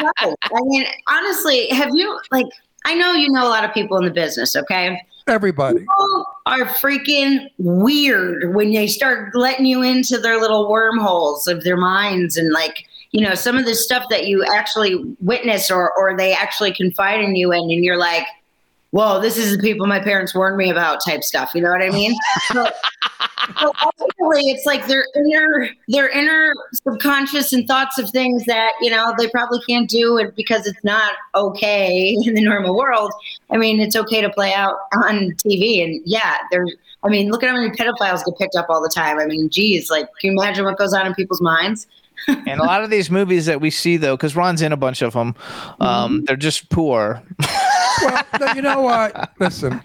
[0.00, 0.36] No.
[0.44, 2.44] I mean, honestly, have you like?
[2.84, 4.54] I know you know a lot of people in the business.
[4.54, 5.80] Okay, Everybody.
[5.80, 11.76] people are freaking weird when they start letting you into their little wormholes of their
[11.76, 16.16] minds and like you know some of the stuff that you actually witness or or
[16.16, 18.26] they actually confide in you in, and you're like.
[18.90, 21.50] Whoa, this is the people my parents warned me about type stuff.
[21.54, 22.16] You know what I mean?
[22.52, 22.66] So,
[23.60, 28.90] so ultimately, it's like their inner, their inner subconscious and thoughts of things that you
[28.90, 33.12] know they probably can't do, and because it's not okay in the normal world.
[33.50, 36.74] I mean, it's okay to play out on TV, and yeah, there's.
[37.02, 39.18] I mean, look at how many pedophiles get picked up all the time.
[39.18, 41.86] I mean, geez, like, can you imagine what goes on in people's minds?
[42.28, 45.02] And a lot of these movies that we see, though, because Ron's in a bunch
[45.02, 45.34] of them,
[45.80, 47.22] um, they're just poor.
[48.06, 49.32] Well, no, you know what?
[49.40, 49.80] Listen.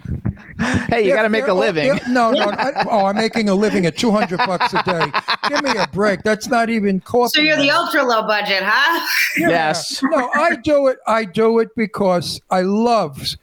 [0.88, 1.86] hey, you got to make a living.
[1.86, 2.50] yeah, no, no.
[2.50, 5.12] I, oh, I'm making a living at 200 bucks a day.
[5.48, 6.22] Give me a break.
[6.22, 7.30] That's not even coffee.
[7.34, 9.06] So you're the ultra low budget, huh?
[9.36, 10.02] Yes.
[10.02, 10.98] no, I do it.
[11.06, 13.36] I do it because I love,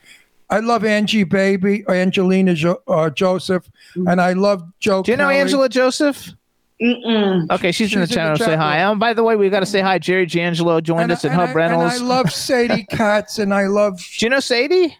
[0.50, 5.04] I love Angie Baby, Angelina jo- uh, Joseph, and I love Joe.
[5.04, 5.38] Do you know Kelly.
[5.40, 6.34] Angela Joseph?
[6.82, 7.50] Mm-mm.
[7.52, 8.38] Okay, she's, in the She's in the channel.
[8.38, 8.82] Say hi.
[8.84, 10.00] Um, by the way, we've got to say hi.
[10.00, 11.96] Jerry D'Angelo joined And, us and and Hub I, Reynolds.
[12.00, 13.98] and I love Sadie Katz, and I love.
[14.18, 14.98] Do you know Sadie?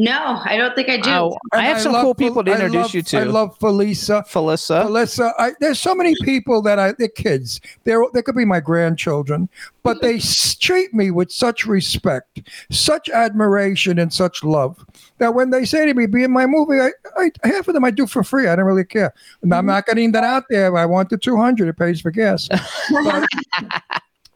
[0.00, 1.10] No, I don't think I do.
[1.10, 3.18] Oh, I and have some love cool Fel- people to introduce love- you to.
[3.18, 4.24] I love Felisa.
[4.28, 4.84] Felissa.
[4.84, 7.60] Alyssa, I, there's so many people that I, they're kids.
[7.82, 9.48] They're, they could be my grandchildren,
[9.82, 10.20] but they
[10.60, 14.78] treat me with such respect, such admiration, and such love
[15.18, 17.84] that when they say to me, be in my movie, I, I half of them
[17.84, 18.46] I do for free.
[18.46, 19.12] I don't really care.
[19.42, 19.66] And I'm mm-hmm.
[19.66, 20.76] not getting that out there.
[20.76, 21.68] I want the 200.
[21.68, 22.48] It pays for gas.
[22.92, 23.28] But-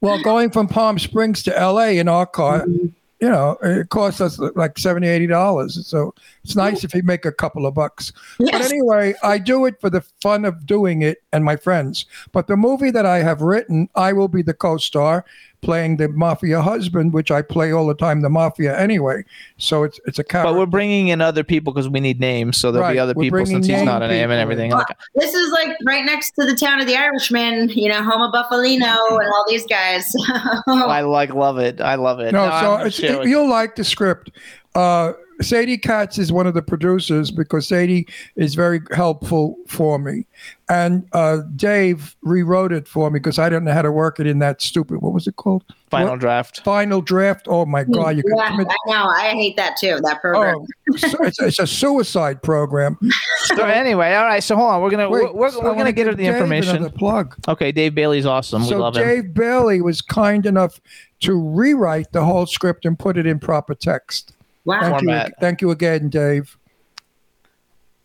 [0.01, 2.89] well, going from Palm Springs to LA in our car, mm-hmm.
[3.23, 5.71] You know, it costs us like 70 $80.
[5.71, 6.13] So
[6.45, 8.13] it's nice if you make a couple of bucks.
[8.39, 12.07] But anyway, I do it for the fun of doing it and my friends.
[12.33, 15.25] But the movie that I have written, I will be the co star
[15.63, 19.25] playing the mafia husband, which I play all the time, the mafia anyway.
[19.59, 20.53] So it's it's a character.
[20.53, 22.57] But we're bringing in other people because we need names.
[22.57, 24.73] So there'll be other we're people bringing since he's not a name name and everything.
[24.73, 24.77] in.
[24.77, 28.21] Like, This is like right next to the town of the Irishman, you know, home
[28.23, 30.13] of Bufalino and all these guys.
[30.67, 31.81] I like love it.
[31.81, 32.33] I love it.
[32.33, 34.31] No, No, so it's, sure- you'll like the script.
[34.75, 35.13] Uh,
[35.43, 40.27] Sadie Katz is one of the producers because Sadie is very helpful for me.
[40.69, 44.27] And uh, Dave rewrote it for me because I didn't know how to work it
[44.27, 45.65] in that stupid, what was it called?
[45.93, 46.21] final What?
[46.21, 46.61] draft.
[46.65, 47.47] Final draft.
[47.49, 48.17] Oh my God.
[48.17, 48.67] You could yeah, commit.
[48.69, 49.05] I know.
[49.09, 50.01] I hate that too.
[50.03, 50.67] That program.
[50.91, 52.99] Oh, so it's, it's a suicide program.
[53.45, 54.43] So anyway, all right.
[54.43, 54.83] So hold on.
[54.83, 56.77] We're gonna Wait, we're, so we're, gonna get her the Dave information.
[56.77, 57.35] Another plug.
[57.49, 58.63] Okay, Dave Bailey's awesome.
[58.63, 59.07] we so love him.
[59.07, 60.81] Dave Bailey was kind enough
[61.21, 64.33] to rewrite the whole script and put it in proper text.
[64.65, 64.81] Wow.
[64.81, 65.29] Thank Format.
[65.29, 66.57] you, thank you again, Dave.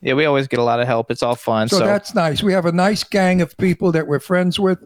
[0.02, 1.10] Yeah, we always get a lot of help.
[1.10, 1.70] It's all fun.
[1.70, 2.44] So, So, that's nice.
[2.44, 4.80] We have a nice gang of people that we're friends with.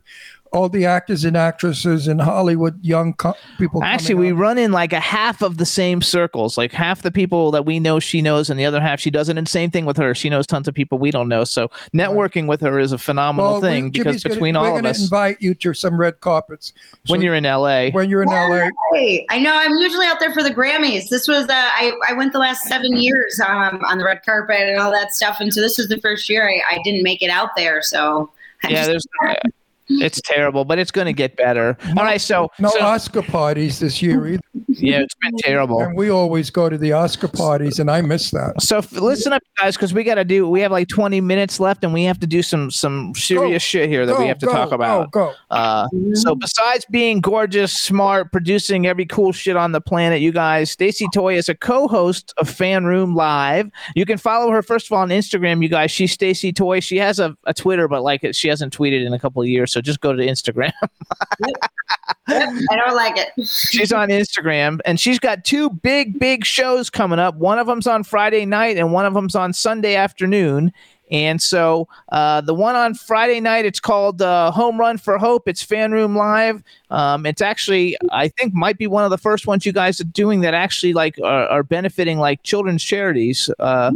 [0.51, 3.81] All the actors and actresses in Hollywood, young co- people.
[3.83, 4.37] Actually, we up.
[4.37, 6.57] run in like a half of the same circles.
[6.57, 9.37] Like half the people that we know she knows, and the other half she doesn't.
[9.37, 10.13] And same thing with her.
[10.13, 11.45] She knows tons of people we don't know.
[11.45, 14.59] So networking with her is a phenomenal Well, thing we- because Jimmy's gonna- between we're
[14.61, 16.73] all of gonna us, invite you to some red carpets
[17.07, 18.69] when you're in LA, when you're in LA.
[18.93, 21.07] Hey, I know I'm usually out there for the Grammys.
[21.09, 24.57] This was uh, I I went the last seven years um, on the red carpet
[24.59, 27.21] and all that stuff, and so this was the first year I, I didn't make
[27.21, 27.81] it out there.
[27.81, 28.29] So
[28.65, 29.41] I yeah, just- there's.
[29.99, 31.77] It's terrible, but it's going to get better.
[31.89, 34.41] All right, so, No so Oscar parties this year either.
[34.67, 35.81] yeah, it's been terrible.
[35.81, 38.61] And we always go to the Oscar parties, and I miss that.
[38.61, 40.47] So listen up, guys, because we got to do.
[40.47, 43.89] We have like 20 minutes left, and we have to do some some serious shit
[43.89, 45.11] here that we have to go, talk about.
[45.11, 45.55] Go, go.
[45.55, 50.71] Uh, so besides being gorgeous, smart, producing every cool shit on the planet, you guys,
[50.71, 53.69] Stacey Toy is a co-host of FanRoom Live.
[53.95, 55.91] You can follow her first of all on Instagram, you guys.
[55.91, 56.79] She's Stacey Toy.
[56.79, 59.71] She has a, a Twitter, but like she hasn't tweeted in a couple of years.
[59.71, 60.71] So just go to Instagram.
[62.27, 63.29] I don't like it.
[63.45, 67.35] she's on Instagram, and she's got two big, big shows coming up.
[67.35, 70.71] One of them's on Friday night, and one of them's on Sunday afternoon.
[71.11, 75.47] And so uh, the one on Friday night, it's called uh, Home Run for Hope.
[75.47, 76.63] It's FanRoom Live.
[76.89, 80.05] Um, it's actually, I think, might be one of the first ones you guys are
[80.05, 83.49] doing that actually like are, are benefiting like children's charities.
[83.59, 83.91] Uh,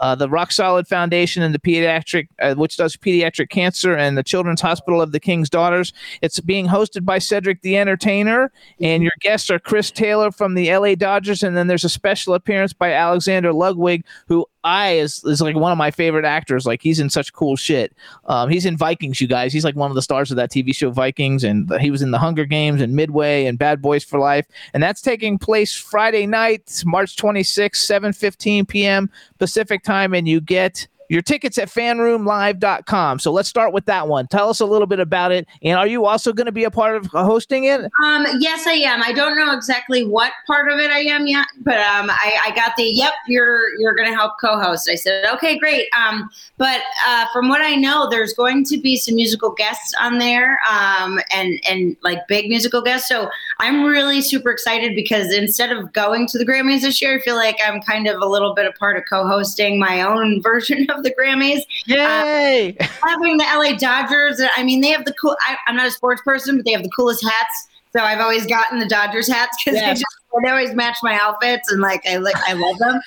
[0.00, 4.22] uh, the Rock Solid Foundation and the pediatric, uh, which does pediatric cancer, and the
[4.22, 5.92] Children's Hospital of the King's Daughters.
[6.22, 10.74] It's being hosted by Cedric the Entertainer, and your guests are Chris Taylor from the
[10.74, 15.40] LA Dodgers, and then there's a special appearance by Alexander Ludwig, who I is is
[15.40, 16.66] like one of my favorite actors.
[16.66, 17.94] Like he's in such cool shit.
[18.26, 19.52] Um, he's in Vikings, you guys.
[19.52, 22.10] He's like one of the stars of that TV show Vikings, and he was in
[22.10, 24.46] the Hunger Games and Midway and Bad Boys for Life.
[24.74, 29.10] And that's taking place Friday night, March 26th, 7:15 p.m.
[29.38, 33.18] Pacific time, and you get your tickets at fanroomlive.com.
[33.18, 34.28] So let's start with that one.
[34.28, 35.46] Tell us a little bit about it.
[35.60, 37.80] And are you also going to be a part of hosting it?
[38.04, 39.02] Um, yes, I am.
[39.02, 42.54] I don't know exactly what part of it I am yet, but um, I, I
[42.54, 43.12] got the yep.
[43.26, 44.88] You're you're going to help co-host.
[44.88, 45.88] I said okay, great.
[45.98, 50.18] Um, but uh, from what I know, there's going to be some musical guests on
[50.18, 53.08] there, um, and and like big musical guests.
[53.08, 57.20] So I'm really super excited because instead of going to the Grammys this year, I
[57.20, 60.88] feel like I'm kind of a little bit a part of co-hosting my own version
[60.88, 62.76] of the Grammys Yay!
[63.02, 64.40] having the LA Dodgers.
[64.56, 65.36] I mean, they have the cool.
[65.42, 67.68] I, I'm not a sports person, but they have the coolest hats.
[67.92, 69.98] So I've always gotten the Dodgers hats because Yes.
[69.98, 70.06] they just
[70.44, 73.00] they always match my outfits, and like I like I love them.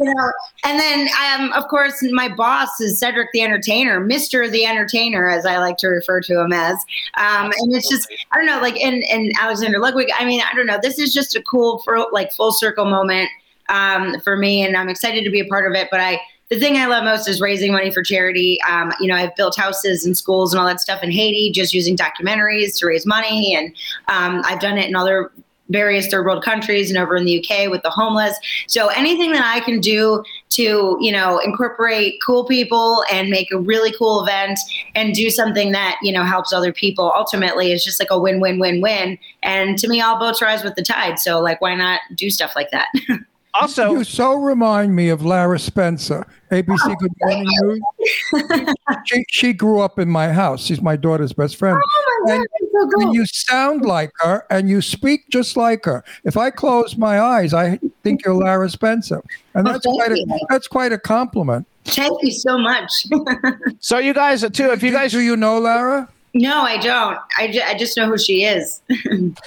[0.00, 0.32] you know,
[0.64, 5.44] and then um, of course my boss is Cedric the Entertainer, Mister the Entertainer, as
[5.44, 6.76] I like to refer to him as.
[7.18, 10.08] Um, and it's just I don't know, like and and Alexander Ludwig.
[10.18, 10.78] I mean, I don't know.
[10.82, 13.28] This is just a cool for like full circle moment
[13.68, 15.88] um, for me, and I'm excited to be a part of it.
[15.90, 16.18] But I
[16.50, 18.58] the thing I love most is raising money for charity.
[18.68, 21.72] Um, you know, I've built houses and schools and all that stuff in Haiti just
[21.72, 23.54] using documentaries to raise money.
[23.56, 23.74] And
[24.08, 25.30] um, I've done it in other
[25.70, 28.38] various third world countries and over in the UK with the homeless.
[28.66, 33.58] So anything that I can do to, you know, incorporate cool people and make a
[33.58, 34.58] really cool event
[34.94, 38.40] and do something that, you know, helps other people ultimately is just like a win
[38.40, 39.18] win win win.
[39.42, 41.18] And to me, all boats rise with the tide.
[41.18, 42.88] So like, why not do stuff like that?
[43.60, 48.74] Also, You so remind me of Lara Spencer, ABC Good Morning News.
[49.06, 50.64] she, she grew up in my house.
[50.64, 51.78] She's my daughter's best friend.
[51.80, 53.02] Oh my God, And so cool.
[53.06, 56.02] And you sound like her and you speak just like her.
[56.24, 59.22] If I close my eyes, I think you're Lara Spencer.
[59.54, 60.38] And Oh, that's thank quite a, you.
[60.48, 61.66] that's quite a compliment.
[61.84, 62.90] Thank you so much.
[63.78, 64.70] so you guys are too.
[64.72, 66.08] If you Do- guys do you know Lara?
[66.36, 67.16] No, I don't.
[67.38, 68.82] I, ju- I just know who she is.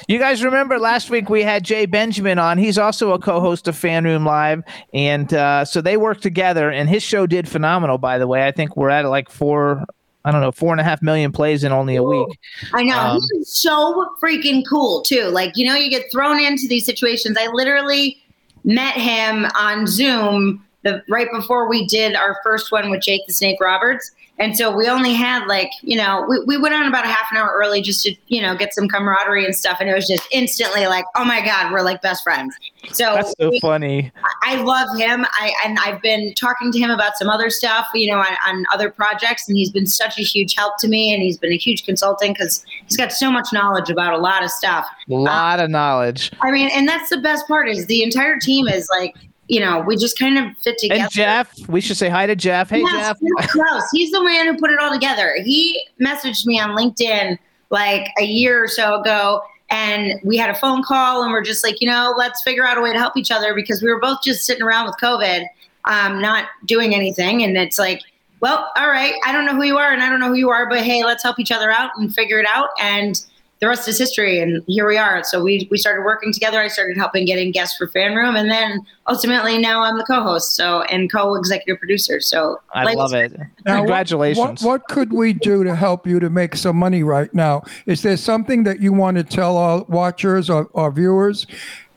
[0.07, 2.57] You guys remember last week we had Jay Benjamin on.
[2.57, 4.63] He's also a co-host of FanRoom Live,
[4.93, 6.71] and uh, so they work together.
[6.71, 8.47] And his show did phenomenal, by the way.
[8.47, 9.83] I think we're at like four,
[10.23, 12.39] I don't know, four and a half million plays in only a week.
[12.73, 12.97] I know.
[12.97, 15.25] Um, He's so freaking cool, too.
[15.25, 17.37] Like, you know, you get thrown into these situations.
[17.39, 18.17] I literally
[18.63, 23.33] met him on Zoom the right before we did our first one with Jake the
[23.33, 24.11] Snake Roberts.
[24.39, 27.31] And so we only had like, you know, we, we went on about a half
[27.31, 29.77] an hour early just to, you know, get some camaraderie and stuff.
[29.79, 32.55] And it was just instantly like, oh my God, we're like best friends.
[32.93, 34.11] So That's so we- funny.
[34.43, 35.25] I love him.
[35.33, 38.65] I and I've been talking to him about some other stuff, you know, on, on
[38.73, 41.13] other projects, and he's been such a huge help to me.
[41.13, 44.43] And he's been a huge consultant because he's got so much knowledge about a lot
[44.43, 44.87] of stuff.
[45.09, 46.31] A lot of knowledge.
[46.41, 49.15] I mean, and that's the best part is the entire team is like,
[49.47, 51.01] you know, we just kind of fit together.
[51.01, 52.69] And Jeff, we should say hi to Jeff.
[52.69, 53.49] Hey, Yes, Jeff.
[53.49, 53.83] Close.
[53.91, 55.35] He's the man who put it all together.
[55.43, 57.37] He messaged me on LinkedIn
[57.69, 61.63] like a year or so ago, and we had a phone call, and we're just
[61.63, 63.99] like, you know, let's figure out a way to help each other because we were
[63.99, 65.45] both just sitting around with COVID,
[65.85, 68.01] um, not doing anything, and it's like.
[68.39, 70.51] well, all right, I don't know who you are and I don't know who you
[70.51, 72.69] are, but hey, let's help each other out and figure it out.
[72.79, 73.19] And
[73.59, 74.39] the rest is history.
[74.39, 75.23] And here we are.
[75.23, 76.61] So we, we started working together.
[76.61, 78.37] I started helping getting guests for FanRoom.
[78.39, 82.19] And then ultimately now I'm the co-host so and co-executive producer.
[82.21, 83.33] So I like- love it.
[83.65, 84.61] Now, Congratulations.
[84.61, 87.63] What, what could we do to help you to make some money right now?
[87.87, 91.47] Is there something that you want to tell our watchers or, or viewers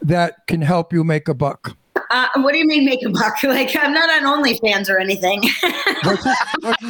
[0.02, 1.76] that can help you make a buck?
[2.12, 3.36] Uh, what do you mean make a buck?
[3.44, 5.42] Like I'm not on OnlyFans or anything.
[6.02, 6.88] What'd you- what'd you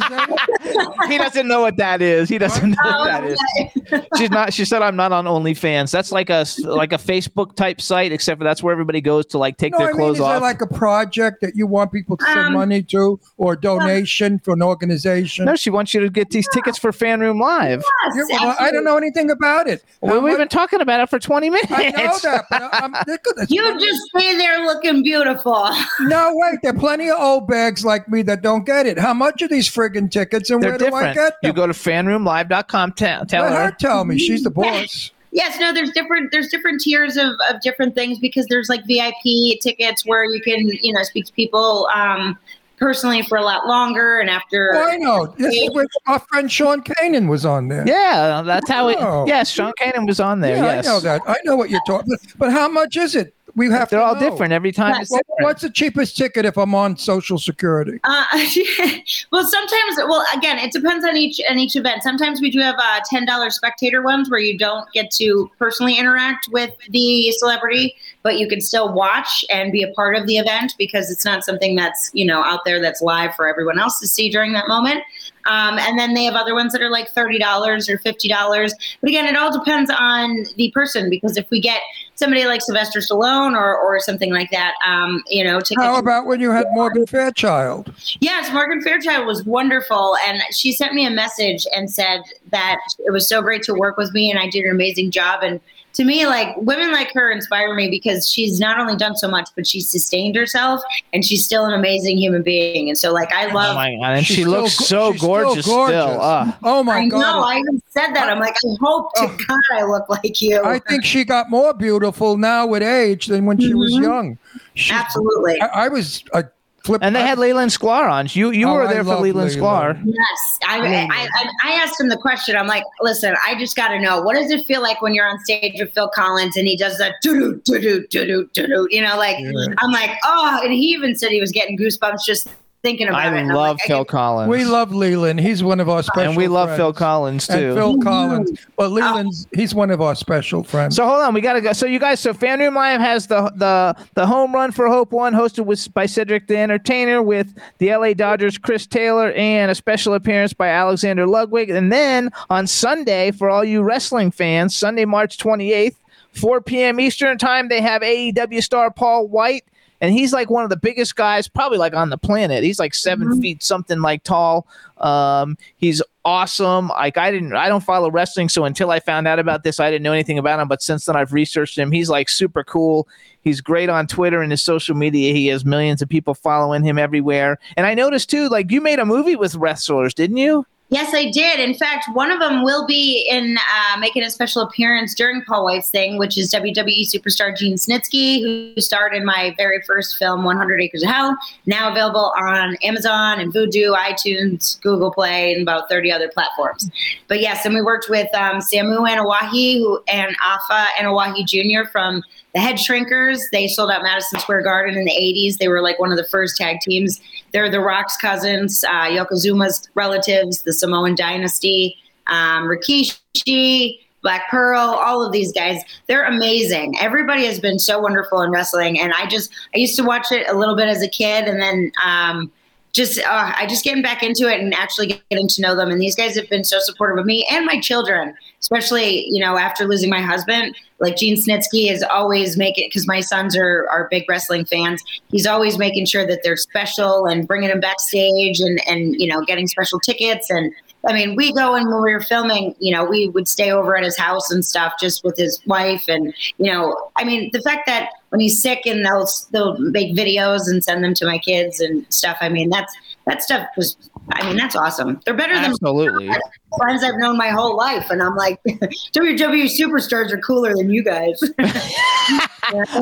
[1.11, 2.29] He doesn't know what that is.
[2.29, 3.39] He doesn't know what that is.
[3.59, 4.07] Okay.
[4.17, 4.53] She's not.
[4.53, 8.39] She said, "I'm not on OnlyFans." That's like a like a Facebook type site, except
[8.39, 10.35] for that's where everybody goes to like take No, their I mean, clothes is there
[10.37, 10.41] off.
[10.41, 14.53] like a project that you want people to send Um, money to or donation for
[14.53, 15.45] an organization?
[15.45, 17.83] no, she wants you to get these tickets for FanRoom Live.
[18.15, 19.83] Yeah, well, I don't know anything about it.
[20.01, 21.71] Well, How we've much- been talking about it for 20 minutes.
[21.71, 22.93] I know that, but I- I'm.
[23.49, 25.67] You just stay there looking beautiful.
[26.01, 26.59] no, wait.
[26.61, 28.97] There are plenty of old bags like me that don't get it.
[28.99, 31.33] How much are these friggin' tickets, and They're where do I different.
[31.41, 32.93] get You go to fanroomlive.com.
[32.93, 33.71] Tell, tell Let her her.
[33.79, 34.17] tell me.
[34.17, 35.11] She's the boss.
[35.33, 39.59] Yes, no, there's different there's different tiers of, of different things because there's like VIP
[39.61, 42.37] tickets where you can, you know, speak to people um
[42.77, 45.27] personally for a lot longer and after Oh, I know.
[45.37, 47.87] This is where our friend Sean Kanan was on there.
[47.87, 48.97] Yeah, that's how it.
[48.99, 49.25] Oh.
[49.25, 50.57] Yes, Sean Kanan was on there.
[50.57, 51.21] Yeah, yes, I know that.
[51.27, 52.17] I know what you're talking.
[52.37, 53.33] But how much is it?
[53.55, 53.89] We have.
[53.89, 54.29] They're to all know.
[54.29, 54.91] different every time.
[54.91, 55.01] Yes.
[55.03, 55.43] It's What, different.
[55.43, 57.99] what's the cheapest ticket if I'm on Social Security?
[58.03, 58.25] Uh,
[59.31, 62.03] well, sometimes, well, again, it depends on each on each event.
[62.03, 65.97] Sometimes we do have uh, ten dollars spectator ones where you don't get to personally
[65.97, 70.37] interact with the celebrity, but you can still watch and be a part of the
[70.37, 73.99] event because it's not something that's you know out there that's live for everyone else
[73.99, 75.03] to see during that moment.
[75.49, 78.73] Um, and then they have other ones that are like thirty dollars or fifty dollars.
[79.01, 81.81] But again, it all depends on the person because if we get
[82.21, 86.27] somebody like Sylvester Stallone or or something like that, um, you know, to How about
[86.27, 87.91] when you had Morgan Fairchild?
[88.19, 90.15] Yes, Morgan Fairchild was wonderful.
[90.27, 93.97] And she sent me a message and said that it was so great to work
[93.97, 95.41] with me and I did an amazing job.
[95.41, 95.59] And
[96.01, 99.49] to me, like women like her inspire me because she's not only done so much,
[99.55, 100.81] but she's sustained herself
[101.13, 102.89] and she's still an amazing human being.
[102.89, 103.75] And so, like, I Oh love.
[103.75, 104.17] my god!
[104.17, 105.75] And she looks go- so she's still gorgeous, still.
[105.75, 106.17] gorgeous.
[106.19, 106.57] Ah.
[106.63, 107.19] Oh my I know.
[107.21, 107.41] God!
[107.47, 108.29] I even said that.
[108.29, 109.37] I'm like, I hope to Oh.
[109.47, 110.61] God I look like you.
[110.63, 114.01] I think she got more beautiful now with age than when she was Mhm.
[114.01, 114.37] young.
[114.73, 115.61] She, absolutely.
[115.61, 116.43] I, I was I
[116.83, 117.03] flipped.
[117.03, 118.27] And they had Leland Sklar on.
[118.31, 120.01] You you Oh, were I there for love Leland Sklar.
[120.05, 122.55] Yes, I, I, I, I asked him the question.
[122.55, 125.27] I'm like, listen, I just got to know what does it feel like when you're
[125.27, 128.67] on stage with Phil Collins and he does that doo doo doo doo doo doo
[128.67, 128.87] doo.
[128.89, 129.65] You know, like Yeah.
[129.79, 132.47] I'm like, oh, and he even said he was getting goosebumps just
[132.83, 133.21] thinking about.
[133.21, 134.49] I And I'm love like, Phil get- Collins.
[134.49, 135.39] We love Leland.
[135.39, 136.13] He's one of our special.
[136.13, 136.27] Friends.
[136.29, 136.79] And we love friends.
[136.79, 137.53] Phil Collins too.
[137.53, 138.65] and Phil Collins.
[138.77, 138.89] But oh.
[138.89, 140.95] Leland's he's one of our special friends.
[140.95, 141.73] So hold on, we gotta go.
[141.73, 145.33] So you guys, so FanRoom Live has the the the home run for Hope One,
[145.33, 150.13] hosted with by Cedric the Entertainer, with the LA Dodgers Chris Taylor, and a special
[150.13, 151.69] appearance by Alexander Ludwig.
[151.69, 155.97] And then on Sunday, for all you wrestling fans, Sunday, March twenty eighth,
[156.33, 156.99] four p.m.
[156.99, 159.65] Eastern time, they have AEW star Paul White.
[160.01, 162.63] And he's like one of the biggest guys, probably like on the planet.
[162.63, 164.67] He's like 7 feet something like tall.
[164.97, 166.87] Um, he's awesome.
[166.89, 169.91] Like I didn't, I don't follow wrestling, so until I found out about this, I
[169.91, 170.67] didn't know anything about him.
[170.67, 171.91] But since then, I've researched him.
[171.91, 173.07] He's like super cool.
[173.43, 175.33] He's great on Twitter and his social media.
[175.33, 177.59] He has millions of people following him everywhere.
[177.77, 180.65] And I noticed too, like you made a movie with wrestlers, didn't you?
[180.91, 181.61] Yes, I did.
[181.61, 185.63] In fact, one of them will be in uh, making a special appearance during Paul
[185.63, 190.43] White's thing, which is WWE superstar Gene Snitsky, who starred in my very first film,
[190.43, 195.87] 100 Acres of Hell, now available on Amazon and Vudu, iTunes, Google Play, and about
[195.87, 196.91] 30 other platforms.
[197.29, 201.89] But yes, and we worked with um, Samu Anoa'i and Afa Anoa'i Jr.
[201.89, 202.21] from
[202.53, 203.39] the Head Shrinkers.
[203.51, 205.57] They sold out Madison Square Garden in the 80s.
[205.57, 207.21] They were like one of the first tag teams.
[207.51, 211.95] They're the Rock's cousins, uh, Yokozuna's relatives, the Samoan dynasty,
[212.27, 215.81] um, Rikishi, Black Pearl, all of these guys.
[216.07, 216.95] They're amazing.
[216.99, 218.99] Everybody has been so wonderful in wrestling.
[218.99, 221.61] And I just, I used to watch it a little bit as a kid and
[221.61, 222.51] then, um,
[222.93, 225.89] just uh, I just getting back into it and actually getting to know them.
[225.89, 229.57] And these guys have been so supportive of me and my children, especially you know
[229.57, 230.75] after losing my husband.
[230.99, 235.01] Like Gene Snitsky is always making because my sons are are big wrestling fans.
[235.29, 239.43] He's always making sure that they're special and bringing them backstage and and you know
[239.43, 240.73] getting special tickets and.
[241.07, 243.97] I mean, we go and when we were filming, you know, we would stay over
[243.97, 246.03] at his house and stuff just with his wife.
[246.07, 250.15] And, you know, I mean, the fact that when he's sick and they'll, they'll make
[250.15, 252.37] videos and send them to my kids and stuff.
[252.39, 252.93] I mean, that's,
[253.25, 253.97] that stuff was,
[254.33, 255.19] I mean, that's awesome.
[255.25, 256.29] They're better than Absolutely.
[256.77, 258.09] friends I've known my whole life.
[258.09, 261.41] And I'm like, WWE superstars are cooler than you guys.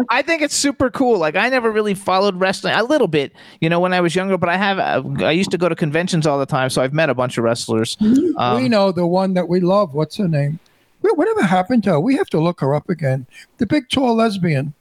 [0.09, 1.17] I think it's super cool.
[1.17, 4.37] Like I never really followed wrestling a little bit, you know, when I was younger.
[4.37, 4.79] But I have.
[4.79, 7.37] Uh, I used to go to conventions all the time, so I've met a bunch
[7.37, 7.97] of wrestlers.
[8.37, 9.93] Um, we know the one that we love.
[9.93, 10.59] What's her name?
[11.01, 11.99] Whatever happened to her?
[11.99, 13.25] We have to look her up again.
[13.57, 14.73] The big tall lesbian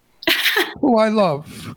[0.81, 1.77] who I love.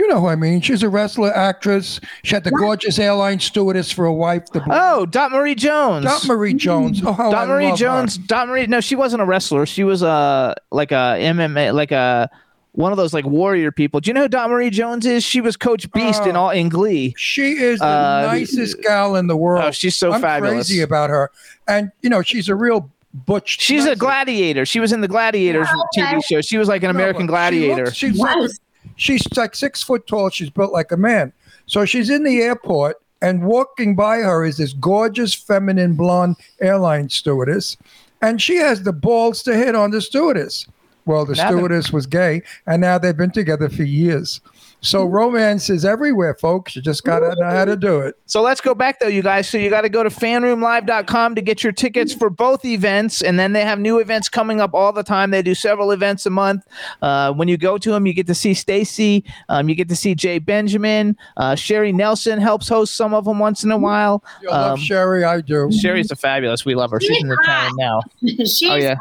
[0.00, 0.62] You know who I mean.
[0.62, 2.00] She's a wrestler, actress.
[2.24, 4.46] She had the gorgeous airline stewardess for a wife.
[4.46, 6.06] The oh, Dot Marie Jones.
[6.06, 7.02] Dot Marie Jones.
[7.04, 7.76] Oh, how I Dot Marie love her.
[7.84, 8.16] Jones.
[8.16, 8.66] Dot Marie.
[8.66, 9.66] No, she wasn't a wrestler.
[9.66, 12.30] She was a like a MMA, like a
[12.72, 14.00] one of those like warrior people.
[14.00, 15.22] Do you know who Dot Marie Jones is?
[15.22, 16.44] She was Coach Beiste in Oh.
[16.44, 17.12] all in Glee.
[17.18, 19.64] She is the Uh, nicest gal in the world.
[19.66, 20.68] Oh, she's so I'm fabulous.
[20.68, 21.30] crazy about her.
[21.68, 23.60] And you know, she's a real butch.
[23.60, 24.64] She's a gladiator.
[24.64, 26.40] She was in the Gladiators TV show.
[26.40, 27.92] She was like an American but gladiator.
[27.92, 28.50] She looks, she's, like,
[28.96, 30.30] she's like six foot tall.
[30.30, 31.32] She's built like a man.
[31.66, 37.08] So she's in the airport, and walking by her is this gorgeous, feminine, blonde airline
[37.08, 37.76] stewardess,
[38.22, 40.66] and she has the balls to hit on the stewardess.
[41.06, 44.40] Well, the Now stewardess was gay, and now they've been together for years.
[44.82, 46.74] So romance is everywhere, folks.
[46.74, 48.16] You just gotta know how to do it.
[48.26, 49.48] So let's go back though, you guys.
[49.48, 53.38] So you got to go to fanroomlive.com to get your tickets for both events, and
[53.38, 55.30] then they have new events coming up all the time.
[55.30, 56.66] They do several events a month.
[57.02, 59.96] Uh, when you go to them, you get to see Stacey, um, you get to
[59.96, 64.24] see Jay Benjamin, uh, Sherry Nelson helps host some of them once in a while.
[64.42, 65.70] You love Um, Sherry, I do.
[65.72, 66.64] Sherry's a fabulous.
[66.64, 67.00] We love her.
[67.00, 68.00] She's in the town now.
[68.44, 68.94] She's Oh yeah,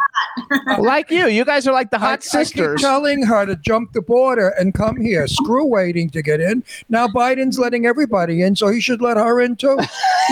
[0.79, 1.27] like you.
[1.27, 2.81] You guys are like the I, hot I keep sisters.
[2.81, 5.27] telling her to jump the border and come here.
[5.27, 6.63] Screw waiting to get in.
[6.89, 9.77] Now Biden's letting everybody in, so he should let her in too.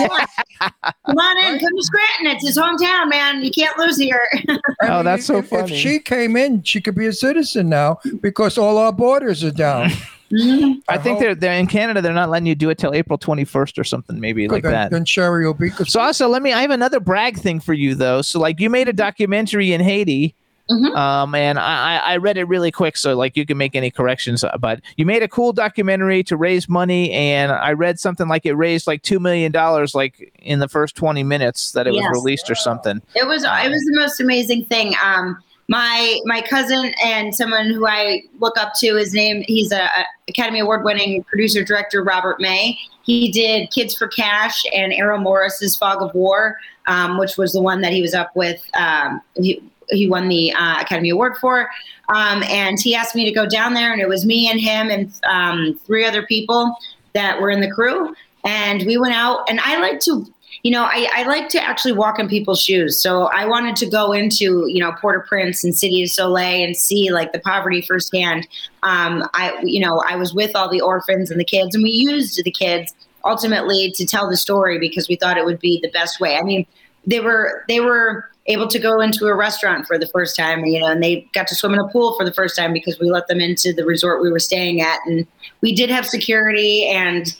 [0.60, 2.26] Come on in, come to Scranton.
[2.36, 3.42] It's his hometown, man.
[3.44, 4.20] You can't lose here.
[4.82, 5.72] I Oh, that's so if, funny.
[5.72, 9.50] If she came in, she could be a citizen now because all our borders are
[9.52, 9.90] down.
[10.30, 11.18] I think uh-huh.
[11.20, 12.02] they're they're in Canada.
[12.02, 14.72] They're not letting you do it till April twenty first or something, maybe like then,
[14.72, 14.90] that.
[14.90, 15.70] then Sherry will be.
[15.70, 16.52] 'cause So also, let me.
[16.52, 18.20] I have another brag thing for you though.
[18.20, 20.34] So like, you made a documentary in Haiti,
[20.70, 20.94] Mhm.
[20.96, 24.44] um, and I, I read it really quick, so like you can make any corrections.
[24.44, 28.44] uh, But you made a cool documentary to raise money, and I read something like
[28.44, 32.04] it raised like two million dollars, like in the first twenty minutes that it Yes.
[32.10, 33.00] was released or something.
[33.14, 34.94] It was it was the most amazing thing.
[35.02, 35.38] Um,
[35.68, 40.06] my my cousin and someone who I look up to, his name he's a, a
[40.28, 42.78] Academy Award winning producer director Robert May.
[43.02, 47.62] He did Kids for Cash and Errol Morris's Fog of War, um, which was the
[47.62, 48.60] one that he was up with.
[48.74, 51.68] Um, he, he won the uh, Academy Award for,
[52.08, 54.90] um, and he asked me to go down there, and it was me and him
[54.90, 56.76] and um, three other people
[57.14, 58.14] that were in the crew,
[58.44, 59.48] and we went out.
[59.48, 60.26] And I like to
[60.62, 63.00] you know, I, I like to actually walk in people's shoes.
[63.00, 67.10] So I wanted to go into, you know, Port-au-Prince and City of Soleil and see
[67.10, 68.48] like the poverty firsthand.
[68.82, 71.90] Um, I, you know, I was with all the orphans and the kids, and we
[71.90, 75.90] used the kids ultimately to tell the story because we thought it would be the
[75.90, 76.36] best way.
[76.36, 76.66] I mean,
[77.06, 80.80] they were they were able to go into a restaurant for the first time, you
[80.80, 83.10] know, and they got to swim in a pool for the first time because we
[83.10, 85.26] let them into the resort we were staying at, and
[85.60, 87.36] we did have security and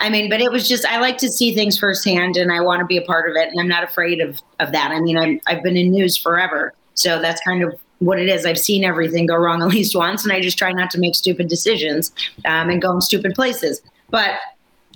[0.00, 2.80] I mean, but it was just I like to see things firsthand, and I want
[2.80, 4.90] to be a part of it, and I'm not afraid of of that.
[4.90, 8.44] I mean, I'm, I've been in news forever, so that's kind of what it is.
[8.44, 11.14] I've seen everything go wrong at least once, and I just try not to make
[11.14, 12.12] stupid decisions
[12.46, 13.80] um, and go in stupid places.
[14.10, 14.40] But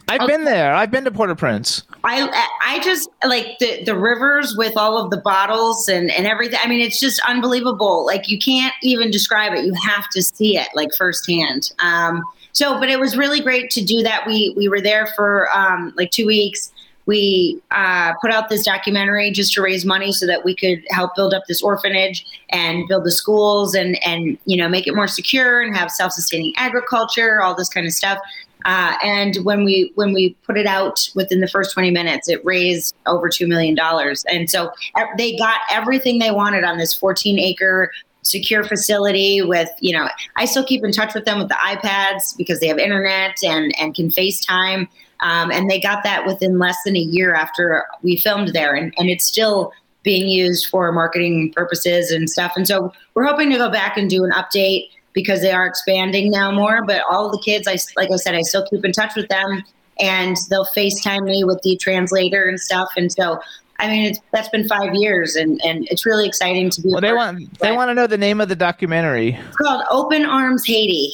[0.08, 0.74] I've been there.
[0.74, 1.82] I've been to Port-au-Prince.
[2.04, 6.60] I I just like the the rivers with all of the bottles and and everything.
[6.62, 8.06] I mean, it's just unbelievable.
[8.06, 9.64] Like you can't even describe it.
[9.64, 11.72] You have to see it like firsthand.
[11.80, 14.26] Um, so, but it was really great to do that.
[14.26, 16.72] We we were there for um, like two weeks.
[17.06, 21.14] We uh, put out this documentary just to raise money so that we could help
[21.14, 25.06] build up this orphanage and build the schools and and you know make it more
[25.06, 28.18] secure and have self-sustaining agriculture, all this kind of stuff.
[28.66, 32.44] Uh, and when we when we put it out within the first 20 minutes, it
[32.44, 34.24] raised over two million dollars.
[34.28, 34.72] And so
[35.16, 37.92] they got everything they wanted on this 14 acre
[38.22, 42.36] secure facility with you know i still keep in touch with them with the ipads
[42.36, 44.88] because they have internet and and can facetime.
[45.20, 48.74] Um, and they got that within less than a year after we filmed there.
[48.74, 52.52] And, and it's still being used for marketing purposes and stuff.
[52.54, 56.30] And so we're hoping to go back and do an update because they are expanding
[56.30, 59.16] now more but all the kids i like i said i still keep in touch
[59.16, 59.64] with them
[59.98, 63.40] and they'll facetime me with the translator and stuff and so
[63.78, 66.90] I mean, it's that's been five years, and and it's really exciting to be.
[66.92, 69.34] Well, they want they want to know the name of the documentary.
[69.34, 71.12] It's called Open Arms Haiti.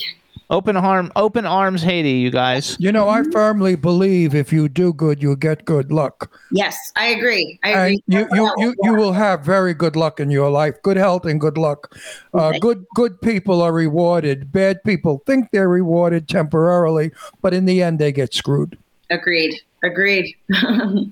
[0.52, 2.76] Open Arm Open Arms Haiti, you guys.
[2.78, 6.30] You know, I firmly believe if you do good, you'll get good luck.
[6.50, 7.58] Yes, I agree.
[7.64, 8.02] I And agree.
[8.06, 11.40] you, you, you, you will have very good luck in your life, good health and
[11.40, 11.96] good luck.
[12.34, 14.52] Uh, good, good people are rewarded.
[14.52, 18.78] Bad people think they're rewarded temporarily, but in the end, they get screwed.
[19.08, 19.54] Agreed.
[19.82, 20.34] Agreed.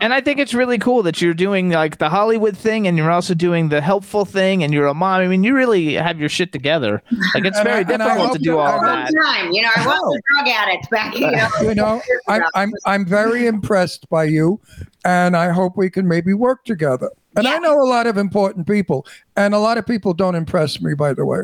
[0.03, 3.11] And I think it's really cool that you're doing like the Hollywood thing and you're
[3.11, 5.21] also doing the helpful thing and you're a mom.
[5.21, 7.03] I mean, you really have your shit together.
[7.35, 9.13] Like it's And very I- difficult to do all hope that.
[9.23, 11.49] time, you know, I was a drug addict back, you know.
[11.63, 14.61] you know, I, I'm I'm very impressed by you,
[15.05, 17.11] and I hope we can maybe work together.
[17.37, 19.07] And I know a lot of important people,
[19.37, 20.95] and a lot of people don't impress me.
[20.95, 21.41] By the way,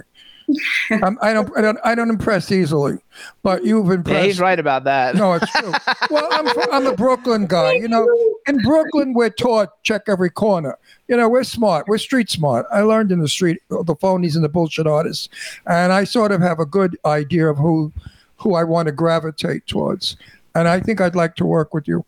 [0.90, 2.98] I'm, I don't I don't I don't impress easily,
[3.42, 4.26] but you've Yeah, impressed.
[4.26, 5.14] he's right about that.
[5.16, 5.72] No, it's true.
[6.10, 7.72] well, I'm I'm a Brooklyn guy.
[7.72, 8.06] You know,
[8.46, 10.78] in Brooklyn we're taught check every corner.
[11.08, 11.86] You know, we're smart.
[11.88, 12.66] We're street smart.
[12.72, 15.28] I learned in the street the phonies and the bullshit artists,
[15.66, 17.92] and I sort of have a good idea of who
[18.36, 20.16] who I want to gravitate towards.
[20.54, 22.04] And I think I'd like to work with you.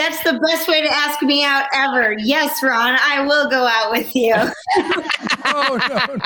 [0.00, 2.14] That's the best way to ask me out ever.
[2.18, 4.34] Yes, Ron, I will go out with you.
[5.52, 6.16] Oh no,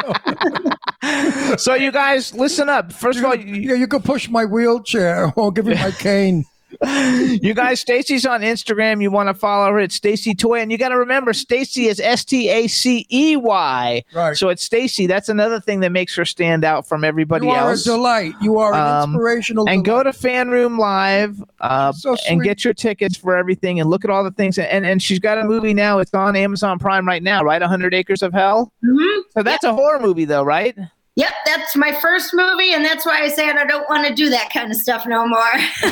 [1.11, 1.57] no.
[1.57, 2.93] So you guys listen up.
[2.93, 6.45] First of all, you, Yeah, you could push my wheelchair or give me my cane.
[6.83, 9.03] You guys, Stacey's on Instagram.
[9.03, 9.79] You want to follow her?
[9.81, 13.37] It's Stacey Toy, and you got to remember, Stacey is S T A C E
[13.37, 14.03] Y.
[14.15, 14.37] Right.
[14.37, 15.07] So it's Stacey.
[15.07, 17.83] That's another thing that makes her stand out from everybody You are else.
[17.87, 18.33] a delight.
[18.41, 19.69] You are an Um, inspirational.
[19.69, 20.05] and delight.
[20.05, 24.11] go to FanRoom Live uh, So and get your tickets for everything and look at
[24.11, 24.59] all the things.
[24.59, 25.99] And and she's got a movie now.
[25.99, 27.61] It's on Amazon Prime right now, right?
[27.63, 28.71] hundred Acres of Hell.
[28.85, 29.23] Mhm.
[29.31, 30.77] So that's a horror movie, though, right?
[31.17, 34.29] Yep, that's my first movie, and that's why I said I don't want to do
[34.31, 35.53] that kind of stuff no more.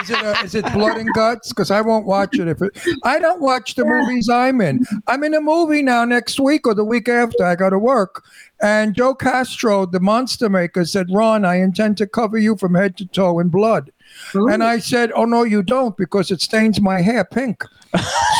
[0.00, 1.48] Is it, a, is it blood and guts?
[1.48, 2.76] Because I won't watch it if it.
[3.04, 4.84] I don't watch the movies I'm in.
[5.06, 7.44] I'm in a movie now next week or the week after.
[7.44, 8.22] I go to work,
[8.60, 12.96] and Joe Castro, the monster maker, said, "Ron, I intend to cover you from head
[12.98, 13.92] to toe in blood."
[14.34, 17.64] And I said, "Oh no, you don't, because it stains my hair pink."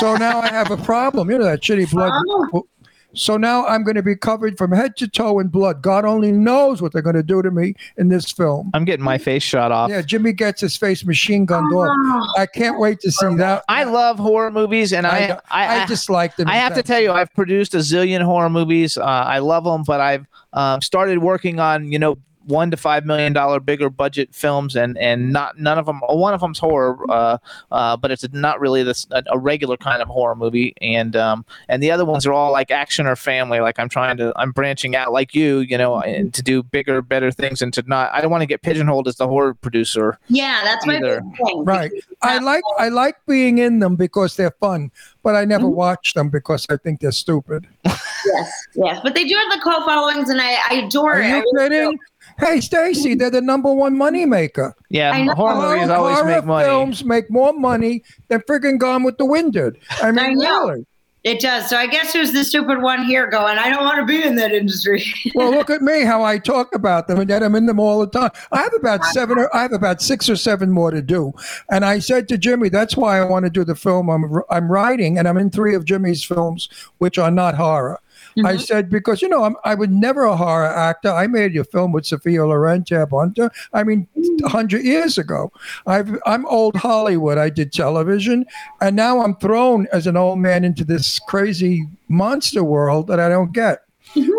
[0.01, 1.31] so now I have a problem.
[1.31, 2.12] You know that shitty blood.
[2.53, 2.66] Oh.
[3.14, 5.82] So now I'm going to be covered from head to toe in blood.
[5.82, 8.70] God only knows what they're going to do to me in this film.
[8.74, 9.88] I'm getting my face shot off.
[9.90, 12.28] Yeah, Jimmy gets his face machine gunned off.
[12.36, 13.64] I can't wait to see that.
[13.68, 16.48] I love horror movies, and I don't- I, I just like them.
[16.48, 18.96] I have to tell you, I've produced a zillion horror movies.
[18.98, 23.05] Uh, I love them, but I've um, started working on you know one to five
[23.05, 26.01] million dollar bigger budget films, and and not none of them.
[26.09, 27.38] One of them's horror, uh,
[27.70, 31.45] uh, but it's not really this a, a regular kind of horror movie, and um,
[31.68, 33.61] and the other ones are all like action or family.
[33.61, 37.03] Like I'm trying to, I'm branching out like you, you know, and to do bigger,
[37.03, 38.12] better things, and to not.
[38.12, 40.18] I don't want to get pigeonholed as the horror producer.
[40.28, 41.20] yeah, that's my Either.
[41.20, 41.64] big thing.
[41.64, 41.90] Right.
[42.22, 44.90] I like I like being in them because they're fun,
[45.22, 47.66] but I never watch them because I think they're stupid.
[47.84, 51.26] Yes, yes, but they do have the cult followings, and I, I adore Are it.
[51.26, 51.99] I you kidding?
[52.39, 54.74] Hey, Stacey, they're the number one money maker.
[54.89, 55.35] Yeah, I know.
[55.35, 56.64] horror movies always Horror make money.
[56.66, 59.76] films make more money than friggin' Gone with the Wind did.
[60.03, 60.68] I mean, I know.
[60.68, 60.87] really.
[61.22, 61.70] It does.
[61.70, 64.35] So I guess who's the stupid one here going, I don't want to be in
[64.37, 65.03] that industry.
[65.35, 68.01] Well, look at me, how I talk about them, and yet I'm in them all
[68.01, 68.30] the time.
[68.53, 71.32] I have about seven, or I have about six or seven more to do.
[71.70, 74.70] And I said to Jimmy, that's why I want to do the film I'm I'm
[74.70, 76.68] writing, and I'm in three of Jimmy's films,
[76.99, 78.01] which are not horror.
[78.39, 78.59] I mm-hmm.
[78.59, 81.11] said because you know I'm, I was never a horror actor.
[81.11, 83.51] I made a film with Sophia Loren, Tab Hunter.
[83.72, 84.49] I mean, mm.
[84.49, 85.53] hundred years ago.
[85.87, 87.39] I've, I'm old Hollywood.
[87.39, 88.47] I did television,
[88.80, 93.28] and now I'm thrown as an old man into this crazy monster world that I
[93.28, 93.84] don't get.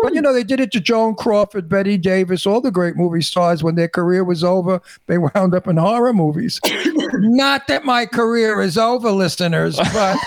[0.02, 3.22] But you know, they did it to Joan Crawford, Bette Davis, all the great movie
[3.22, 3.62] stars.
[3.62, 6.60] When their career was over, they wound up in horror movies.
[7.12, 10.18] Not that my career is over, listeners, but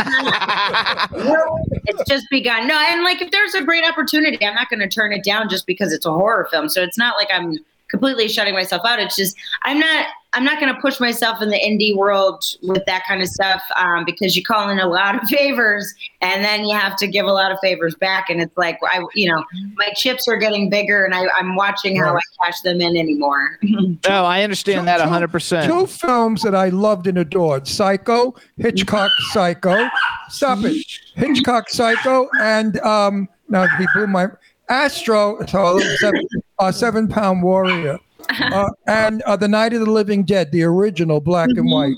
[1.85, 2.67] it's just begun.
[2.67, 5.49] No, and like if there's a great opportunity, I'm not going to turn it down
[5.49, 6.69] just because it's a horror film.
[6.69, 7.57] So it's not like I'm
[7.89, 8.99] completely shutting myself out.
[8.99, 12.85] It's just I'm not I'm not going to push myself in the indie world with
[12.85, 16.65] that kind of stuff um, because you call in a lot of favors and then
[16.65, 19.43] you have to give a lot of favors back, and it's like I you know
[19.75, 23.57] my chips are getting bigger and I, I'm watching how I cash them in anymore.
[24.07, 25.31] Oh, I understand that 100.
[25.31, 29.89] percent two films that I loved and adored: Psycho, Hitchcock, Psycho.
[30.29, 34.27] Stop it, Hitchcock, Psycho, and um, now he blew my
[34.69, 36.27] Astro, so seven,
[36.59, 37.99] uh, seven Pound Warrior,
[38.29, 41.95] uh, and uh, The Night of the Living Dead, the original black and white.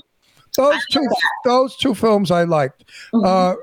[0.56, 1.08] Those two,
[1.44, 2.84] those two films I liked.
[3.14, 3.54] Uh,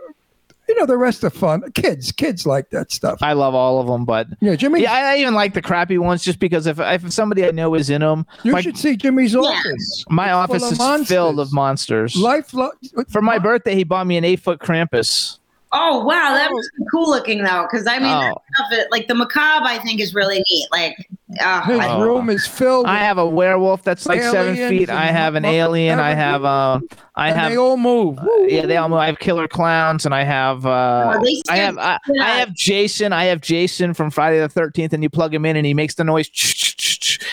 [0.68, 1.64] you know, the rest are fun.
[1.74, 3.20] Kids, kids like that stuff.
[3.24, 5.98] I love all of them, but Yeah, Jimmy, yeah, I, I even like the crappy
[5.98, 8.96] ones just because if if somebody I know is in them, you my, should see
[8.96, 10.06] Jimmy's office.
[10.10, 11.08] my It's office of is monsters.
[11.10, 12.16] filled of monsters.
[12.16, 12.72] Life, lo-
[13.10, 15.40] For my birthday, he bought me an eight foot Krampus.
[15.72, 17.68] Oh wow, that was cool looking though.
[17.70, 18.34] Because I mean, Oh.
[18.56, 20.68] stuff, like the macabre, I think is really neat.
[20.72, 20.96] Like,
[21.40, 22.02] uh, his I- Oh.
[22.02, 22.88] room is filled.
[22.88, 24.90] I have a werewolf that's like seven feet.
[24.90, 26.00] I have an alien.
[26.00, 26.18] I everything.
[26.26, 26.88] have um.
[27.16, 28.18] I and have they all move.
[28.48, 28.66] yeah.
[28.66, 28.90] They all.
[28.90, 28.98] move.
[28.98, 31.20] I have killer clowns, and I have uh.
[31.22, 33.14] Oh, I have I, I have Jason.
[33.14, 35.94] I have Jason from Friday the Thirteenth, and you plug him in, and he makes
[35.96, 36.30] the noise.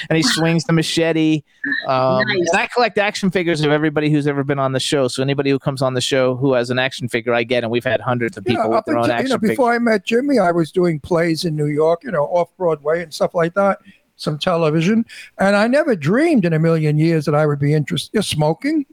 [0.08, 1.42] And he swings the machete.
[1.86, 2.50] Um, Nice.
[2.50, 5.08] And I collect action figures of everybody who's ever been on the show.
[5.08, 7.70] So anybody who comes on the show who has an action figure, I get, and
[7.70, 9.50] we've had hundreds of people Yeah, with their own you action know, figures.
[9.50, 13.02] before I met Jimmy, I was doing plays in New York, you know, off Broadway
[13.02, 13.80] and stuff like that,
[14.16, 15.04] some television.
[15.38, 18.10] And I never dreamed in a million years that I would be interested.
[18.14, 18.86] You're smoking?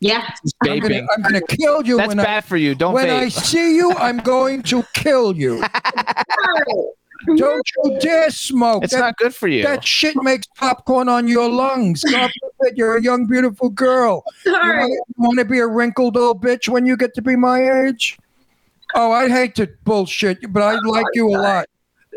[0.00, 0.28] Yeah.
[0.64, 2.74] I'm gonna, I'm gonna kill you That's when bad for you.
[2.74, 3.20] Don't when vape.
[3.20, 3.92] I see you.
[3.92, 5.62] I'm going to kill you.
[7.26, 8.84] Don't you dare smoke.
[8.84, 9.62] it's that, not good for you.
[9.62, 12.04] that shit makes popcorn on your lungs.
[12.04, 14.24] God forbid, you're a young, beautiful girl.
[14.44, 14.88] Sorry.
[14.88, 18.18] You want to be a wrinkled old bitch when you get to be my age?
[18.94, 21.66] Oh, I hate to bullshit, you, but I like you a lot.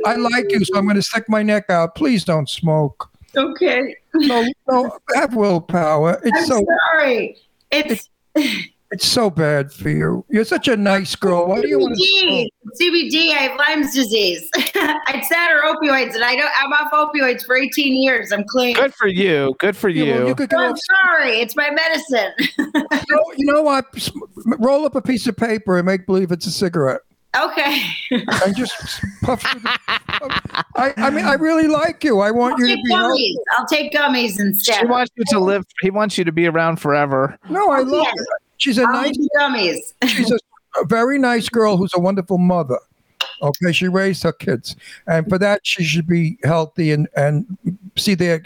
[0.05, 1.95] I like you, so I'm going to stick my neck out.
[1.95, 3.09] Please don't smoke.
[3.35, 3.95] Okay.
[4.13, 6.21] No, no, have willpower.
[6.23, 7.37] It's I'm so sorry.
[7.71, 8.67] It's it's
[8.99, 10.25] so bad for you.
[10.29, 11.47] You're such a nice girl.
[11.47, 12.01] Why do you want to?
[12.01, 12.47] CBD.
[12.81, 13.31] CBD.
[13.31, 14.49] I have Lyme's disease.
[14.55, 16.49] it's that or opioids, and I don't.
[16.57, 18.31] I'm off opioids for 18 years.
[18.31, 18.75] I'm clean.
[18.75, 19.55] good for you.
[19.59, 20.13] Good for You, you.
[20.15, 20.79] know, you could get I'm off.
[21.05, 21.39] sorry.
[21.39, 22.31] It's my medicine.
[22.57, 23.85] You know, you know what?
[24.59, 27.01] Roll up a piece of paper and make believe it's a cigarette,
[27.35, 27.81] okay.
[28.11, 28.73] and just
[29.23, 29.43] puff.
[30.75, 32.19] I, I mean, I really like you.
[32.19, 33.35] I want I'll you to take be healthy.
[33.35, 33.57] gummies.
[33.57, 34.79] I'll take gummies instead.
[34.81, 35.63] He wants you to live.
[35.81, 37.37] He wants you to be around forever.
[37.49, 38.13] No, I oh, love Yes.
[38.17, 38.25] her.
[38.57, 39.93] She's a I'll nice, take gummies.
[40.07, 40.39] she's a,
[40.81, 42.79] a very nice girl who's a wonderful mother.
[43.41, 47.57] Okay, she raised her kids, and for that she should be healthy and and
[47.95, 48.43] see their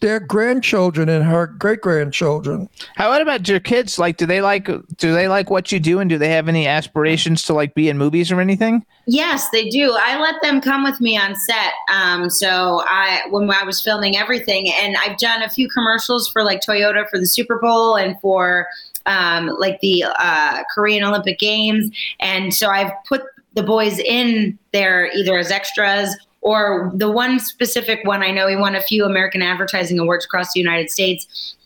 [0.00, 2.68] their grandchildren and her great grandchildren.
[2.94, 3.98] How what about your kids?
[3.98, 6.66] Like, do they like do they like what you do, and do they have any
[6.68, 8.84] aspirations to like be in movies or anything?
[9.06, 9.96] Yes, they do.
[9.98, 11.72] I let them come with me on set.
[11.92, 16.44] Um, so I, when I was filming everything, and I've done a few commercials for
[16.44, 18.68] like Toyota for the Super Bowl and for
[19.08, 21.90] um, like the uh, Korean Olympic Games,
[22.20, 23.22] and so I've put
[23.54, 28.22] the boys in there either as extras or the one specific one.
[28.22, 31.56] I know he won a few American Advertising Awards across the United States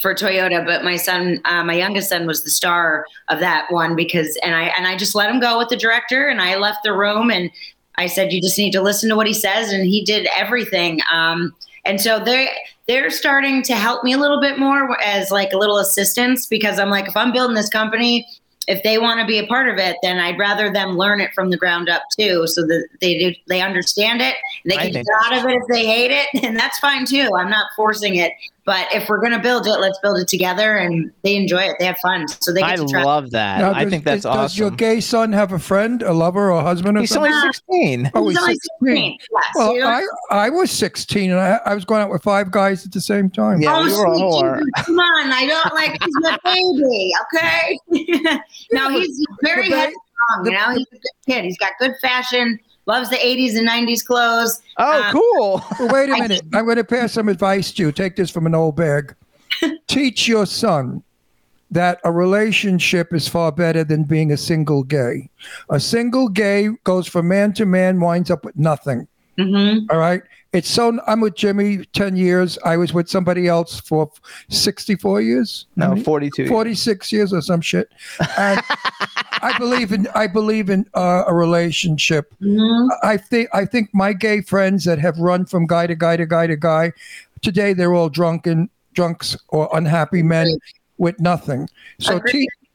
[0.00, 3.96] for Toyota, but my son, uh, my youngest son, was the star of that one
[3.96, 6.80] because, and I and I just let him go with the director, and I left
[6.84, 7.50] the room, and
[7.96, 11.00] I said, you just need to listen to what he says, and he did everything.
[11.12, 11.54] Um,
[11.84, 12.48] and so they
[12.86, 16.78] they're starting to help me a little bit more as like a little assistance because
[16.78, 18.26] I'm like, if I'm building this company.
[18.68, 21.32] If they want to be a part of it, then I'd rather them learn it
[21.34, 24.36] from the ground up too, so that they do, they understand it.
[24.64, 27.30] They can get out of it if they hate it, and that's fine too.
[27.36, 28.32] I'm not forcing it.
[28.70, 31.74] But if we're gonna build it, let's build it together, and they enjoy it.
[31.80, 33.02] They have fun, so they get I to try.
[33.02, 33.58] love that.
[33.58, 36.52] Now, I does- think that's does, Does your gay son have a friend, a lover,
[36.52, 36.96] or a husband?
[36.96, 37.32] Or He's something?
[37.32, 38.10] only sixteen.
[38.14, 38.68] Oh, He's he's only 16.
[38.94, 39.18] 16.
[39.20, 39.42] Yes.
[39.56, 39.88] Well, You know?
[39.88, 40.06] I,
[40.46, 43.28] I was 16 and I, I was going out with five guys at the same
[43.28, 43.60] time.
[43.60, 44.62] Yeah, oh, you were a sweet whore.
[44.84, 45.32] Come on!
[45.32, 47.12] I don't like he's my baby.
[47.34, 48.38] Okay.
[48.72, 50.44] no, he's very the ba- headstrong.
[50.44, 51.44] You know, he's a good kid.
[51.44, 52.60] He's got good fashion.
[52.90, 54.60] Loves the '80s and '90s clothes.
[54.76, 55.64] Oh, Uh, cool.
[55.78, 56.42] Well, wait a minute.
[56.52, 57.92] I'm going to pass some advice to you.
[57.92, 59.14] Take this from an old bag.
[59.86, 61.02] Teach your son
[61.70, 65.30] that a relationship is far better than being a single gay.
[65.70, 69.06] A single gay goes from man to man, winds up with nothing.
[69.38, 69.86] Mm-hmm.
[69.90, 70.22] All right.
[70.52, 70.98] It's so.
[71.06, 72.58] I'm with Jimmy 10 years.
[72.64, 74.10] I was with somebody else for
[74.48, 75.66] 64 years.
[75.76, 76.48] No, forty-two.
[76.48, 77.88] 46 years or some shit.
[78.36, 78.60] And
[79.42, 82.34] I believe in I believe in uh, a relationship.
[82.42, 82.88] Mm-hmm.
[83.02, 86.26] I think I think my gay friends that have run from guy to guy to
[86.26, 86.92] guy to guy,
[87.42, 90.58] today they're all drunken drunks or unhappy men
[90.98, 91.68] with nothing.
[92.00, 92.20] So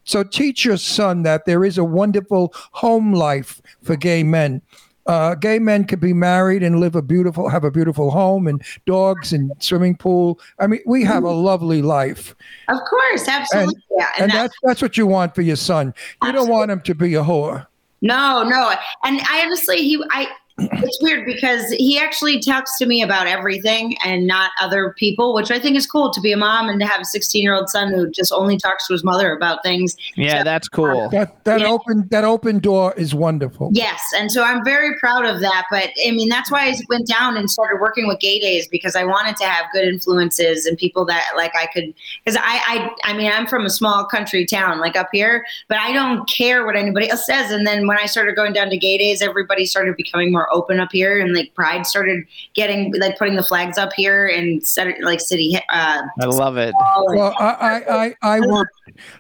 [0.06, 4.62] so teach your son that there is a wonderful home life for gay men.
[5.08, 8.64] Uh, gay men could be married and live a beautiful, have a beautiful home and
[8.88, 10.40] dogs and swimming pool.
[10.60, 12.34] I mean, we have a lovely life,
[12.70, 13.76] Of course, absolutely.
[13.92, 14.10] yeah.
[14.20, 15.94] and that- that's that's what you want for your son.
[16.24, 17.68] You don't want him to be a whore.
[18.02, 18.74] No, no.
[19.04, 20.28] And I honestly, he, I,
[20.58, 25.52] it's weird because he actually talks to me about everything and not other people, which
[25.52, 27.70] I think is cool to be a mom and to have a 16 year old
[27.70, 29.98] son who just only talks to his mother about things.
[30.16, 31.02] Yeah, that's cool.
[31.02, 31.68] Um, that that Yeah.
[31.68, 33.70] open that open door is wonderful.
[33.74, 34.02] Yes.
[34.16, 35.66] And so I'm very proud of that.
[35.70, 38.96] But I mean, that's why I went down and started working with gay days because
[38.96, 41.94] I wanted to have good influences and people that like I could,
[42.24, 45.80] because I, I, I mean, I'm from a small country town like up here, but
[45.80, 47.52] I don't care what anybody else says.
[47.52, 50.80] And then when I started going down to gay days, everybody started becoming more open
[50.80, 52.24] up here and like pride started
[52.54, 56.74] getting like putting the flags up here and set like city, uh, I love it.
[56.78, 58.72] and- Well, I, I, I, I worked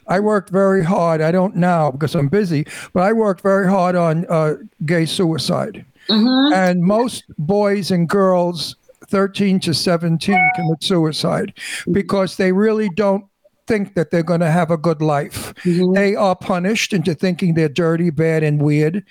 [0.08, 1.22] I worked very hard.
[1.22, 4.56] I don't now because I'm busy, but I worked very hard on uh,
[4.86, 5.86] gay suicide.
[6.10, 6.54] Mhm.
[6.54, 8.76] And most boys and girls
[9.08, 11.54] 13 to 17 commit suicide
[11.92, 13.26] because they really don't
[13.68, 15.52] think that they're going to have a good life.
[15.64, 19.04] They are punished into thinking they're dirty, bad, and weird.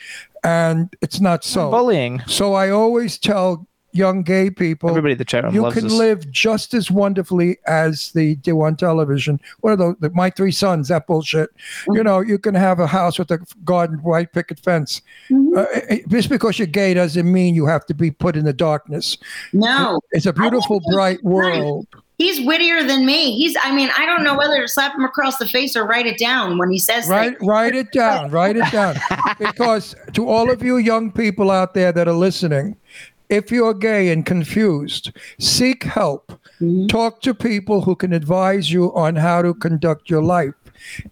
[0.44, 1.70] And it's not so.
[1.70, 2.22] Bullying.
[2.26, 5.84] So I always tell young gay people, Everybody in the chat room you loves can
[5.84, 5.92] this.
[5.92, 9.40] live just as wonderfully as they do on television.
[9.60, 9.96] What are those?
[10.00, 11.50] The, my three sons, that bullshit.
[11.88, 15.00] You know, you can have a house with a garden, white picket fence.
[15.32, 18.52] Uh, eh, just because you're gay doesn't mean you have to be put in the
[18.52, 19.16] darkness.
[19.52, 20.00] No.
[20.10, 21.32] It's a beautiful, he's bright nice.
[21.32, 21.86] world.
[22.18, 23.36] He's wittier than me.
[23.36, 26.06] He's, I mean, I don't know whether to slap him across the face or write
[26.06, 27.36] it down when he says things.
[27.40, 28.30] write it down.
[28.34, 28.96] Write it down.
[29.38, 32.76] Because to all of you young people out there that are listening,
[33.28, 35.10] if you're gay and confused,
[35.40, 36.32] seek help.
[36.60, 36.86] Mm-hmm.
[36.86, 40.54] Talk to people who can advise you on how to conduct your life.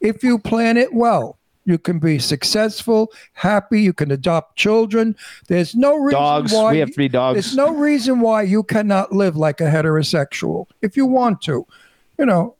[0.00, 3.80] If you plan it well, you can be successful, happy.
[3.82, 5.16] You can adopt children.
[5.48, 6.52] There's no reason Dogs.
[6.52, 7.34] why We have three dogs.
[7.34, 11.66] There's no reason why you cannot live like a heterosexual if you want to.
[12.18, 12.56] You know,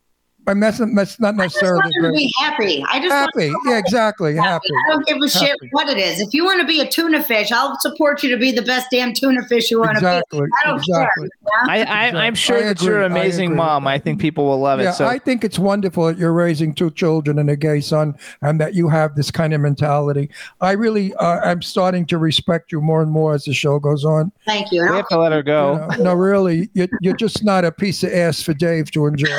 [0.47, 2.85] I mean, that's, not- that's not I just necessarily want to be happy.
[2.89, 3.47] I just want happy.
[3.47, 4.33] him to Yeah, exactly.
[4.33, 4.69] be Happy.
[4.89, 6.21] I don't give a shit what it is.
[6.21, 8.89] If you want to be a tuna fish, I'll support you to be the best
[8.91, 10.41] damn tuna fish you want Exactly.
[10.41, 10.51] to be.
[10.65, 11.29] I don't Exactly.
[11.29, 11.71] care.
[11.71, 13.57] I, I, I'm sure I that you're an amazing agree.
[13.57, 13.87] mom.
[13.87, 14.85] I think people will love it.
[14.85, 18.17] Yeah, so I think it's wonderful that you're raising two children and a gay son,
[18.41, 20.29] and that you have this kind of mentality.
[20.61, 24.05] I really, uh, I'm starting to respect you more and more as the show goes
[24.05, 24.33] on.
[24.47, 24.83] Thank you.
[24.83, 25.87] we have to let her go.
[25.93, 29.07] You know, no, really, you're, you're just not a piece of ass for Dave to
[29.07, 29.29] enjoy.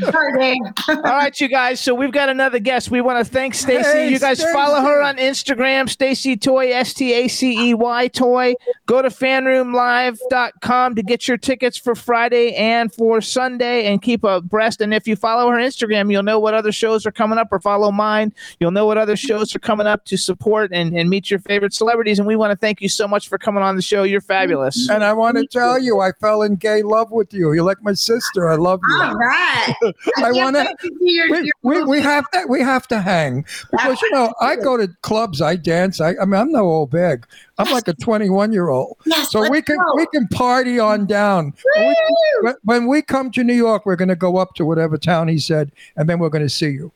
[0.10, 1.80] Sorry, All right, you guys.
[1.80, 2.90] So we've got another guest.
[2.90, 3.82] We want to thank Stacey.
[3.82, 4.52] Hey, you guys Stacey.
[4.52, 8.54] follow her on Instagram, Stacey Toy, S T A C E Y Toy.
[8.86, 14.80] Go to fanroomlive.com to get your tickets for Friday and for Sunday and keep abreast.
[14.80, 17.60] And if you follow her Instagram, you'll know what other shows are coming up, or
[17.60, 18.32] follow mine.
[18.58, 21.72] You'll know what other shows are coming up to support and, and meet your favorite
[21.74, 22.18] celebrities.
[22.18, 24.02] And we want to thank you so much for coming on the show.
[24.02, 24.88] You're fabulous.
[24.88, 27.52] And I want to tell you, I fell in gay love with you.
[27.52, 28.48] You're like my sister.
[28.48, 29.02] I love you.
[29.02, 29.39] All right.
[30.18, 30.62] I can't want to.
[30.66, 33.44] wait to see your- We, we, we have to we have to hang.
[33.70, 36.90] Because you know I go to clubs I dance I, I mean I'm no old
[36.90, 37.26] bag.
[37.58, 39.96] I'm like a 21 year old Yes, so we can go.
[39.96, 41.52] we can party on down.
[41.76, 41.94] When
[42.42, 45.28] we, when we come to New York we're going to go up to whatever town
[45.28, 46.92] he said and then we're going to see you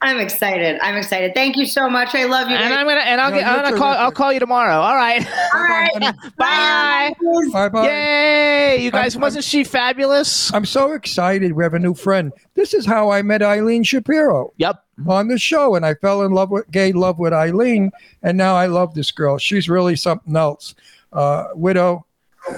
[0.00, 0.78] I'm excited.
[0.80, 1.34] I'm excited.
[1.34, 2.14] Thank you so much.
[2.14, 2.54] I love you.
[2.54, 2.78] And guys.
[2.78, 3.94] I'm gonna and I'll No, get I'm gonna call.
[3.94, 4.76] I'll call you tomorrow.
[4.80, 5.26] All right.
[5.54, 6.14] All right.
[6.36, 7.12] Bye.
[7.52, 8.76] bye bye Yay!
[8.84, 10.52] You guys, I'm- wasn't she fabulous?
[10.54, 14.52] I'm so excited we have a new friend this is how I met Eileen Shapiro
[14.58, 14.82] Yep.
[15.08, 17.90] on the show and I fell in love with gay love with Eileen
[18.22, 20.74] and now I love this girl she's really something else
[21.12, 22.04] uh, widow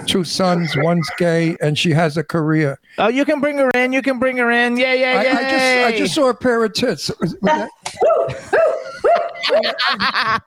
[0.06, 3.92] two sons one's gay and she has a career Oh, you can bring her in.
[3.92, 4.76] You can bring her in.
[4.76, 5.38] Yeah, yeah, yeah.
[5.38, 7.08] I just I just saw a pair of tits.
[7.20, 7.70] Was- was that-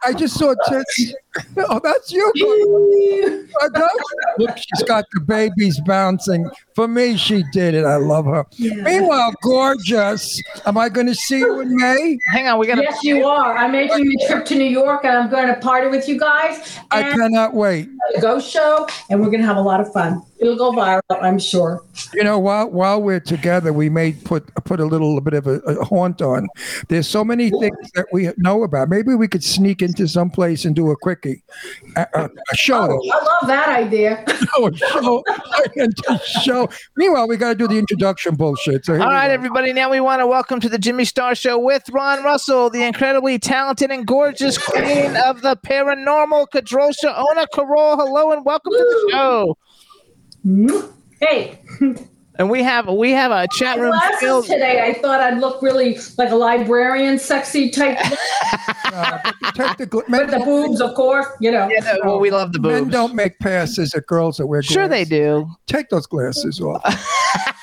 [0.06, 1.14] I just saw tits.
[1.58, 3.48] Oh, that's you.
[3.62, 3.90] That's-
[4.38, 6.50] Look, she's got the babies bouncing.
[6.76, 7.86] For me, she did it.
[7.86, 8.46] I love her.
[8.60, 10.42] Meanwhile, gorgeous.
[10.66, 12.18] Am I going to see you in May?
[12.32, 12.60] Hang on.
[12.60, 12.82] We gotta.
[12.84, 13.56] Yes, you are.
[13.58, 16.80] I'm making a trip to New York, and I'm going to party with you guys
[16.92, 17.90] I cannot wait.
[18.16, 20.22] a ghost show, and we're going to have a lot of fun.
[20.44, 21.82] It'll go viral, I'm sure.
[22.14, 25.60] You know, while while we're together, we may put put a little bit of a,
[25.60, 26.50] a haunt on.
[26.90, 28.90] There's so many things that we know about.
[28.90, 31.44] Maybe we could sneak into some place and do a quickie,
[31.96, 32.92] a, a, a show.
[32.92, 34.26] Oh, I love that idea.
[34.28, 35.24] show, a show,
[35.78, 36.70] and a show.
[36.98, 38.84] Meanwhile, we got to do the introduction bullshit.
[38.84, 39.34] So here All we right, go.
[39.34, 39.72] everybody.
[39.72, 43.40] Now we want to welcome to the Jimmy Star Show with Ron Russell, the incredibly
[43.40, 47.96] talented and gorgeous queen of the paranormal, Kadrolsha Ona Carole.
[47.96, 49.58] Hello and welcome to the show.
[51.20, 51.60] Hey,
[52.40, 54.46] And we have we have a chat room glasses filled.
[54.46, 54.82] today.
[54.84, 57.98] I thought I'd look really like a librarian, sexy type,
[58.86, 61.26] Uh, take the gla- with the boobs, of course.
[61.40, 61.68] You know.
[61.70, 62.92] Yeah, no, well, we love the men boobs.
[62.94, 64.74] don't make passes at girls that wear glasses.
[64.74, 65.48] Sure, they do.
[65.68, 66.84] Take those glasses off.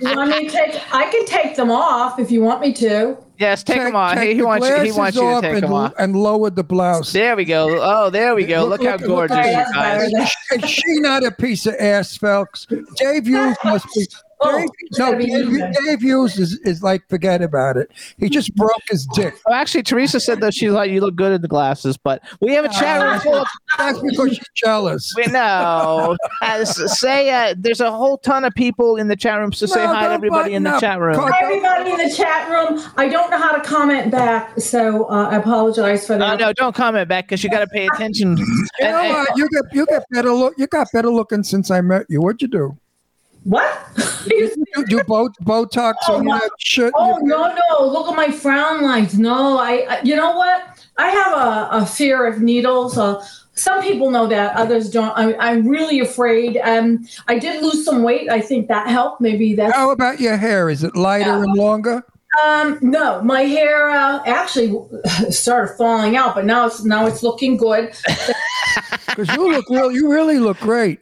[0.00, 0.94] You want me to take?
[0.94, 3.16] I can take them off if you want me to.
[3.38, 4.14] Yes, take, them off.
[4.14, 4.80] take He, wants you.
[4.80, 5.92] He wants you to take and, them off.
[5.98, 7.12] and lower the blouse.
[7.12, 7.78] There we go.
[7.80, 8.64] Oh, there we go.
[8.66, 10.32] Look, Look, how look, look, gorgeous All right, you guys.
[10.64, 12.66] Is she not a piece of ass, folks?
[12.96, 14.06] Dave Hughes must be.
[14.44, 14.66] Oh,
[14.98, 15.72] no, Dave.
[15.84, 17.90] Dave Hughes is, is like forget about it.
[18.18, 19.34] He just broke his dick.
[19.46, 22.52] Oh, actually, Teresa said that she thought you look good in the glasses, but we
[22.54, 23.48] have a chat room full of
[23.78, 25.12] That's because she's jealous.
[25.16, 26.16] We know.
[26.42, 29.84] As, say, uh, there's a whole ton of people in the chat room, so say
[29.86, 30.80] No, hi to everybody in the up.
[30.80, 31.14] chat room.
[31.14, 32.82] Call- Hi, everybody in the chat room.
[32.96, 36.38] I don't know how to comment back, so uh, I apologize for Oh, that.
[36.40, 38.36] no, don't comment back because you got to pay attention.
[38.38, 38.44] You
[38.80, 39.36] And- know and- what?
[39.36, 40.54] You get you get better look.
[40.58, 42.20] You got better looking since I met you.
[42.20, 42.76] What'd you do?
[43.44, 43.78] What?
[44.26, 44.54] You
[44.86, 46.38] do bo- Botox Oh, on no.
[46.38, 46.92] that shit.
[46.96, 47.86] Oh no no!
[47.86, 49.18] Look at my frown lines.
[49.18, 49.84] No, I.
[49.88, 50.86] I you know what?
[50.96, 52.96] I have a, a fear of needles.
[52.96, 53.24] Uh,
[53.54, 55.12] some people know that, others don't.
[55.16, 56.56] I'm, I'm really afraid.
[56.58, 58.30] Um, I did lose some weight.
[58.30, 59.20] I think that helped.
[59.20, 59.74] Maybe that.
[59.74, 60.70] How about your hair?
[60.70, 61.42] Is it lighter Yeah.
[61.42, 62.04] and longer?
[62.46, 64.72] Um, no, my hair uh, actually
[65.30, 67.92] started falling out, but now it's now it's looking good.
[69.06, 69.90] because you look real.
[69.90, 71.00] You really look great.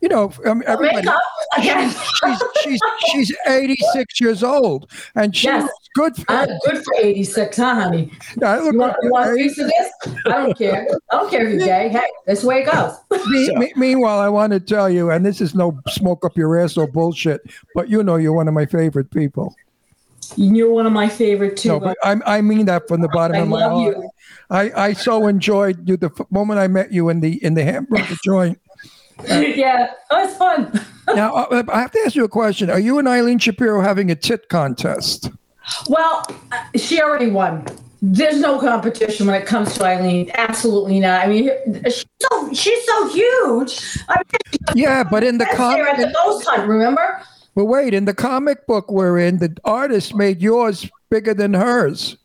[0.00, 0.96] You know, I mean, um, everybody.
[1.06, 1.20] Makeup
[1.58, 1.90] again.
[2.24, 2.80] She's, she's
[3.28, 5.70] she's 86 years old, and she's Yes.
[5.94, 6.16] good.
[6.16, 8.10] For, I'm good for 86, huh, honey?
[8.42, 10.14] I look You want, you want a piece of this?
[10.26, 10.86] I don't care.
[11.12, 11.88] I don't care if you're gay.
[11.90, 12.94] Hey, that's the way it goes.
[13.26, 16.58] Me- me- meanwhile, I want to tell you, and this is no smoke up your
[16.58, 17.42] ass or bullshit,
[17.74, 19.54] but you know you're one of my favorite people.
[20.36, 21.68] You're one of my favorite too.
[21.70, 23.96] No, but I, I mean that from the bottom I of my love heart.
[23.98, 24.10] you.
[24.48, 27.64] I, I so enjoyed you the f- moment I met you in the in the
[27.64, 28.58] hamburger joint.
[29.56, 30.80] yeah, oh, it's fun.
[31.12, 34.12] Now uh, I have to ask you a question: Are you and Eileen Shapiro having
[34.12, 35.28] a tit contest?
[35.88, 37.66] Well, uh, she already won.
[38.00, 40.30] There's no competition when it comes to Eileen.
[40.34, 41.22] Absolutely not.
[41.22, 41.50] I mean,
[41.84, 43.98] she's so she's so huge.
[44.08, 46.68] I mean, Yeah, but in the there at comic, the ghost hunt.
[46.68, 47.22] Remember?
[47.56, 52.16] but wait, in the comic book we're in, the artist made yours bigger than hers.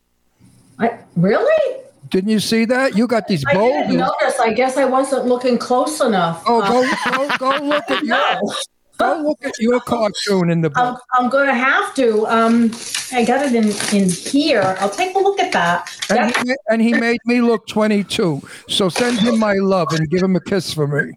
[0.78, 1.82] I, really?
[2.10, 2.96] Didn't you see that?
[2.96, 4.38] You got these I didn't notice.
[4.40, 6.42] I guess I wasn't looking close enough.
[6.46, 8.18] Oh, go, go, go look at your,
[8.98, 11.02] go look at your cartoon in the I'm, book.
[11.14, 12.26] I'm going to have to.
[12.26, 12.70] Um,
[13.12, 13.68] I got it in
[13.98, 14.76] in here.
[14.80, 15.90] I'll take a look at that.
[16.10, 18.42] And That's- he, ma- and he made me look 22.
[18.68, 21.12] So send him my love and give him a kiss for me.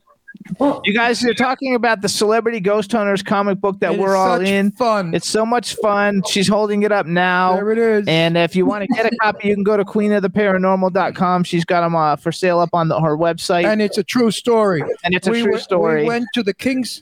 [0.59, 4.15] You guys are talking about the Celebrity Ghost Hunters comic book that It we're is
[4.15, 4.71] all such in.
[4.71, 5.13] Fun.
[5.13, 6.21] It's so much fun.
[6.29, 7.55] She's holding it up now.
[7.55, 8.07] there it is.
[8.07, 11.43] And if you want to get a copy, you can go to queenoftheparanormal.com.
[11.43, 13.65] She's got them uh, for sale up on the, her website.
[13.65, 14.81] and it's a true story.
[15.03, 16.01] And it's a we true went- story.
[16.03, 17.01] We went to the Kings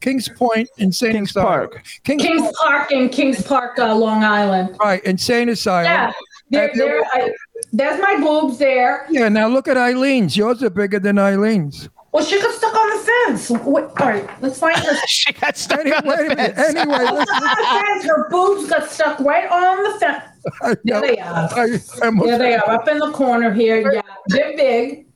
[0.00, 1.46] Kings Point insane Kings asylum.
[1.68, 1.84] Park.
[2.04, 4.74] Kings, Kings Park in Kings Park, uh, Long Island.
[4.80, 5.84] right, insane asylum.
[5.84, 6.12] Yeah,
[6.48, 7.04] there, there there.
[7.12, 7.32] I,
[7.70, 9.06] there's my boobs there.
[9.10, 10.38] Yeah, now look at Eileen's.
[10.38, 11.90] Yours are bigger than Eileen's.
[12.12, 13.50] Well, she got stuck on the fence.
[13.50, 14.94] Wait, all right, let's find her.
[15.06, 16.56] she got stuck Anyway, on wait a the minute.
[16.56, 16.76] fence.
[16.76, 17.34] Anyway, Stuck listen.
[17.34, 18.04] on the fence.
[18.04, 20.24] Her boobs got stuck right on the fence.
[20.62, 21.48] I There they are.
[21.52, 23.92] I- I There they are, up in the corner here.
[23.92, 25.06] Yeah, they're big.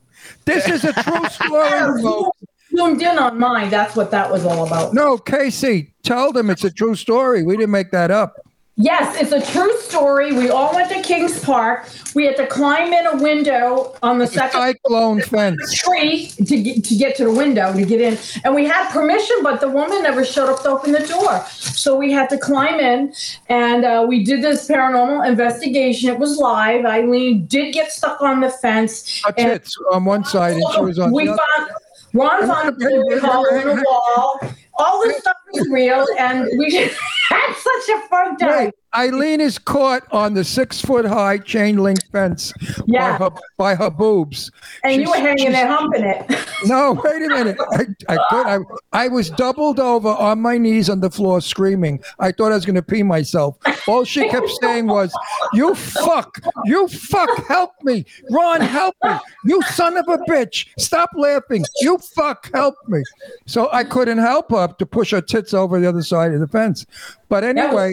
[0.45, 2.39] This is a true story, folks.
[2.75, 3.69] Zoomed in on mine.
[3.69, 4.93] That's what that was all about.
[4.93, 7.43] No, Casey, tell them it's a true story.
[7.43, 8.35] We didn't make that up.
[8.79, 10.33] Yes, it's a true story.
[10.33, 11.89] We all went to Kings Park.
[12.13, 15.73] We had to climb in a window on the second Cyclone fence.
[15.73, 18.19] tree to get, to get to the window to get in.
[18.43, 21.43] And we had permission, but the woman never showed up to open the door.
[21.49, 23.15] So we had to climb in
[23.49, 26.11] and uh, we did this paranormal investigation.
[26.11, 26.85] It was live.
[26.85, 29.23] Eileen did get stuck on the fence.
[29.25, 31.41] Her tits on one side and she was on we the other.
[31.57, 31.71] found
[32.13, 34.39] Ron found a hole in the wall.
[34.79, 36.71] All this stuff is real, and we
[37.29, 38.65] had such a fun time.
[38.65, 42.53] Wait, Eileen is caught on the six foot high chain link fence
[42.85, 43.17] Yeah.
[43.17, 44.49] by, her, by her boobs.
[44.83, 46.43] and you were hanging she's- there humping it.
[46.65, 47.55] No, wait a minute.
[47.73, 48.47] I, I could.
[48.47, 48.57] I,
[48.91, 52.01] I was doubled over on my knees on the floor screaming.
[52.17, 53.57] I thought I was going to pee myself.
[53.87, 55.13] All she kept saying was,
[55.53, 56.39] You fuck.
[56.65, 57.29] You fuck.
[57.47, 58.05] Help me.
[58.31, 59.11] Ron, help me.
[59.45, 60.65] You son of a bitch.
[60.79, 61.63] Stop laughing.
[61.81, 62.49] You fuck.
[62.55, 63.03] Help me.
[63.45, 66.47] So I couldn't help her to push her tits over the other side of the
[66.47, 66.85] fence.
[67.29, 67.91] But anyway,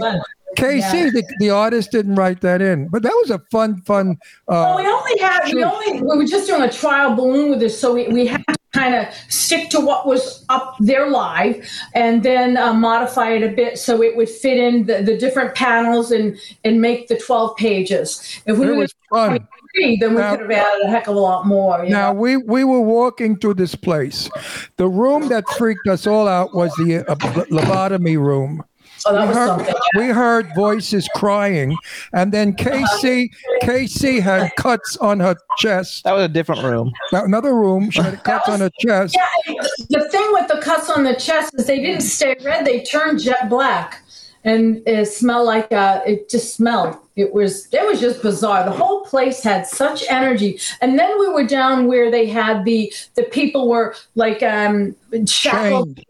[0.56, 1.10] KC, Yeah.
[1.10, 2.88] the, the artist, didn't write that in.
[2.88, 4.18] But that was a fun, fun.
[4.46, 7.60] Well, we Uh, only had we only we were just doing a trial balloon with
[7.60, 11.68] this, so we, we had to kind of stick to what was up there live,
[11.94, 15.54] and then uh, modify it a bit so it would fit in the, the different
[15.54, 18.40] panels and and make the twelve pages.
[18.46, 19.46] If we it were was fun.
[19.74, 21.84] Three, then we Now- could have added a heck of a lot more.
[21.84, 22.20] you Now know?
[22.20, 24.30] we we were walking through this place.
[24.76, 27.14] The room that freaked us all out was the uh,
[27.50, 28.62] lobotomy room.
[29.06, 29.74] oh, that We was heard, something.
[29.96, 31.76] we heard voices crying,
[32.14, 33.30] and then Casey
[33.62, 36.04] Casey had cuts on her chest.
[36.04, 36.92] That was a different room.
[37.12, 39.16] Another room, she had cuts on her chest.
[39.46, 39.54] Yeah,
[39.90, 43.20] the thing with the cuts on the chest is they didn't stay red; they turned
[43.20, 44.02] jet black,
[44.44, 46.96] and it smelled like uh, it just smelled.
[47.16, 48.64] It was it was just bizarre.
[48.64, 52.92] The whole place had such energy, and then we were down where they had the
[53.14, 54.94] the people were like um
[55.26, 56.00] shackled.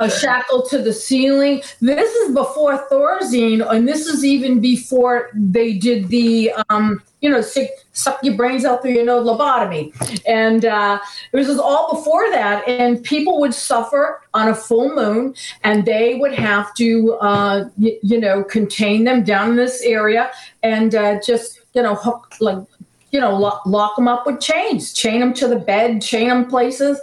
[0.00, 1.62] A shackle to the ceiling.
[1.80, 7.40] This is before Thorazine, and this is even before they did the, um, you know,
[7.40, 9.92] suck your brains out through your nose lobotomy.
[10.26, 10.98] And uh,
[11.32, 12.66] it was all before that.
[12.68, 17.98] And people would suffer on a full moon, and they would have to, uh, y-
[18.02, 20.30] you know, contain them down in this area
[20.62, 22.58] and uh, just, you know, hook, like,
[23.12, 26.46] you know, lock, lock them up with chains, chain them to the bed, chain them
[26.46, 27.00] places.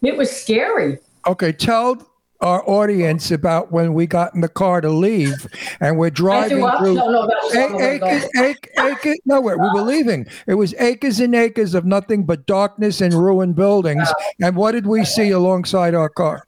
[0.00, 0.98] It was scary.
[1.26, 2.08] Okay, tell
[2.40, 5.46] our audience about when we got in the car to leave,
[5.80, 6.94] and we're driving through.
[6.94, 10.26] No, no, that was long A- acres, ac- acres, no, we we were leaving.
[10.48, 14.08] It was acres and acres of nothing but darkness and ruined buildings.
[14.40, 16.44] And what did we see alongside our car?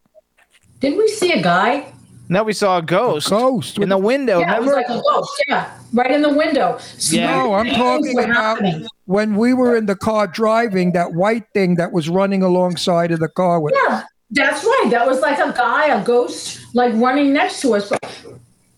[0.81, 1.93] Didn't we see a guy?
[2.29, 4.41] No, we saw a ghost, ghost in the window.
[4.41, 5.45] Yeah, it was like a ghost.
[5.47, 6.79] Yeah, right in the window.
[7.11, 7.37] Yeah.
[7.37, 8.87] No, I'm talking about happening.
[9.05, 13.21] when we were in the car driving that white thing that was running alongside of
[13.21, 13.75] the car with.
[13.87, 14.05] Yeah,
[14.35, 14.89] that's right.
[14.91, 17.91] That was like a guy, a ghost, like running next to us.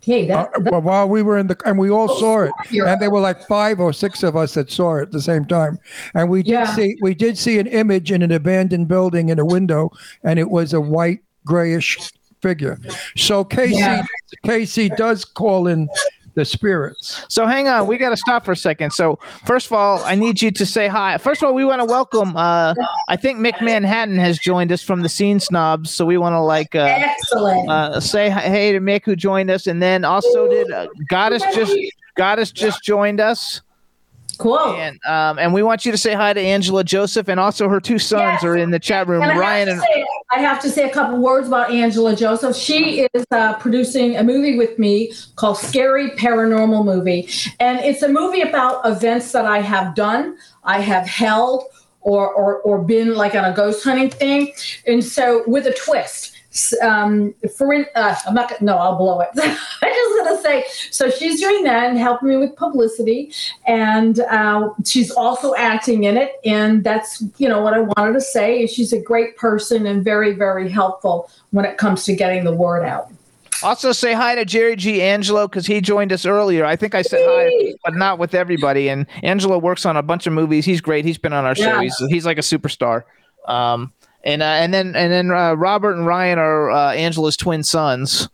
[0.01, 3.01] Hey, Uh, that, well, while we were in the and we all saw it, and
[3.01, 5.81] there were like five or six of us that saw it at the same time,
[6.15, 6.75] and we did Yeah.
[6.77, 9.91] see we did see an image in an abandoned building in a window,
[10.23, 11.99] and it was a white grayish
[12.41, 12.79] figure.
[13.17, 14.05] So Casey Yeah.
[14.45, 15.89] Casey does call in
[16.37, 17.25] the spirits.
[17.29, 18.93] So hang on, we got to stop for a second.
[18.93, 21.19] So first of all, I need you to say hi.
[21.19, 22.37] First of all, we want to welcome.
[22.37, 22.75] Uh,
[23.09, 26.41] I think Mick Manhattan has joined us from the Scene Snobs, so we want to
[26.41, 27.69] like uh, excellent.
[27.69, 31.43] uh, say hi- hey to Mick who joined us, and then also did uh, Goddess
[31.55, 31.77] just
[32.17, 33.61] Goddess just joined us,
[34.37, 34.59] cool.
[34.59, 37.81] and um, and we want you to say hi to Angela Joseph, and also her
[37.81, 38.45] two sons Yes.
[38.45, 40.89] are in the chat room, And I Ryan have, and say, I have to say
[40.89, 42.57] a couple words about Angela Joseph.
[42.57, 47.29] She is uh, producing a movie with me called Scary Paranormal Movie.
[47.61, 51.65] And it's a movie about events that I have done, I have held,
[52.01, 54.53] or, or, or been like on a ghost hunting thing.
[54.87, 56.33] And so with a twist.
[56.83, 59.29] Um, for in- uh, I'm not gonna, no, I'll blow it.
[59.37, 59.57] I'm
[59.93, 63.33] just gonna say, so she's doing that and helping me with publicity,
[63.67, 66.33] and uh, she's also acting in it.
[66.45, 68.63] And that's you know what I wanted to say.
[68.63, 72.55] is She's a great person and very very helpful when it comes to getting the
[72.55, 73.11] word out.
[73.63, 75.01] also say hi to Jerry G.
[75.03, 76.65] Angelo because he joined us earlier.
[76.65, 78.89] I think I said hi, but not with everybody.
[78.89, 80.65] And Angelo works on a bunch of movies.
[80.65, 81.05] He's great.
[81.05, 81.81] He's been on our show.
[81.81, 83.05] He's he's like a superstar.
[83.47, 83.93] Um,
[84.27, 88.29] and uh, and then and then uh, Robert and Ryan are uh, Angela's twin sons,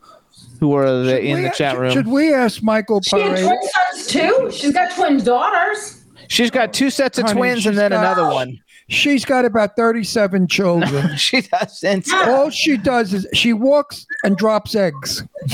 [0.59, 1.93] who are the, in we- the chat room.
[1.93, 3.45] Should we ask Michael She had Paré?
[3.47, 4.51] twin sons too.
[4.51, 6.03] She's got twin daughters.
[6.29, 8.59] She's got two sets of Honey, twins and then got- another one.
[8.89, 11.17] She's got about thirty-seven children.
[11.17, 12.13] she doesn't.
[12.13, 15.23] All she does is she walks and drops eggs.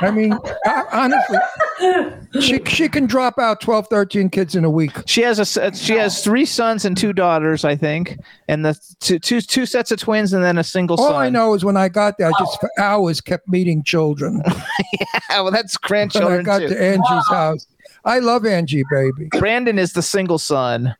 [0.00, 1.38] I mean, ho- honestly,
[2.40, 4.92] she she can drop out 12, 13 kids in a week.
[5.06, 8.18] She has a she has three sons and two daughters, I think,
[8.48, 11.06] and the two two two sets of twins and then a single son.
[11.06, 11.22] All son.
[11.22, 14.42] I know is when I got there, I just for hours kept meeting children.
[15.30, 16.38] Yeah, well, that's grandchildren.
[16.38, 16.68] When I got too.
[16.68, 17.66] to Angie's house,
[18.04, 19.28] I love Angie, baby.
[19.38, 20.94] Brandon is the single son.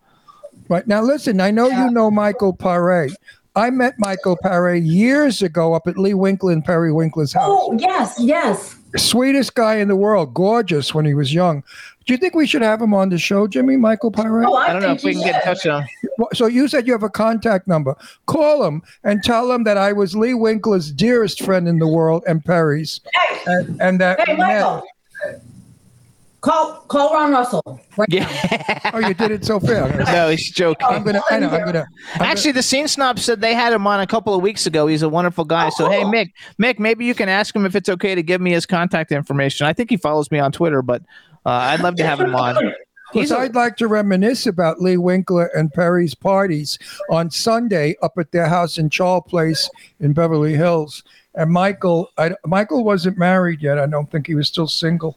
[0.68, 3.12] Right now, listen, I know you know Michael Paré.
[3.56, 7.48] I met Michael Paré years ago up at Lee Winkler and Perry Winkler's house.
[7.50, 8.76] Oh yes, yes.
[8.96, 11.62] Sweetest guy in the world, gorgeous when he was young.
[12.06, 13.76] Do you think we should have him on the show, Jimmy?
[13.76, 14.44] Michael Paré?
[14.46, 16.26] Oh, I don't know if we you can get in touch with him.
[16.34, 17.94] So you said you have a contact number.
[18.26, 22.24] Call him and tell him that I was Lee Winkler's dearest friend in the world
[22.26, 24.82] and Perry's, Hey, and, and that hey, we met- Michael.
[26.40, 27.80] Call call Ron Russell.
[27.96, 28.90] Right Yeah.
[28.92, 29.86] Oh, you did it so fair.
[30.06, 30.86] no, he's joking.
[30.88, 31.20] I'm gonna.
[31.30, 31.50] I know.
[31.50, 31.86] I'm gonna.
[32.14, 34.86] I'm Actually, the scene snob said they had him on a couple of weeks ago.
[34.86, 35.68] He's a wonderful guy.
[35.68, 36.02] So hey.
[36.02, 36.30] Mick,
[36.60, 39.66] Mick, maybe you can ask him if it's okay to give me his contact information.
[39.66, 41.02] I think he follows me on Twitter, but
[41.46, 42.56] uh, I'd love to have him on.
[43.12, 46.78] He's Because a- I'd like to reminisce about Lee Winkler and Perry's parties
[47.10, 49.68] on Sunday up at their house in Charles Place
[49.98, 51.02] in Beverly Hills.
[51.34, 53.78] And Michael, I, Michael wasn't married yet.
[53.78, 55.16] I don't think he was still single.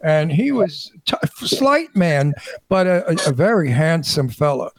[0.00, 2.34] And he was t- slight man,
[2.68, 4.70] but a, a, a very handsome fella.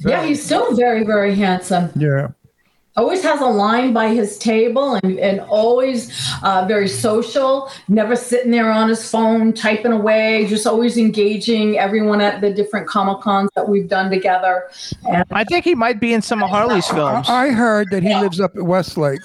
[0.00, 1.90] Yeah, he's still very, very handsome.
[1.94, 2.28] Yeah.
[2.96, 6.12] Always has a line by his table and, and always
[6.44, 12.20] uh, very social, never sitting there on his phone typing away, just always engaging everyone
[12.20, 14.70] at the different Comic Cons that we've done together.
[15.08, 17.28] And I think he might be in some of Harley's films.
[17.28, 19.22] I heard that he lives up at Westlake.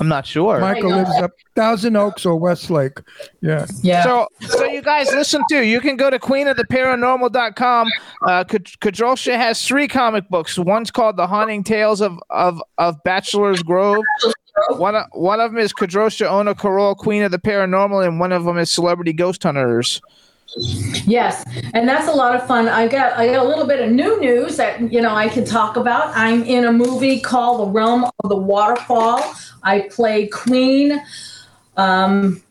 [0.00, 0.60] I'm not sure.
[0.60, 2.98] Michael lives up Thousand Oaks or Westlake.
[3.40, 3.66] Yeah.
[3.82, 4.04] yeah.
[4.04, 5.64] So, so you guys listen to.
[5.64, 7.88] You can go to queenoftheparanormal.com.
[8.26, 10.58] Uh, K- Kadrolsha has three comic books.
[10.58, 14.02] One's called The Haunting Tales of of of Bachelor's Grove.
[14.76, 18.32] One of, one of them is Kadrolsha Ona Carole, Queen of the Paranormal, and one
[18.32, 20.00] of them is Celebrity Ghost Hunters.
[20.56, 22.68] Yes, and that's a lot of fun.
[22.68, 25.44] I got I got a little bit of new news that you know I can
[25.44, 26.16] talk about.
[26.16, 29.20] I'm in a movie called The Realm of the Waterfall.
[29.62, 31.00] I play Queen
[31.76, 32.42] um,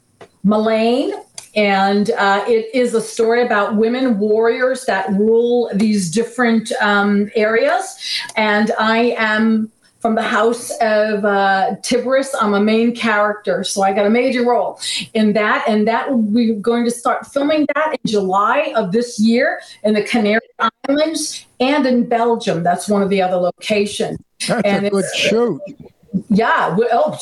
[1.56, 7.98] and uh, it is a story about women warriors that rule these different um, areas.
[8.36, 9.72] And I am
[10.02, 12.34] from the house of uh, Tiberius.
[12.42, 14.80] I'm a main character, so I got a major role
[15.14, 15.64] in that.
[15.68, 20.04] And that we're going to start filming that in July of this year in the
[20.04, 20.42] Canary
[20.90, 22.64] Islands and in Belgium.
[22.64, 24.18] That's one of the other locations.
[24.48, 25.62] That's And a good shoot.
[26.30, 26.76] Yeah.
[26.76, 27.18] we- Oh,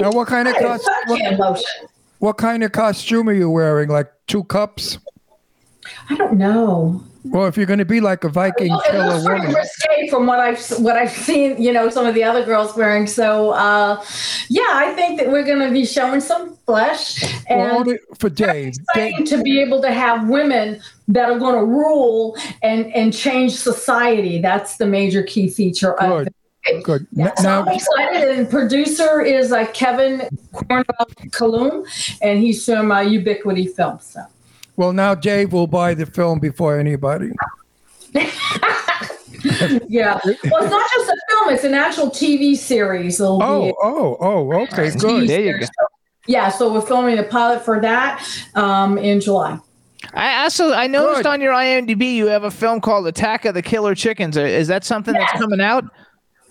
[0.00, 0.54] Now, what kind of
[2.18, 3.88] what kind of costume are you wearing?
[3.88, 4.98] Like two cups?
[6.10, 7.02] I don't know.
[7.30, 10.26] Well, if you're going to be like a Viking Well, it killer woman, risque from
[10.26, 11.60] what I've what I've seen.
[11.60, 13.06] You know, some of the other girls wearing.
[13.06, 14.02] So, uh,
[14.48, 18.28] yeah, I think that we're going to be showing some flesh, well, and only for
[18.28, 23.54] Dave to be able to have women that are going to rule and and change
[23.54, 24.40] society.
[24.40, 26.34] That's the major key feature of good,
[26.66, 26.84] it.
[26.84, 27.06] good.
[27.12, 31.86] Yeah, so now, I'm excited, and producer is uh, Kevin Cornwell Kaloum,
[32.22, 34.04] and he's from uh, Ubiquity Films.
[34.04, 34.22] So.
[34.76, 37.32] Well, now Dave will buy the film before anybody.
[39.88, 43.20] Yeah, well, it's not just a film; it's an actual TV series.
[43.20, 44.52] It'll Oh, be oh, oh.
[44.62, 45.28] Okay, good.
[45.28, 45.66] There you go.
[46.26, 49.58] Yeah, so we're filming a pilot for that um, in July.
[50.14, 51.26] I also I noticed Good.
[51.26, 54.36] on your IMDb you have a film called Attack of the Killer Chickens.
[54.36, 55.84] Uh, Is that something that's coming out?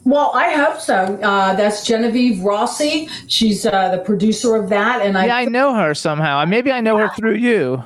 [0.05, 0.93] Well, I hope so.
[1.21, 3.09] Uh, that's Genevieve Rossi.
[3.27, 6.45] She's uh, the producer of that, and I Yeah, I know her somehow.
[6.45, 7.83] Maybe I know her through you.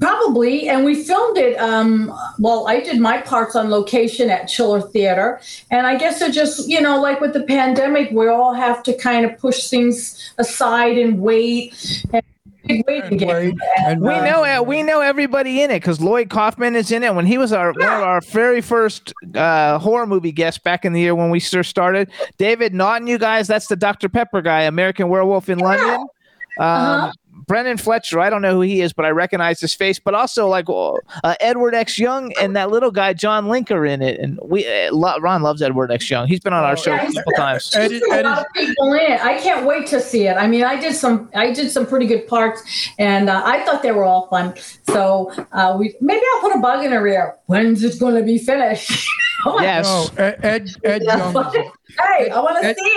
[0.00, 1.56] Probably, and we filmed it.
[1.58, 5.40] Um, well, I did my parts on location at Chiller Theater,
[5.70, 8.96] and I guess it just, you know, like with the pandemic, we all have to
[8.96, 12.04] kind of push things aside and wait.
[12.12, 12.22] And
[12.66, 13.60] big waiting game.
[13.86, 17.02] And, We uh, know uh, we know everybody in it because Lloyd Kaufman is in
[17.02, 17.14] it.
[17.14, 20.92] When he was our one of our very first uh, horror movie guests back in
[20.92, 22.10] the year when we first started.
[22.38, 26.06] David Naughton, you guys, that's the Dr Pepper guy, American Werewolf in London.
[26.58, 27.12] Um, Uh-huh.
[27.46, 29.98] Brennan Fletcher, I don't know who he is, but I recognize his face.
[29.98, 31.98] But also like uh, Edward X.
[31.98, 35.42] Young and that little guy John Link are in it, and we uh, lo- Ron
[35.42, 36.10] loves Edward X.
[36.10, 36.26] Young.
[36.26, 37.70] He's been on our show a Yeah, he's- couple times.
[37.70, 39.24] There's Eddie- a lot of people in it.
[39.24, 40.36] I can't wait to see it.
[40.36, 42.62] I mean, I did some, I did some pretty good parts,
[42.98, 44.54] and uh, I thought they were all fun.
[44.88, 47.36] So uh, we maybe I'll put a bug in her ear.
[47.46, 48.90] When's it going to be finished?
[49.46, 49.84] Oh my- Yes.
[49.86, 51.34] no, Ed, Ed, Ed Young.
[51.52, 52.96] hey, I want to see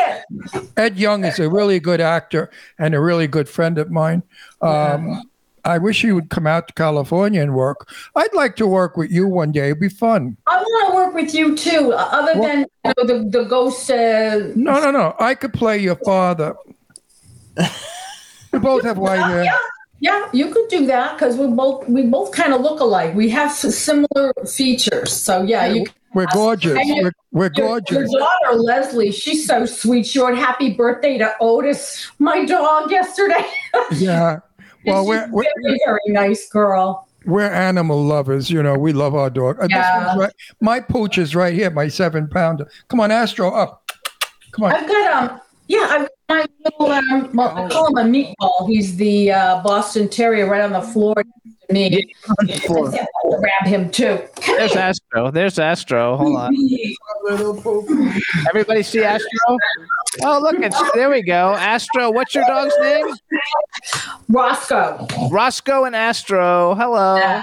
[0.63, 0.69] it.
[0.77, 2.49] Ed Young is a really good actor
[2.79, 4.23] and a really good friend of mine.
[4.61, 5.23] Um,
[5.65, 7.89] I wish you would come out to California and work.
[8.15, 9.65] I'd like to work with you one day.
[9.67, 10.37] It'd be fun.
[10.47, 11.91] I want to work with you too.
[11.93, 13.89] Other Well- than you know, the the ghost.
[13.91, 15.15] Uh, No, no, no.
[15.19, 16.55] I could play your father.
[18.53, 19.45] we both have white hair.
[19.99, 23.15] Yeah, you could do that because we both we both kind of look alike.
[23.15, 25.11] We have similar features.
[25.11, 25.85] So yeah, you.
[26.13, 26.73] We're gorgeous.
[26.73, 28.11] We're, we're Your, gorgeous.
[28.11, 30.07] your daughter Leslie, she's so sweet.
[30.07, 33.45] She wrote "Happy Birthday" to Otis, my dog, yesterday.
[33.91, 34.39] Yeah.
[34.85, 37.07] Well, we're, we're, very very nice girl.
[37.25, 38.49] we're animal lovers.
[38.49, 39.57] You know, we love our dog.
[39.69, 40.15] Yeah.
[40.15, 42.67] right, my pooch is right here, my seven pounder.
[42.87, 43.91] Come on, Astro, up.
[44.51, 44.73] Come on.
[44.73, 48.67] I've got um yeah, got my little um well, I call him a meatball.
[48.67, 52.13] He's the uh, Boston Terrier right on the floor next to me.
[52.29, 54.19] I'll grab him too.
[54.37, 54.81] Come There's here.
[54.81, 55.31] Astro.
[55.31, 56.17] There's Astro.
[56.17, 56.55] Hold on.
[58.49, 59.57] Everybody see Astro?
[60.23, 61.53] Oh, look, it's there we go.
[61.53, 63.05] Astro, what's your dog's name?
[64.29, 65.05] Roscoe.
[65.29, 66.75] Roscoe and Astro.
[66.75, 67.41] Hello.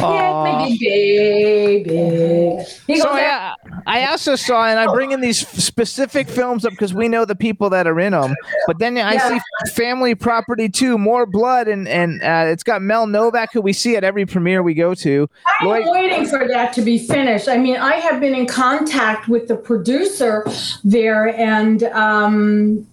[0.00, 0.66] Yeah.
[0.66, 2.64] Yeah, baby.
[2.98, 3.54] So I,
[3.86, 7.34] I also saw, and I bring in these specific films up because we know the
[7.36, 8.34] people that are in them.
[8.66, 9.28] But then I Yeah.
[9.38, 13.72] see Family Property too, More Blood, and and uh, it's got Mel Novak, who we
[13.72, 15.28] see at every premiere we go to.
[15.60, 17.48] I'm Lloyd- waiting for that to be finished.
[17.48, 20.46] I mean, I have been in contact with the producer
[20.82, 22.86] there and um,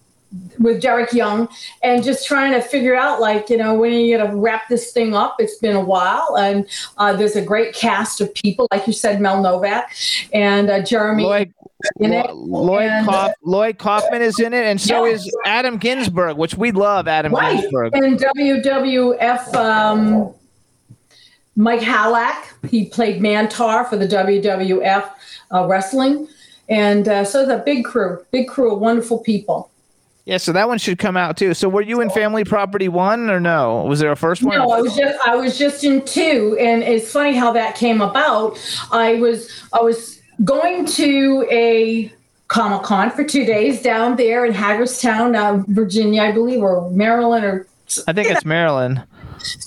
[0.59, 1.49] with Derek Young
[1.83, 4.69] and just trying to figure out, like, you know, when are you going to wrap
[4.69, 5.35] this thing up?
[5.39, 6.37] It's been a while.
[6.37, 6.67] And
[6.97, 9.93] uh, there's a great cast of people, like you said, Mel Novak
[10.33, 11.23] and uh, Jeremy.
[11.23, 11.53] Lloyd,
[11.99, 12.33] in it.
[12.33, 15.13] Lloyd, And- Kauf, Lloyd Kaufman is in it, and so Yeah.
[15.13, 17.07] is Adam Ginsberg, which we love.
[17.07, 17.59] Adam Right.
[17.59, 17.95] Ginsberg.
[17.95, 20.33] And WWF um,
[21.55, 25.09] Mike Halac, he played Mantaur for the WWF
[25.53, 26.27] uh, wrestling.
[26.69, 29.70] And uh, so the big crew, big crew of wonderful people.
[30.25, 31.53] Yeah, so that one should come out too.
[31.53, 33.83] So were you in Family Property one or no?
[33.83, 34.57] Was there a first one?
[34.57, 38.01] No, I was just I was just in two, and it's funny how that came
[38.01, 38.59] about.
[38.91, 42.13] I was I was going to a
[42.49, 47.43] Comic Con for two days down there in Hagerstown, uh, Virginia, I believe, or Maryland,
[47.43, 47.67] or
[48.07, 49.03] I think it's Maryland.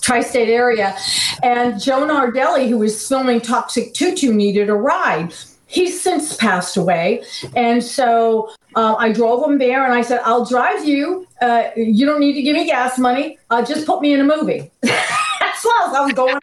[0.03, 0.97] tri-state area
[1.43, 5.35] and Joan nardelli who was filming toxic tutu needed a ride
[5.75, 7.23] he's since passed away.
[7.57, 11.27] And so uh, i drove him there and i said i'll drive you.
[11.41, 13.39] Uh, you don't need to give me gas money.
[13.51, 14.71] Uh, just put me in a movie.
[14.83, 16.39] That's what i was going.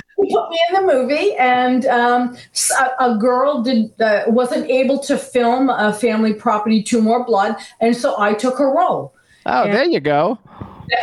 [0.18, 2.36] He put me in the movie and um,
[2.80, 7.56] a, a girl did uh, wasn't able to film a family property two more blood.
[7.80, 9.14] And so i took her role.
[9.44, 10.38] Oh, there you go.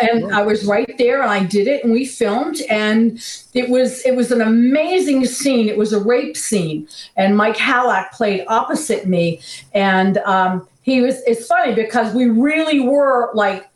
[0.02, 3.20] And I was right there and I did it and we filmed and
[3.54, 5.70] it was it was an amazing scene.
[5.70, 9.42] It was a rape scene and Mike Halac played opposite me
[9.74, 13.70] and um, he was it's funny because we really were like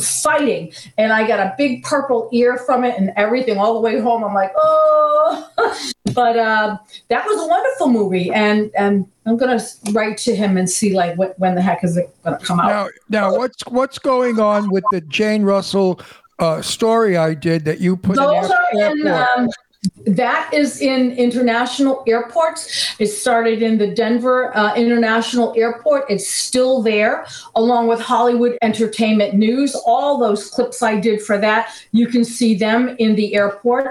[0.00, 4.00] fighting, and I got a big purple ear from it and everything all the way
[4.00, 4.24] home.
[4.24, 5.50] I'm like, oh,
[6.18, 6.76] but uh,
[7.10, 9.60] that was a wonderful movie, and and I'm gonna
[9.92, 12.90] write to him and see like what, when the heck is it gonna come out.
[13.08, 16.00] Now, now, what's what's going on with the Jane Russell
[16.40, 19.06] uh, story I did that you put Those in are in.
[19.06, 19.48] Um,
[20.06, 22.96] that is in international airports.
[22.98, 26.04] It started in the Denver uh, International Airport.
[26.08, 29.74] It's still there, along with Hollywood Entertainment News.
[29.86, 33.88] All those clips I did for that, you can see them in the airport.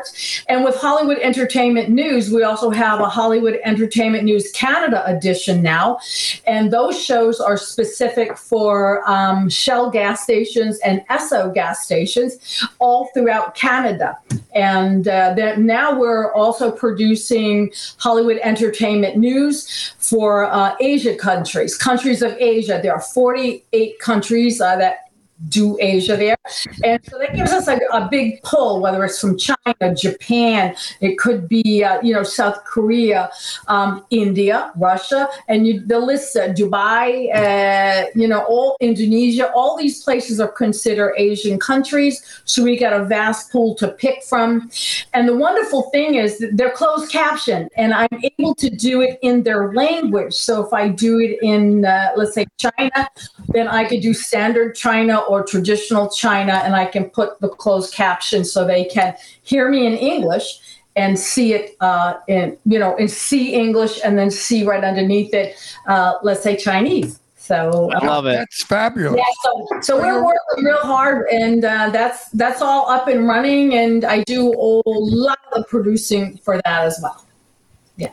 [0.49, 5.99] And with Hollywood Entertainment News, we also have a Hollywood Entertainment News Canada edition now.
[6.45, 13.09] And those shows are specific for um, Shell gas stations and Esso gas stations all
[13.13, 14.17] throughout Canada.
[14.53, 22.23] And uh, that now we're also producing Hollywood Entertainment News for uh, Asia countries, countries
[22.23, 22.79] of Asia.
[22.81, 25.06] There are 48 countries uh, that
[25.49, 26.37] do Asia there.
[26.83, 31.17] And so that gives us a, a big pull, whether it's from China, Japan, it
[31.17, 33.29] could be, uh, you know, South Korea,
[33.67, 39.77] um, India, Russia, and you, the list, uh, Dubai, uh, you know, all Indonesia, all
[39.77, 42.41] these places are considered Asian countries.
[42.45, 44.69] So we got a vast pool to pick from.
[45.13, 49.43] And the wonderful thing is they're closed captioned and I'm able to do it in
[49.43, 50.33] their language.
[50.33, 53.09] So if I do it in, uh, let's say, China,
[53.49, 57.93] then I could do standard China or traditional China and I can put the closed
[57.93, 60.59] caption so they can hear me in English
[60.95, 65.33] and see it uh, in, you know, and see English and then see right underneath
[65.33, 65.55] it,
[65.87, 67.19] uh, let's say Chinese.
[67.47, 68.33] So I love it.
[68.33, 69.15] That's fabulous.
[69.17, 73.73] yeah, so, so we're working real hard, and uh, that's that's all up and running.
[73.75, 77.26] And I do a lot of producing for that as well.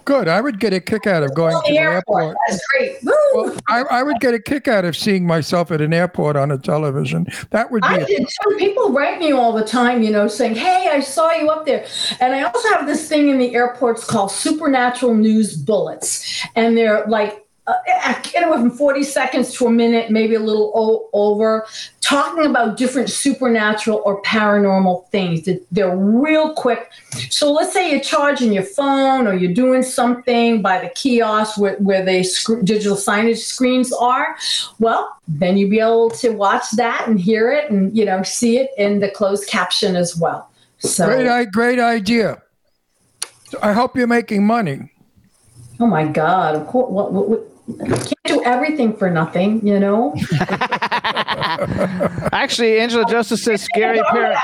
[0.04, 0.28] Good.
[0.28, 2.36] I would get a kick out of going to the airport.
[2.48, 2.96] That's great.
[3.02, 6.50] Well, I, I would get a kick out of seeing myself at an airport on
[6.50, 7.26] a television.
[7.50, 8.56] That would be I did too.
[8.56, 11.86] People write me all the time, you know, saying, "Hey, I saw you up there."
[12.20, 17.04] And I also have this thing in the airports called Supernatural News Bullets, and they're
[17.06, 21.66] like uh, anywhere from forty seconds to a minute, maybe a little o- over,
[22.02, 25.48] talking about different supernatural or paranormal things.
[25.72, 26.90] They're real quick.
[27.30, 31.76] So let's say you're charging your phone or you're doing something by the kiosk where,
[31.76, 34.36] where the sc- digital signage screens are.
[34.78, 38.58] Well, then you'll be able to watch that and hear it and you know see
[38.58, 40.50] it in the closed caption as well.
[40.80, 42.42] So great, great idea.
[43.62, 44.90] I hope you're making money.
[45.80, 50.14] oh my god, of course, what, what, what, can't do everything for nothing, you know.
[52.32, 54.34] Actually, Angela Joseph says scary par-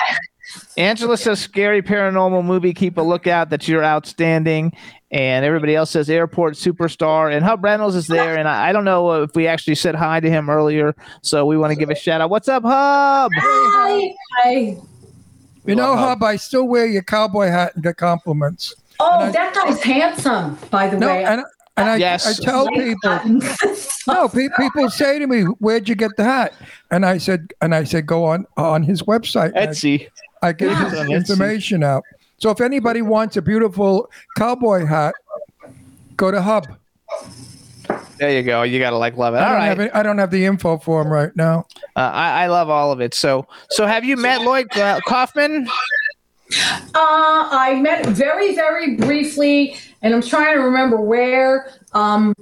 [0.77, 2.73] Angela says scary paranormal movie.
[2.75, 4.73] Keep a lookout that you're outstanding.
[5.13, 7.35] And everybody else says airport superstar.
[7.35, 8.37] And Hub Reynolds is there.
[8.37, 10.95] And I, I don't know if we actually said hi to him earlier.
[11.23, 12.31] So we want to give a shout out.
[12.31, 13.31] What's up, Hub?
[13.37, 14.77] Hi, hi.
[15.67, 18.75] You know, Hub, I still wear your cowboy hat and get compliments.
[18.99, 21.25] Oh, that guy's handsome, by the No, way.
[21.25, 21.43] and
[21.77, 22.27] and I, Yes.
[22.41, 23.21] I tell people,
[24.07, 26.53] no, pe- people say to me, "Where'd you get the hat?"
[26.91, 29.53] And I said, and I said, go on on his website.
[29.55, 30.09] And I- Etsy.
[30.43, 30.85] I get Yeah.
[30.91, 31.15] his On Etsy.
[31.15, 32.03] information out.
[32.39, 35.15] So if anybody wants a beautiful cowboy hat,
[36.17, 36.67] go to Hub.
[38.19, 38.63] There you go.
[38.63, 39.39] You got to like love it.
[39.39, 39.67] I All don't right.
[39.67, 41.67] have it, I don't have the info for him right now.
[41.97, 43.15] Uh, I, I love all of it.
[43.15, 45.67] So, so have you met Lloyd uh, Kaufman?
[45.69, 51.73] Uh, I met very, very briefly, and I'm trying to remember where.
[51.93, 52.35] Um,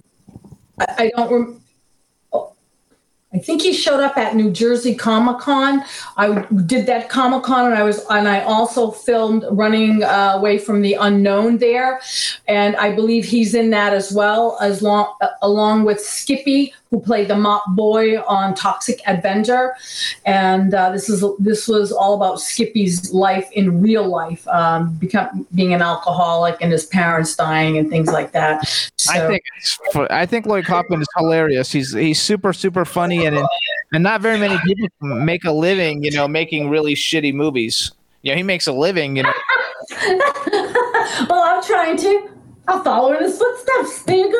[0.79, 1.33] I, I don't.
[1.33, 1.61] Rem-
[2.33, 2.53] oh,
[3.33, 5.85] I think he showed up at New Jersey Comic Con.
[6.17, 10.59] I did that Comic Con, and I was, and I also filmed Running uh, Away
[10.59, 12.01] from the Unknown there,
[12.47, 17.29] and I believe he's in that as well, as long along with Skippy, who played
[17.29, 19.75] the Mop Boy on Toxic Avenger,
[20.25, 25.47] and uh, this is this was all about Skippy's life in real life, um, become
[25.55, 28.67] being an alcoholic and his parents dying and things like that.
[28.97, 29.79] So, I think it's,
[30.11, 31.71] I think Lloyd Kaufman is hilarious.
[31.71, 33.39] He's he's super super funny and
[33.93, 37.93] and not very many people make a living, you know, making really shitty movies.
[38.23, 39.33] You know, he makes a living, you know.
[41.29, 42.31] well, I'm trying to.
[42.67, 44.03] I'll follow in his footsteps.
[44.03, 44.33] There you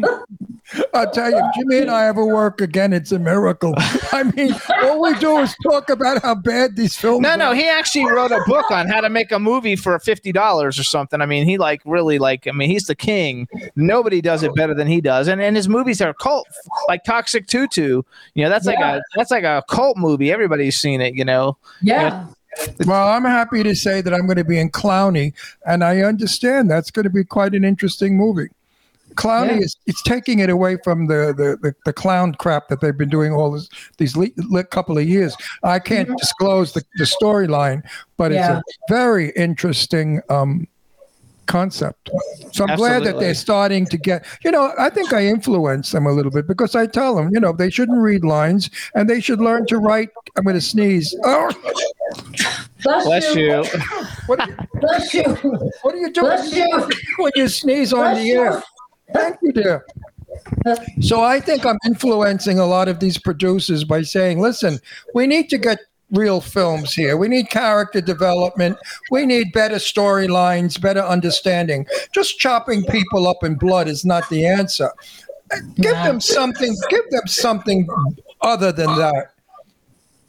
[0.00, 0.24] go.
[0.94, 3.74] I'll tell you, if Jimmy and I ever work again, it's a miracle.
[4.12, 7.36] I mean, all we do is talk about how bad these films No, are.
[7.36, 10.78] no, he actually wrote a book on how to make a movie for fifty dollars
[10.78, 11.20] or something.
[11.20, 12.46] I mean, he like really like.
[12.46, 13.48] I mean, he's the king.
[13.76, 16.46] Nobody does it better than he does, and and his movies are cult,
[16.88, 18.02] like Toxic Tutu.
[18.34, 20.32] You know, that's like a that's like a cult movie.
[20.32, 21.14] Everybody's seen it.
[21.14, 21.56] You know.
[21.82, 22.26] Yeah.
[22.84, 25.32] Well, I'm happy to say that I'm going to be in Clowney,
[25.66, 28.48] and I understand that's going to be quite an interesting movie.
[29.14, 29.64] Clowny Yeah.
[29.64, 33.08] is it's taking it away from the, the, the, the clown crap that they've been
[33.10, 33.68] doing all this,
[33.98, 35.36] these le- le- couple of years.
[35.62, 37.82] I can't disclose the, the storyline,
[38.16, 38.60] but Yeah.
[38.66, 40.66] it's a very interesting um,
[41.46, 42.08] concept.
[42.52, 46.06] So I'm glad that they're starting to get, you know, I think I influence them
[46.06, 49.20] a little bit because I tell them, you know, they shouldn't read lines and they
[49.20, 50.08] should learn to write.
[50.36, 51.14] I'm going to sneeze.
[51.24, 51.50] Oh,
[52.82, 53.64] Bless, Bless you.
[54.26, 55.22] what, are you, Bless you.
[55.82, 56.88] what are you doing Bless you.
[57.18, 58.40] when you sneeze on Bless the you.
[58.40, 58.62] air?
[59.12, 59.86] Thank you, dear.
[61.00, 64.78] So I think I'm influencing a lot of these producers by saying, listen,
[65.14, 65.78] we need to get
[66.12, 67.16] real films here.
[67.16, 68.76] We need character development.
[69.10, 71.86] We need better storylines, better understanding.
[72.12, 74.90] Just chopping people up in blood is not the answer.
[75.76, 77.86] Give them something, give them something
[78.40, 79.31] other than that.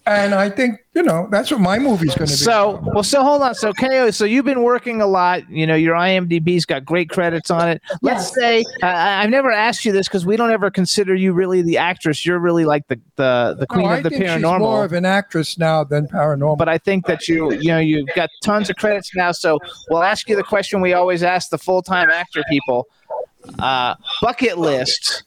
[0.05, 2.37] And I think, you know, that's what my movie's going to be.
[2.37, 3.55] So, well, so hold on.
[3.55, 5.49] So, KO, so you've been working a lot.
[5.49, 7.81] You know, your IMDb's got great credits on it.
[8.01, 8.35] Let's Yes.
[8.35, 11.61] say uh, I- I've never asked you this because we don't ever consider you really
[11.61, 12.25] the actress.
[12.25, 14.59] You're really like the the, the queen I of the think she's paranormal.
[14.59, 16.57] more of an actress now than paranormal.
[16.57, 19.31] but I think that you you know you've got tons of credits now.
[19.31, 19.57] So
[19.89, 22.87] we'll ask you the question we always ask the full time actor people:
[23.59, 25.23] uh, bucket list.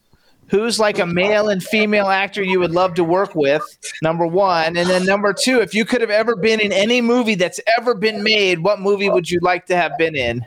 [0.49, 3.63] Who's like a male and female actor you would love to work with?
[4.03, 7.35] Number one, and then number two, if you could have ever been in any movie
[7.35, 10.45] that's ever been made, what movie would you like to have been in?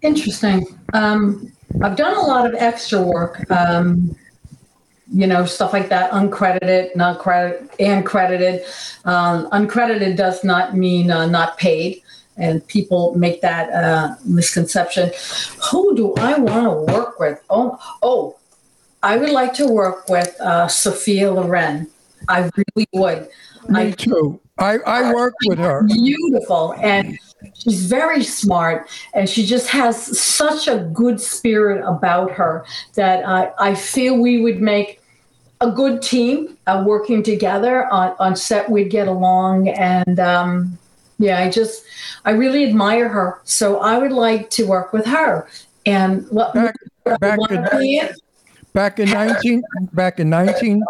[0.00, 0.66] Interesting.
[0.94, 1.52] Um,
[1.82, 3.50] I've done a lot of extra work.
[3.50, 4.16] Um,
[5.12, 8.64] you know, stuff like that, uncredited, not credit, and credited.
[9.04, 12.01] Um, uncredited does not mean uh, not paid,
[12.36, 15.10] and people make that uh, misconception.
[15.70, 17.40] Who do I want to work with?
[17.50, 18.38] Oh, oh,
[19.02, 21.88] I would like to work with uh, Sophia Loren.
[22.28, 23.28] I really would.
[23.68, 24.40] Me I too.
[24.58, 25.82] I, I worked with her.
[25.82, 27.18] beautiful and
[27.54, 32.64] she's very smart and she just has such a good spirit about her
[32.94, 35.00] that I, I feel we would make
[35.60, 40.78] a good team uh, working together on, on set we'd get along and um,
[41.22, 41.84] yeah i just
[42.24, 43.40] i really admire her.
[43.44, 45.48] So i would like to work with her
[45.86, 46.76] and what Back,
[47.20, 48.10] back in,
[48.72, 49.62] back in 19
[49.92, 50.82] back in 19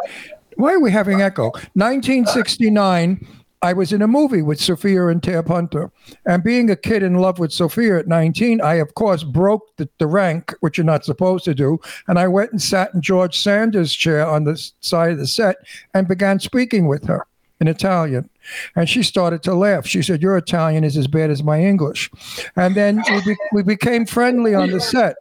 [0.57, 1.51] why are we having echo?
[1.75, 3.27] 1969
[3.63, 5.91] i was in a movie with sophia and tab hunter.
[6.27, 9.89] And being a kid in love with sophia at 19 i of course broke the,
[9.99, 11.79] the rank which you're not supposed to do.
[12.09, 15.57] And i went and sat in george sanders chair on the side of the set
[15.95, 17.27] and began speaking with her
[17.61, 18.29] in italian
[18.77, 22.11] and she started to laugh she said your italian is as bad as my english
[22.57, 25.17] and then we, be, we became friendly on the set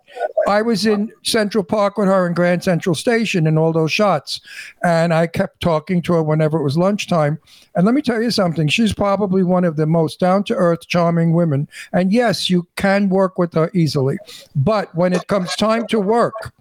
[0.48, 4.42] I was in Central Park with her in Grand Central Station in all those shots.
[4.84, 7.40] And I kept talking to her whenever it was lunchtime.
[7.76, 10.88] And let me tell you something, she's probably one of the most down to earth,
[10.88, 11.68] charming women.
[11.94, 14.18] And yes, you can work with her easily.
[14.56, 16.54] But when it comes time to work,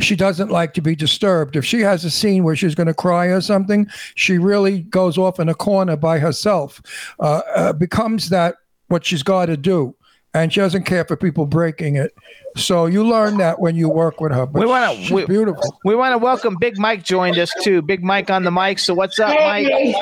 [0.00, 1.56] she doesn't like to be disturbed.
[1.56, 5.18] If she has a scene where she's going to cry or something, she really goes
[5.18, 6.80] off in a corner by herself,
[7.20, 8.56] uh, uh, becomes that
[8.88, 9.94] what she's got to do.
[10.34, 12.14] And she doesn't care for people breaking it.
[12.56, 14.46] So you learn that when you work with her.
[14.46, 15.78] But We wanna- she's we- beautiful.
[15.84, 17.82] We want to welcome Big Mike joined us too.
[17.82, 18.78] Big Mike on the mic.
[18.78, 19.94] So what's up, Mike?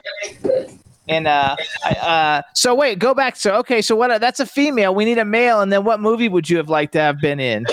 [1.09, 3.35] And uh, I- uh, so wait, go back.
[3.35, 4.21] So okay, so what?
[4.21, 4.95] That's a female.
[4.95, 5.63] We need a male.
[5.63, 7.67] And then what movie would you have liked to have been in?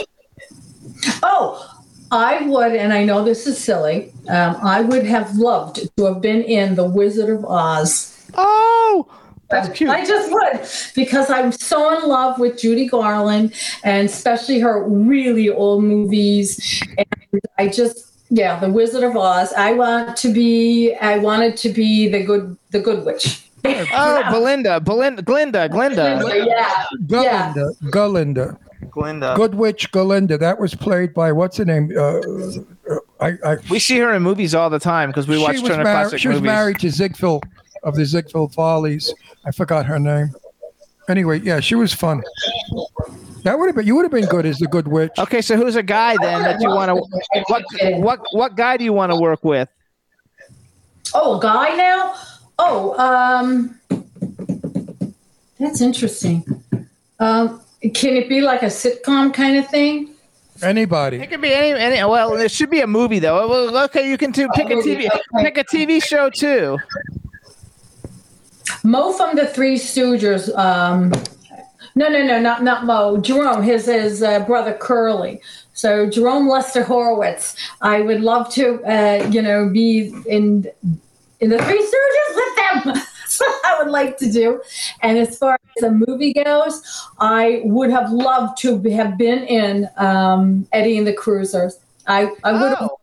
[1.22, 1.64] Oh,
[2.12, 4.14] I would, and I know this is silly.
[4.30, 8.14] Um, I would have loved to have been in The Wizard of Oz.
[8.36, 9.08] Oh,
[9.50, 9.90] that's cute.
[9.90, 13.54] I just would because I'm so in love with Judy Garland
[13.84, 16.82] and especially her really old movies.
[16.98, 19.54] And I just, yeah, The Wizard of Oz.
[19.54, 20.94] I want to be.
[20.96, 23.50] I wanted to be the good, the good witch.
[23.66, 27.54] Oh, Belinda, Belinda, Glinda, Glinda, yeah, yeah.
[27.54, 28.60] Galinda, Galinda, Glinda.
[28.92, 30.40] Good Witch Galinda.
[30.40, 31.92] That was played by what's her name?
[31.96, 35.54] Uh, uh, I, I, We see her in movies all the time because we watch
[35.54, 36.46] was, Turner mar- Classic she was movies.
[36.48, 37.44] married to Ziegfeld
[37.84, 39.14] of the Ziegfeld Follies.
[39.46, 40.34] I forgot her name.
[41.10, 42.22] Anyway, yeah, she was fun.
[43.44, 45.14] That would have been you would have been good as the Good Witch.
[45.18, 46.96] Okay, so who's a guy then that you want to?
[47.48, 47.64] What
[48.02, 49.70] what what guy do you want to work with?
[51.14, 52.14] Oh, guy now?
[52.60, 53.80] Oh, um,
[55.58, 56.44] that's interesting.
[57.20, 60.14] Um, can it be like a sitcom kind of thing?
[60.64, 61.18] Anybody.
[61.18, 61.98] It could be any, any.
[61.98, 63.48] Well, it should be a movie though.
[63.48, 65.08] Well, okay, you can do, pick a TV,
[65.40, 66.80] pick a TV show too.
[68.84, 70.56] Moe from the Three Stooges.
[70.58, 71.12] Um,
[71.96, 73.18] no, no, no, not not Moe.
[73.18, 75.42] Jerome, his his uh, brother Curly.
[75.74, 77.56] So Jerome Lester Horowitz.
[77.82, 80.66] I would love to, uh, you know, be in
[81.40, 83.04] in the Three Stooges with them.
[83.40, 84.62] That's what I would like to do.
[85.02, 86.82] And as far as the movie goes,
[87.20, 91.78] I would have loved to have been in um, Eddie and the Cruisers.
[92.08, 92.78] I, I would have.
[92.82, 93.00] Oh,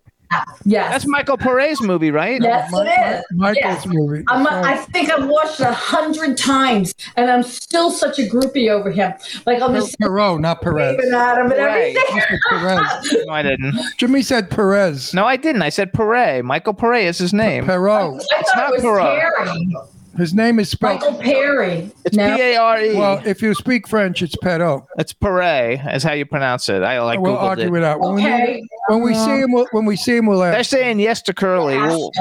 [0.65, 0.91] Yes.
[0.91, 2.43] that's Michael Paré's movie, right?
[2.43, 3.25] Yes, Mi- it is.
[3.31, 3.87] Mi- Michael's Yes.
[3.87, 4.25] movie.
[4.27, 8.23] I'm a, I think I've watched it a hundred times, and I'm still such a
[8.23, 9.13] groupie over him.
[9.47, 10.97] Like I'm just Perot, not Perez.
[10.97, 11.97] waving at him and Right.
[11.97, 12.39] everything.
[12.51, 13.15] Perez.
[13.27, 13.79] No, I didn't.
[13.97, 15.15] Jimmy said Perez.
[15.15, 15.63] No, I didn't.
[15.63, 16.43] I said Paré.
[16.43, 17.67] Michael Paré is his name.
[17.67, 18.21] Perot.
[18.37, 19.21] I thought not it was Perot.
[19.21, 19.77] Perry.
[20.17, 21.01] His name is spelled.
[21.01, 21.91] Michael Perry.
[22.05, 22.95] It's no, P A R E.
[22.95, 24.87] Well, if you speak French, it's Perot.
[24.99, 26.83] It's Paré, is how you pronounce it.
[26.83, 27.79] I like we'll Googled argue it.
[27.79, 28.01] it out.
[28.01, 28.61] When okay.
[28.63, 31.35] we, when we see him, we'll, when we see him, we'll They're saying yes to
[31.35, 31.77] Curly.
[31.77, 32.13] We'll-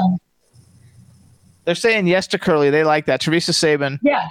[1.64, 2.70] they're saying yes to Curly.
[2.70, 3.20] They like that.
[3.20, 3.98] Teresa Sabin.
[4.02, 4.28] Yeah.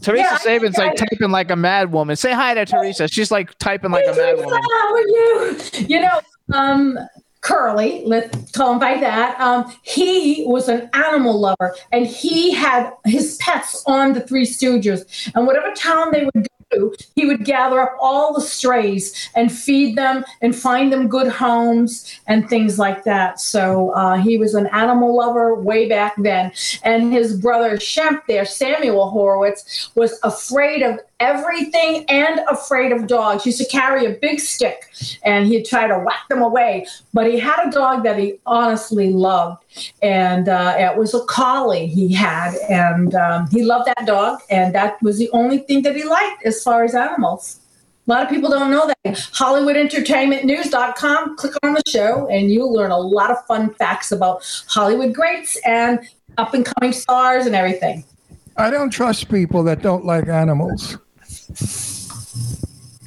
[0.00, 2.16] Teresa Yeah, I Sabin's like I- typing like a mad woman.
[2.16, 3.06] Say hi to Teresa.
[3.08, 4.60] She's like typing like a mad woman.
[4.60, 5.56] How are you?
[5.86, 6.20] You know,
[6.52, 6.98] um,
[7.44, 9.38] Curly, let's call him by that.
[9.38, 15.30] Um, he was an animal lover, and he had his pets on the Three Stooges.
[15.34, 16.63] And whatever town they would go
[17.14, 22.18] he would gather up all the strays and feed them and find them good homes
[22.26, 23.40] and things like that.
[23.40, 26.52] So uh, he was an animal lover way back then.
[26.82, 33.44] And his brother Shemp there, Samuel Horowitz, was afraid of everything and afraid of dogs.
[33.44, 34.90] He used to carry a big stick
[35.22, 36.86] and he'd try to whack them away.
[37.12, 39.64] But he had a dog that he honestly loved.
[40.02, 42.54] And uh, it was a collie he had.
[42.68, 44.40] And um, he loved that dog.
[44.50, 47.60] And that was the only thing that he liked far as animals.
[48.06, 48.98] A lot of people don't know that.
[49.04, 51.36] HollywoodEntertainmentNews.com.
[51.36, 55.56] Click on the show, and you'll learn a lot of fun facts about Hollywood greats
[55.64, 56.00] and
[56.36, 58.04] up and coming stars and everything.
[58.56, 60.98] I don't trust people that don't like animals.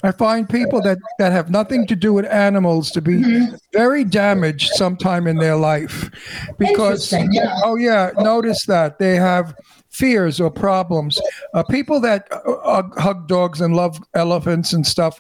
[0.04, 3.56] I find people that, that have nothing to do with animals to be mm-hmm.
[3.74, 6.10] very damaged sometime in their life.
[6.58, 7.56] Because, yeah.
[7.64, 9.56] oh, yeah, notice that they have
[9.98, 11.20] fears or problems.
[11.54, 15.20] Uh, people that uh, hug dogs and love elephants and stuff,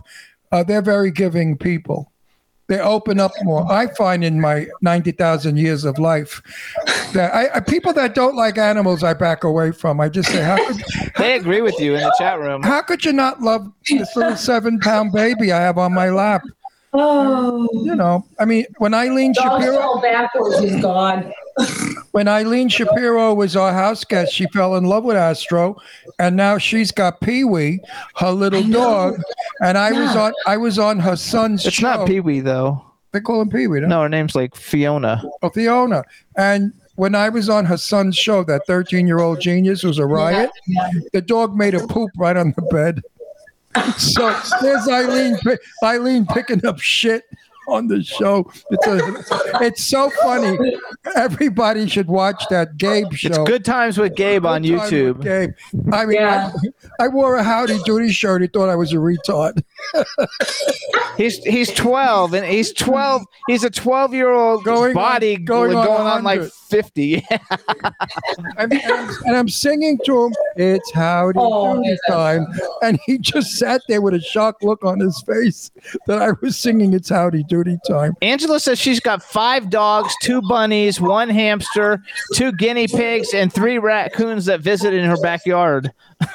[0.52, 2.12] uh, they're very giving people.
[2.68, 3.70] They open up more.
[3.72, 6.41] I find in my 90,000 years of life
[7.14, 10.02] that I, I, people that don't like animals, I back away from.
[10.02, 10.84] I just say, how could,
[11.18, 12.62] They agree with you in the chat room.
[12.62, 16.41] how could you not love this little seven pound baby I have on my lap?
[16.99, 21.32] Oh, You know, I mean, when Eileen dog Shapiro, fell backwards is gone.
[22.11, 25.78] when Eileen Shapiro was our house guest, she fell in love with Astro,
[26.18, 27.82] and now she's got Pee Wee,
[28.15, 29.22] her little dog,
[29.61, 31.68] and I was on, I was on her son's show.
[31.68, 31.98] It's show.
[31.98, 32.84] not Pee Wee though.
[33.11, 35.22] They call him Pee Wee, No, her name's like Fiona.
[35.41, 36.03] Oh, Fiona,
[36.36, 36.74] and.
[36.95, 40.49] When I was on her son's show, that 13 year old genius was a riot.
[40.65, 40.90] Yeah.
[41.14, 43.03] The dog made a poop right on the bed.
[43.98, 45.38] So there's Eileen,
[45.84, 47.23] Eileen picking up shit
[47.68, 48.49] on the show.
[48.72, 50.57] It's a, it's so funny.
[51.15, 53.27] Everybody should watch that Gabe show.
[53.27, 55.22] It's Good Times with Gabe on Good time with YouTube.
[55.22, 55.94] Gabe.
[55.94, 56.52] I mean, Yeah.
[56.99, 58.41] I, I wore a Howdy Doody shirt.
[58.41, 59.61] He thought I was a retard.
[61.18, 63.23] He's he's 12 and he's 12.
[63.48, 66.52] He's a 12 year old Going on- body going going, on on, like 100.
[66.68, 67.26] 50.
[67.30, 70.34] I mean, and, I'm, and I'm singing to him.
[70.56, 71.99] It's Howdy Oh, Doody yes.
[72.10, 72.45] time,
[72.84, 75.72] and he just sat there with a shocked look on his face
[76.07, 78.14] that I was singing It's Howdy Doody time.
[78.22, 82.02] Angela says she's got five dogs, two bunnies, one hamster,
[82.35, 85.91] two guinea pigs, and three raccoons that visit in her backyard.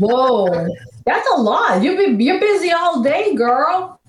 [0.00, 0.68] Whoa,
[1.04, 1.82] that's a lot.
[1.82, 4.00] You've been you're busy all day, girl.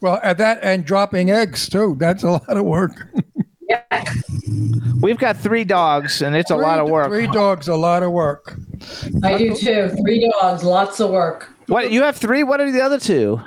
[0.00, 1.96] Well, at that and dropping eggs too.
[1.98, 3.08] That's a lot of work.
[3.68, 4.04] Yeah.
[5.00, 7.08] We've got three dogs, and it's a lot of work.
[7.08, 8.56] Three dogs, a lot of work.
[9.22, 9.90] I do too.
[10.02, 11.50] Three dogs, lots of work.
[11.66, 12.42] What you have three?
[12.42, 13.40] What are the other two?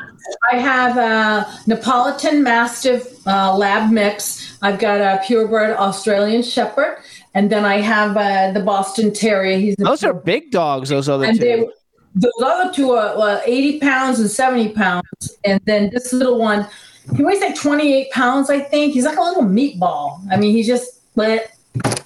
[0.52, 4.57] I have a Neapolitan Mastiff uh, Lab mix.
[4.61, 6.98] I've got a purebred Australian Shepherd,
[7.34, 9.57] and then I have uh, the Boston Terrier.
[9.57, 10.89] He's a Those are big dogs.
[10.89, 11.72] Those other and they, two.
[12.15, 15.38] those other two are uh, 80 pounds and 70 pounds.
[15.44, 16.68] And then this little one,
[17.15, 18.93] he weighs like 28 pounds, I think.
[18.93, 20.19] He's like a little meatball.
[20.31, 21.49] I mean, he's just lit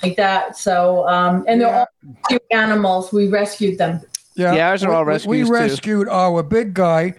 [0.04, 0.58] like that.
[0.58, 1.88] So, um, and they're all
[2.28, 3.12] cute animals.
[3.12, 4.02] We rescued them.
[4.36, 5.52] Yeah, Yeah, ours are we- all we- rescues, We too.
[5.52, 7.16] rescued our big guy,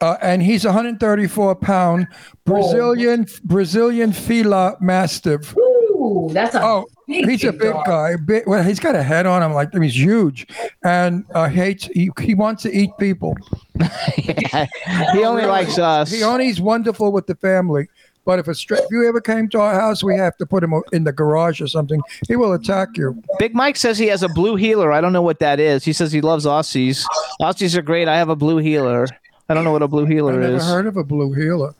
[0.00, 2.06] uh, and he's 134 pound
[2.44, 5.54] Brazilian Brazilian Fila Mastiff.
[6.02, 7.86] Ooh, that's a Oh, big, he's a big dog.
[7.86, 8.16] guy.
[8.16, 10.46] Big, well, he's got a head on him like I mean, he's huge,
[10.84, 11.84] and uh, hates.
[11.86, 13.36] He, he wants to eat people.
[14.16, 16.10] he only likes us.
[16.10, 17.88] He only's wonderful with the family.
[18.24, 20.62] But if a stra- if you ever came to our house, we have to put
[20.62, 22.00] him in the garage or something.
[22.28, 23.20] He will attack you.
[23.40, 24.92] Big Mike says he has a blue heeler.
[24.92, 25.84] I don't know what that is.
[25.84, 27.04] He says he loves Aussies.
[27.40, 28.06] Aussies are great.
[28.06, 29.08] I have a blue heeler.
[29.48, 30.64] I don't know what a blue I heeler never is.
[30.64, 31.74] heard of a blue heeler.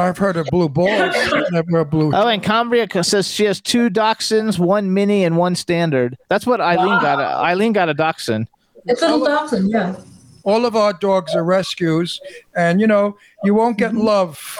[0.00, 1.14] I've heard of blue balls.
[1.50, 2.12] Never a blue.
[2.14, 6.16] Oh, and Cambria says she has two dachshunds, one mini and one standard.
[6.28, 7.20] That's what Eileen got.
[7.20, 8.48] A, Eileen got a dachshund.
[8.86, 9.96] It's a little dachshund, yeah.
[10.42, 12.20] All of our dogs are rescues,
[12.56, 14.58] and you know you won't get love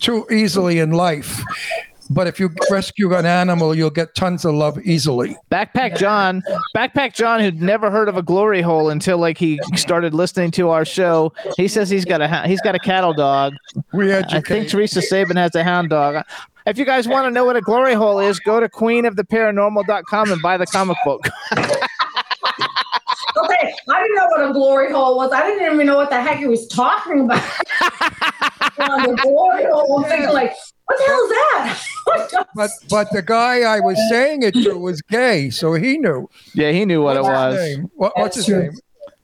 [0.00, 1.42] too easily in life.
[2.10, 5.36] But if you rescue an animal, you'll get tons of love easily.
[5.50, 6.42] Backpack John,
[6.74, 10.70] Backpack John, who'd never heard of a glory hole until like he started listening to
[10.70, 11.32] our show.
[11.56, 13.54] He says he's got a he's got a cattle dog.
[13.92, 16.24] We I think Teresa Saban has a hound dog.
[16.66, 20.42] If you guys want to know what a glory hole is, go to queenoftheparanormal.com and
[20.42, 21.28] buy the comic book.
[23.36, 25.30] Okay, I didn't know what a glory hole was.
[25.32, 27.42] I didn't even know what the heck he was talking about.
[28.80, 30.54] On the glory hole, I'm thinking like,
[30.88, 31.84] what the hell is that?
[32.54, 36.28] But but the guy I was saying it to was gay, so he knew.
[36.54, 37.60] Yeah, he knew what it was.
[37.60, 37.90] his name?
[37.94, 38.62] What, what's his true.
[38.62, 38.72] name?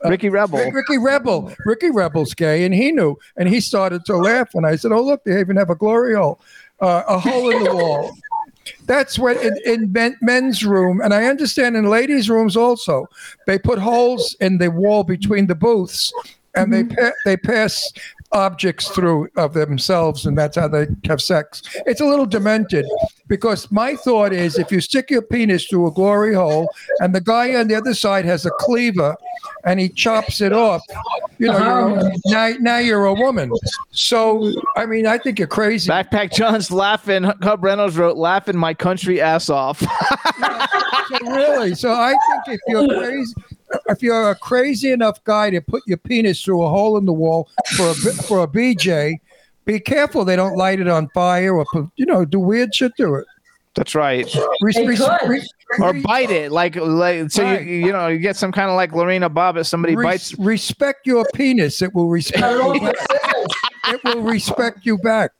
[0.04, 0.58] Ricky Rebel.
[0.58, 1.52] Rick- Ricky Rebel.
[1.64, 3.16] Ricky Rebel's gay, and he knew.
[3.36, 6.14] And he started to laugh when I said, "Oh, look, they even have a glory
[6.14, 6.40] hole,
[6.80, 8.14] uh, a hole in the wall."
[8.86, 13.08] That's what in, in men, men's room, and I understand in ladies' rooms also,
[13.46, 16.12] they put holes in the wall between the booths,
[16.54, 17.92] and they pa- they pass
[18.34, 21.62] objects through of themselves, and that's how they have sex.
[21.86, 22.84] It's a little demented
[23.28, 26.68] because my thought is if you stick your penis through a glory hole,
[27.00, 29.16] and the guy on the other side has a cleaver,
[29.64, 30.82] and he chops it off,
[31.38, 32.10] you know, you're uh-huh.
[32.26, 33.50] now now you're a woman.
[33.92, 35.90] So I mean, I think you're crazy.
[35.90, 37.24] Backpack John's laughing.
[37.42, 39.82] Hub Reynolds wrote, laughing my country ass off.
[41.08, 43.34] So really, so I think if you're crazy,
[43.88, 47.12] if you're a crazy enough guy to put your penis through a hole in the
[47.12, 49.18] wall for a B- for a BJ,
[49.64, 52.92] be careful they don't light it on fire or put, you know do weird shit
[52.98, 53.26] to it.
[53.74, 54.24] That's right.
[54.60, 55.48] Res- They res- re-
[55.80, 57.66] Or bite it, like, like so Right.
[57.66, 59.66] you you know you get some kind of like Lorena Bobbitt.
[59.66, 60.38] Somebody res- bites.
[60.38, 61.82] respect your penis.
[61.82, 62.44] It will respect
[63.86, 65.32] It will respect you back.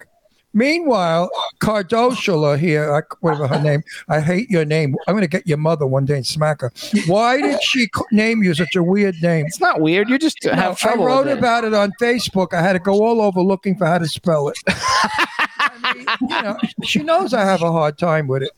[0.55, 4.95] Meanwhile, Cardoshula here, I, whatever her name, I hate your name.
[5.07, 6.73] I'm going to get your mother one day and smack her.
[7.07, 9.47] Why did she name you such a weird name?
[9.47, 10.09] It's not weird.
[10.09, 11.07] You just have I trouble.
[11.07, 11.39] wrote with it.
[11.39, 12.55] about it on Facebook.
[12.55, 14.57] I had to go all over looking for how to spell it.
[14.69, 18.53] I mean, you know, she knows I have a hard time with it.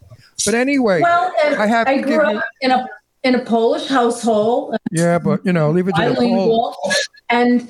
[0.44, 2.86] But anyway, Well, I have I to grew give you- up in a
[3.24, 6.76] in a Polish household, yeah, but you know, leave it to the Poles.
[7.28, 7.68] and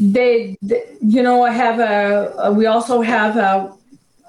[0.00, 2.52] they, they- you know, I have a, a.
[2.52, 3.72] We also have a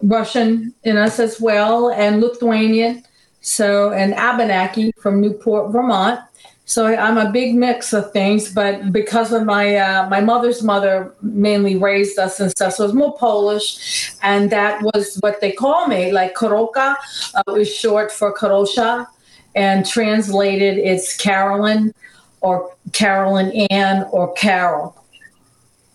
[0.03, 3.03] Russian in us as well, and Lithuanian.
[3.41, 6.19] So, and Abenaki from Newport, Vermont.
[6.67, 11.13] So I'm a big mix of things, but because of my uh, my mother's mother
[11.21, 15.51] mainly raised us and stuff, so it was more Polish, and that was what they
[15.51, 16.97] call me, like Koroka,
[17.35, 19.05] uh, was short for Karosha,
[19.53, 21.93] and translated it's Carolyn,
[22.41, 24.95] or Carolyn Ann, or Carol.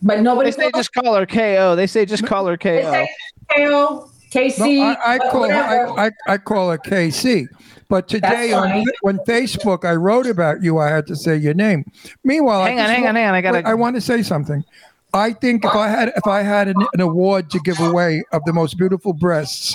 [0.02, 0.51] But nobody.
[0.51, 1.77] They nobody say just call her KO.
[1.77, 2.90] They say just call her they KO.
[2.93, 3.09] say
[3.56, 5.98] KO, KC, No, I, I uh, call whatever.
[6.01, 7.47] I, I, I call it KC.
[7.89, 8.86] But today on, fine.
[9.05, 10.78] on Facebook, I wrote about you.
[10.78, 11.85] I had to say your name.
[12.22, 13.35] Meanwhile, Hang I on, hang wa- on, hang on.
[13.35, 13.66] I gotta.
[13.68, 14.64] I want to say something.
[15.12, 18.44] I think if I had if I had an, an award to give away of
[18.44, 19.74] the most beautiful breasts,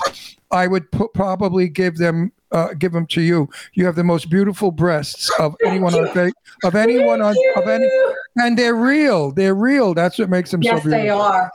[0.50, 3.48] I would put, probably give them uh, give them to you.
[3.74, 6.32] You have the most beautiful breasts of anyone on fa-
[6.64, 7.88] of anyone on of any,
[8.36, 9.32] and they're real.
[9.32, 9.94] They're real.
[9.94, 10.98] That's what makes them Yes, so beautiful.
[11.04, 11.52] they are.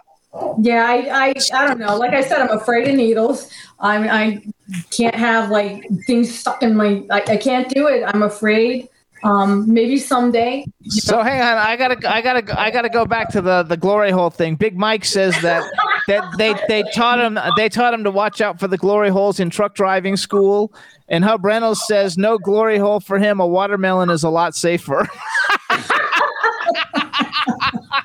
[0.61, 1.97] Yeah, I, I, I don't know.
[1.97, 3.49] Like I said, I'm afraid of needles.
[3.79, 4.41] I, I
[4.89, 7.03] can't have like things stuck in my.
[7.09, 8.03] I, I can't do it.
[8.05, 8.87] I'm afraid.
[9.23, 10.65] Um, maybe someday.
[10.87, 14.09] So hang on, I gotta, I gotta, I gotta go back to the the glory
[14.09, 14.55] hole thing.
[14.55, 15.63] Big Mike says that
[16.07, 19.39] that they they taught him they taught him to watch out for the glory holes
[19.39, 20.73] in truck driving school.
[21.07, 23.39] And Hub Reynolds says no glory hole for him.
[23.39, 25.09] A watermelon is a lot safer.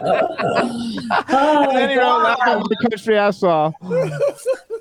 [0.00, 0.56] Oh,
[1.28, 3.72] and then he wrote laughing the country I saw.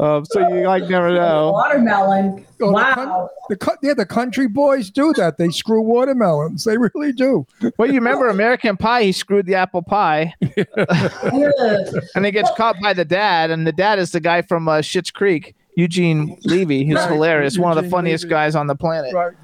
[0.00, 1.50] um, so you like never know.
[1.52, 2.44] Watermelon.
[2.60, 3.30] Oh, the coun- Wow.
[3.48, 5.36] The, co- yeah, the country boys do that.
[5.38, 6.64] They screw watermelons.
[6.64, 7.46] They really do.
[7.78, 9.04] Well, you remember American Pie?
[9.04, 10.34] He screwed the apple pie,
[12.14, 13.50] and he gets caught by the dad.
[13.50, 17.10] And the dad is the guy from uh, Schitt's Creek, Eugene Levy, who's Right.
[17.12, 18.30] hilarious, one of the funniest Levy.
[18.30, 19.12] guys on the planet.
[19.14, 19.34] Right.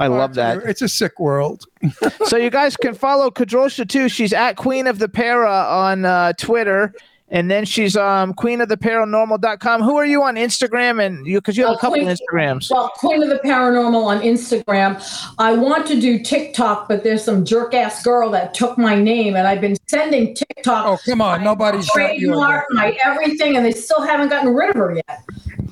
[0.00, 0.58] I love that.
[0.64, 1.64] It's a sick world.
[2.26, 4.08] so you guys can follow Kadrolsha too.
[4.08, 6.94] She's at Queen of the Para on uh, Twitter.
[7.30, 9.82] And then she's um queen of the paranormal.com.
[9.82, 11.04] Who are you on Instagram?
[11.04, 12.70] And you because you have a Uh, couple Queen- Instagrams.
[12.70, 14.96] Well, Queen of the Paranormal on Instagram.
[15.38, 19.36] I want to do TikTok, but there's some jerk ass girl that took my name,
[19.36, 20.86] and I've been sending TikTok.
[20.86, 21.44] Oh, come on.
[21.44, 22.32] Nobody's got you.
[22.32, 25.20] on trademark, my everything, and they still haven't gotten rid of her yet.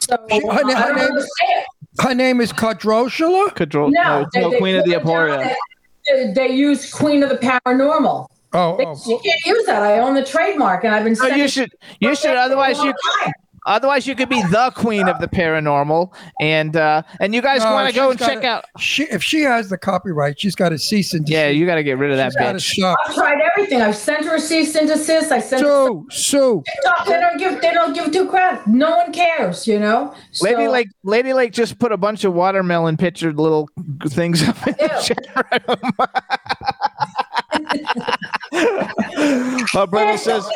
[0.00, 1.24] So She- her I her name-
[2.00, 3.54] Her name is Kadroshula.
[3.54, 5.38] Kadro- No, no, no, they- Queen of the they put it down Emporia.
[5.38, 5.56] that
[6.36, 8.28] They, they use Queen of the Paranormal.
[8.52, 8.96] Oh, They- oh.
[9.06, 9.82] You can't use that.
[9.82, 11.16] I own the trademark, and I've been.
[11.20, 11.70] Oh, you should.
[12.00, 12.36] You should.
[12.36, 12.92] Otherwise, you.
[13.22, 13.32] time.
[13.68, 17.72] Otherwise, you could be the queen of the paranormal, and uh, and you guys No,
[17.72, 18.64] want to go and check gotta- out.
[18.80, 21.82] She, if she has the copyright, she's got to cease and Yeah, you got to
[21.82, 22.32] get rid of that
[22.62, 22.96] She's bitch.
[23.08, 23.82] I've tried everything.
[23.82, 25.32] I've sent her a cease and desist.
[25.32, 25.62] I sent.
[25.62, 26.62] her Sue, Sue.
[26.64, 27.06] TikTok.
[27.08, 27.60] They don't give.
[27.60, 28.64] They don't give two crap.
[28.68, 29.66] No one cares.
[29.66, 30.14] You know.
[30.40, 33.68] Lady So- Lake, Lady Lake just put a bunch of watermelon pictured little
[34.10, 35.02] things up in the Ew.
[35.02, 36.06] chat room.
[39.72, 40.48] Hub Brenda says,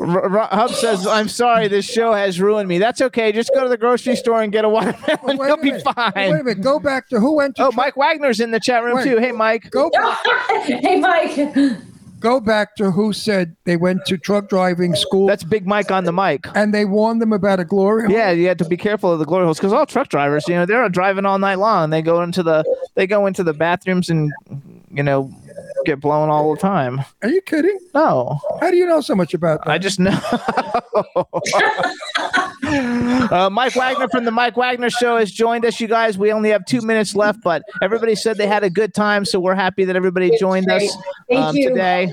[0.00, 2.78] R- R- Hub says, I'm sorry, this show has ruined me.
[2.78, 3.32] That's okay.
[3.32, 5.18] Just go to the grocery store and get a watermelon.
[5.22, 5.82] Oh, wait a You'll be minute.
[5.86, 6.60] Oh, wait a minute.
[6.62, 9.04] Go back to who went to Oh, Tru- Mike Wagner's in the chat room Wait.
[9.04, 9.18] too.
[9.18, 9.70] Hey, Mike.
[9.70, 9.90] go
[10.64, 11.54] hey, Mike.
[12.20, 16.04] go back to who said they went to truck driving school That's Big Mike on
[16.04, 16.46] the mic.
[16.54, 18.12] and they warned them about a glory hole?
[18.12, 20.54] Yeah, you have to be careful of the glory holes because all truck drivers, you
[20.54, 21.90] know, they're driving all night long.
[21.90, 22.64] They go into the
[22.94, 24.32] they go into the bathrooms and
[24.90, 25.30] you know
[25.88, 27.00] get blown all the time.
[27.22, 27.78] Are you kidding?
[27.94, 29.70] No, How do you know so much about that?
[29.70, 30.10] I just know.
[33.34, 36.18] uh, Mike Wagner from the Mike Wagner Show has joined us, you guys.
[36.18, 39.40] We only have two minutes left, but everybody said they had a good time, so
[39.40, 40.94] we're happy that everybody joined us
[41.26, 41.70] Thank um, you.
[41.70, 42.12] today.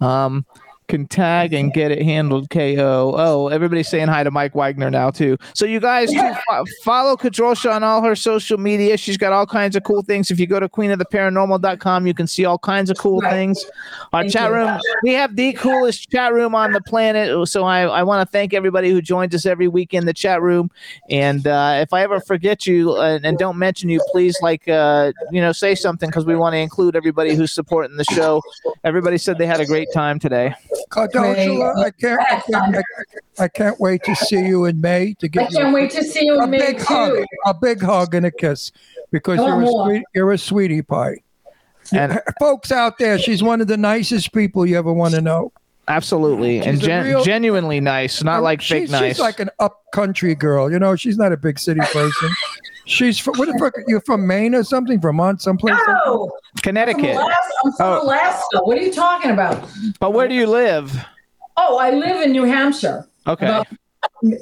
[0.00, 0.46] Um,
[0.88, 2.50] can tag and get it handled.
[2.50, 3.14] KO.
[3.16, 5.36] Oh, everybody's saying hi to Mike Wagner now too.
[5.54, 6.12] So you guys
[6.48, 8.96] fo- follow Kadrolsha on all her social media.
[8.96, 10.30] She's got all kinds of cool things.
[10.30, 13.64] If you go to queenoftheparanormal.com, you can see all kinds of cool things.
[14.12, 14.56] Our Thank chat you.
[14.56, 17.48] room, we have the coolest chat room on the planet.
[17.48, 20.40] So I, I want to thank everybody who joins us every week in the chat
[20.40, 20.70] room.
[21.10, 25.12] And uh, if I ever forget you uh, and don't mention you, please like uh,
[25.30, 28.42] you know say something because we want to include everybody who's supporting the show.
[28.84, 30.54] Everybody said they had a great time today.
[30.88, 32.76] Cardosula, uh, I can't, I can't,
[33.38, 35.90] I, I can't wait to see you in May to I give you can't wait
[35.92, 38.72] to see you a in May big hug, a big hug and a kiss
[39.10, 41.16] because you're a sweet, you're a sweetie pie.
[41.92, 45.52] And Folks out there, she's one of the nicest people you ever want to know.
[45.88, 49.12] absolutely and She's a gen- real- genuinely nice, not like fake she's, nice.
[49.16, 50.70] She's like an upcountry girl.
[50.70, 52.28] You know, she's not a big city person.
[52.88, 53.74] She's from, what the fuck?
[53.86, 55.00] You're from Maine or something?
[55.00, 55.74] Vermont, someplace?
[55.74, 56.02] like that?
[56.06, 57.16] No, I'm from Connecticut.
[57.16, 57.52] Alaska.
[57.64, 58.02] I'm from Oh.
[58.02, 58.58] Alaska.
[58.62, 59.68] What are you talking about?
[60.00, 60.96] But where do you live?
[61.56, 63.06] Oh, I live in New Hampshire.
[63.26, 63.46] Okay.
[63.46, 63.66] About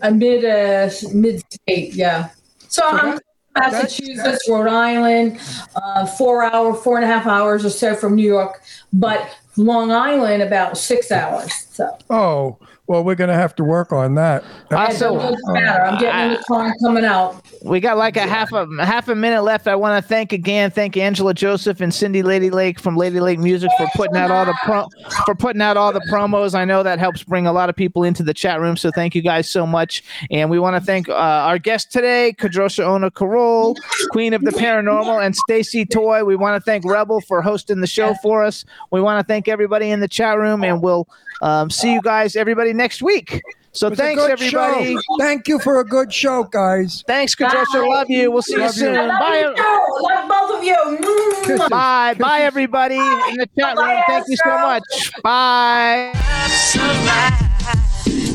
[0.02, 2.28] a mid uh, mid state, yeah.
[2.68, 3.22] So I'm that-
[3.58, 5.40] Massachusetts, Rhode Island,
[5.74, 8.62] uh, four hour, four and a half hours or so from New York,
[8.92, 11.50] but Long Island about six hours.
[11.70, 14.44] So Oh, well, we're going to have to work on that.
[14.70, 15.82] it Also, doesn't matter.
[15.84, 17.44] I'm getting in the car and coming out.
[17.62, 19.66] we got like a half a half a minute left.
[19.66, 23.38] I want to thank again, thank Angela Joseph and Cindy Lady Lake from Lady Lake
[23.38, 24.86] Music for putting out all the pro-
[25.24, 26.54] for putting out all the promos.
[26.54, 28.76] I know that helps bring a lot of people into the chat room.
[28.76, 30.04] So thank you guys so much.
[30.30, 33.76] And we want to thank uh, our guest today, Kadrolsha Ona Carole,
[34.10, 36.24] Queen of the Paranormal, and Stacey Toy.
[36.24, 38.64] We want to thank Rebel for hosting the show for us.
[38.90, 41.08] We want to thank everybody in the chat room, and we'll
[41.42, 43.40] um, see you guys, everybody, next week.
[43.72, 44.94] So It was a thanks, everybody.
[44.94, 45.00] show.
[45.18, 47.04] Thank you for a good show, guys.
[47.06, 47.86] Thanks, Kadrolsha.
[47.86, 48.30] Love you.
[48.30, 48.80] We'll see you Love you.
[48.80, 48.96] soon.
[48.96, 49.38] I love Bye.
[49.40, 49.86] you too.
[50.00, 51.44] Love both of you.
[51.44, 51.68] Kisses.
[51.68, 52.14] Bye.
[52.18, 53.86] Bye, everybody in the chat room.
[53.86, 54.82] Bye, Thank you so much.
[55.22, 56.12] Bye.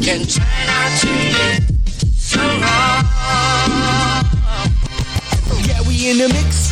[0.03, 3.05] can turn out to be so wrong.
[5.67, 6.71] Yeah, we in the mix.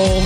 [0.00, 0.22] Roll.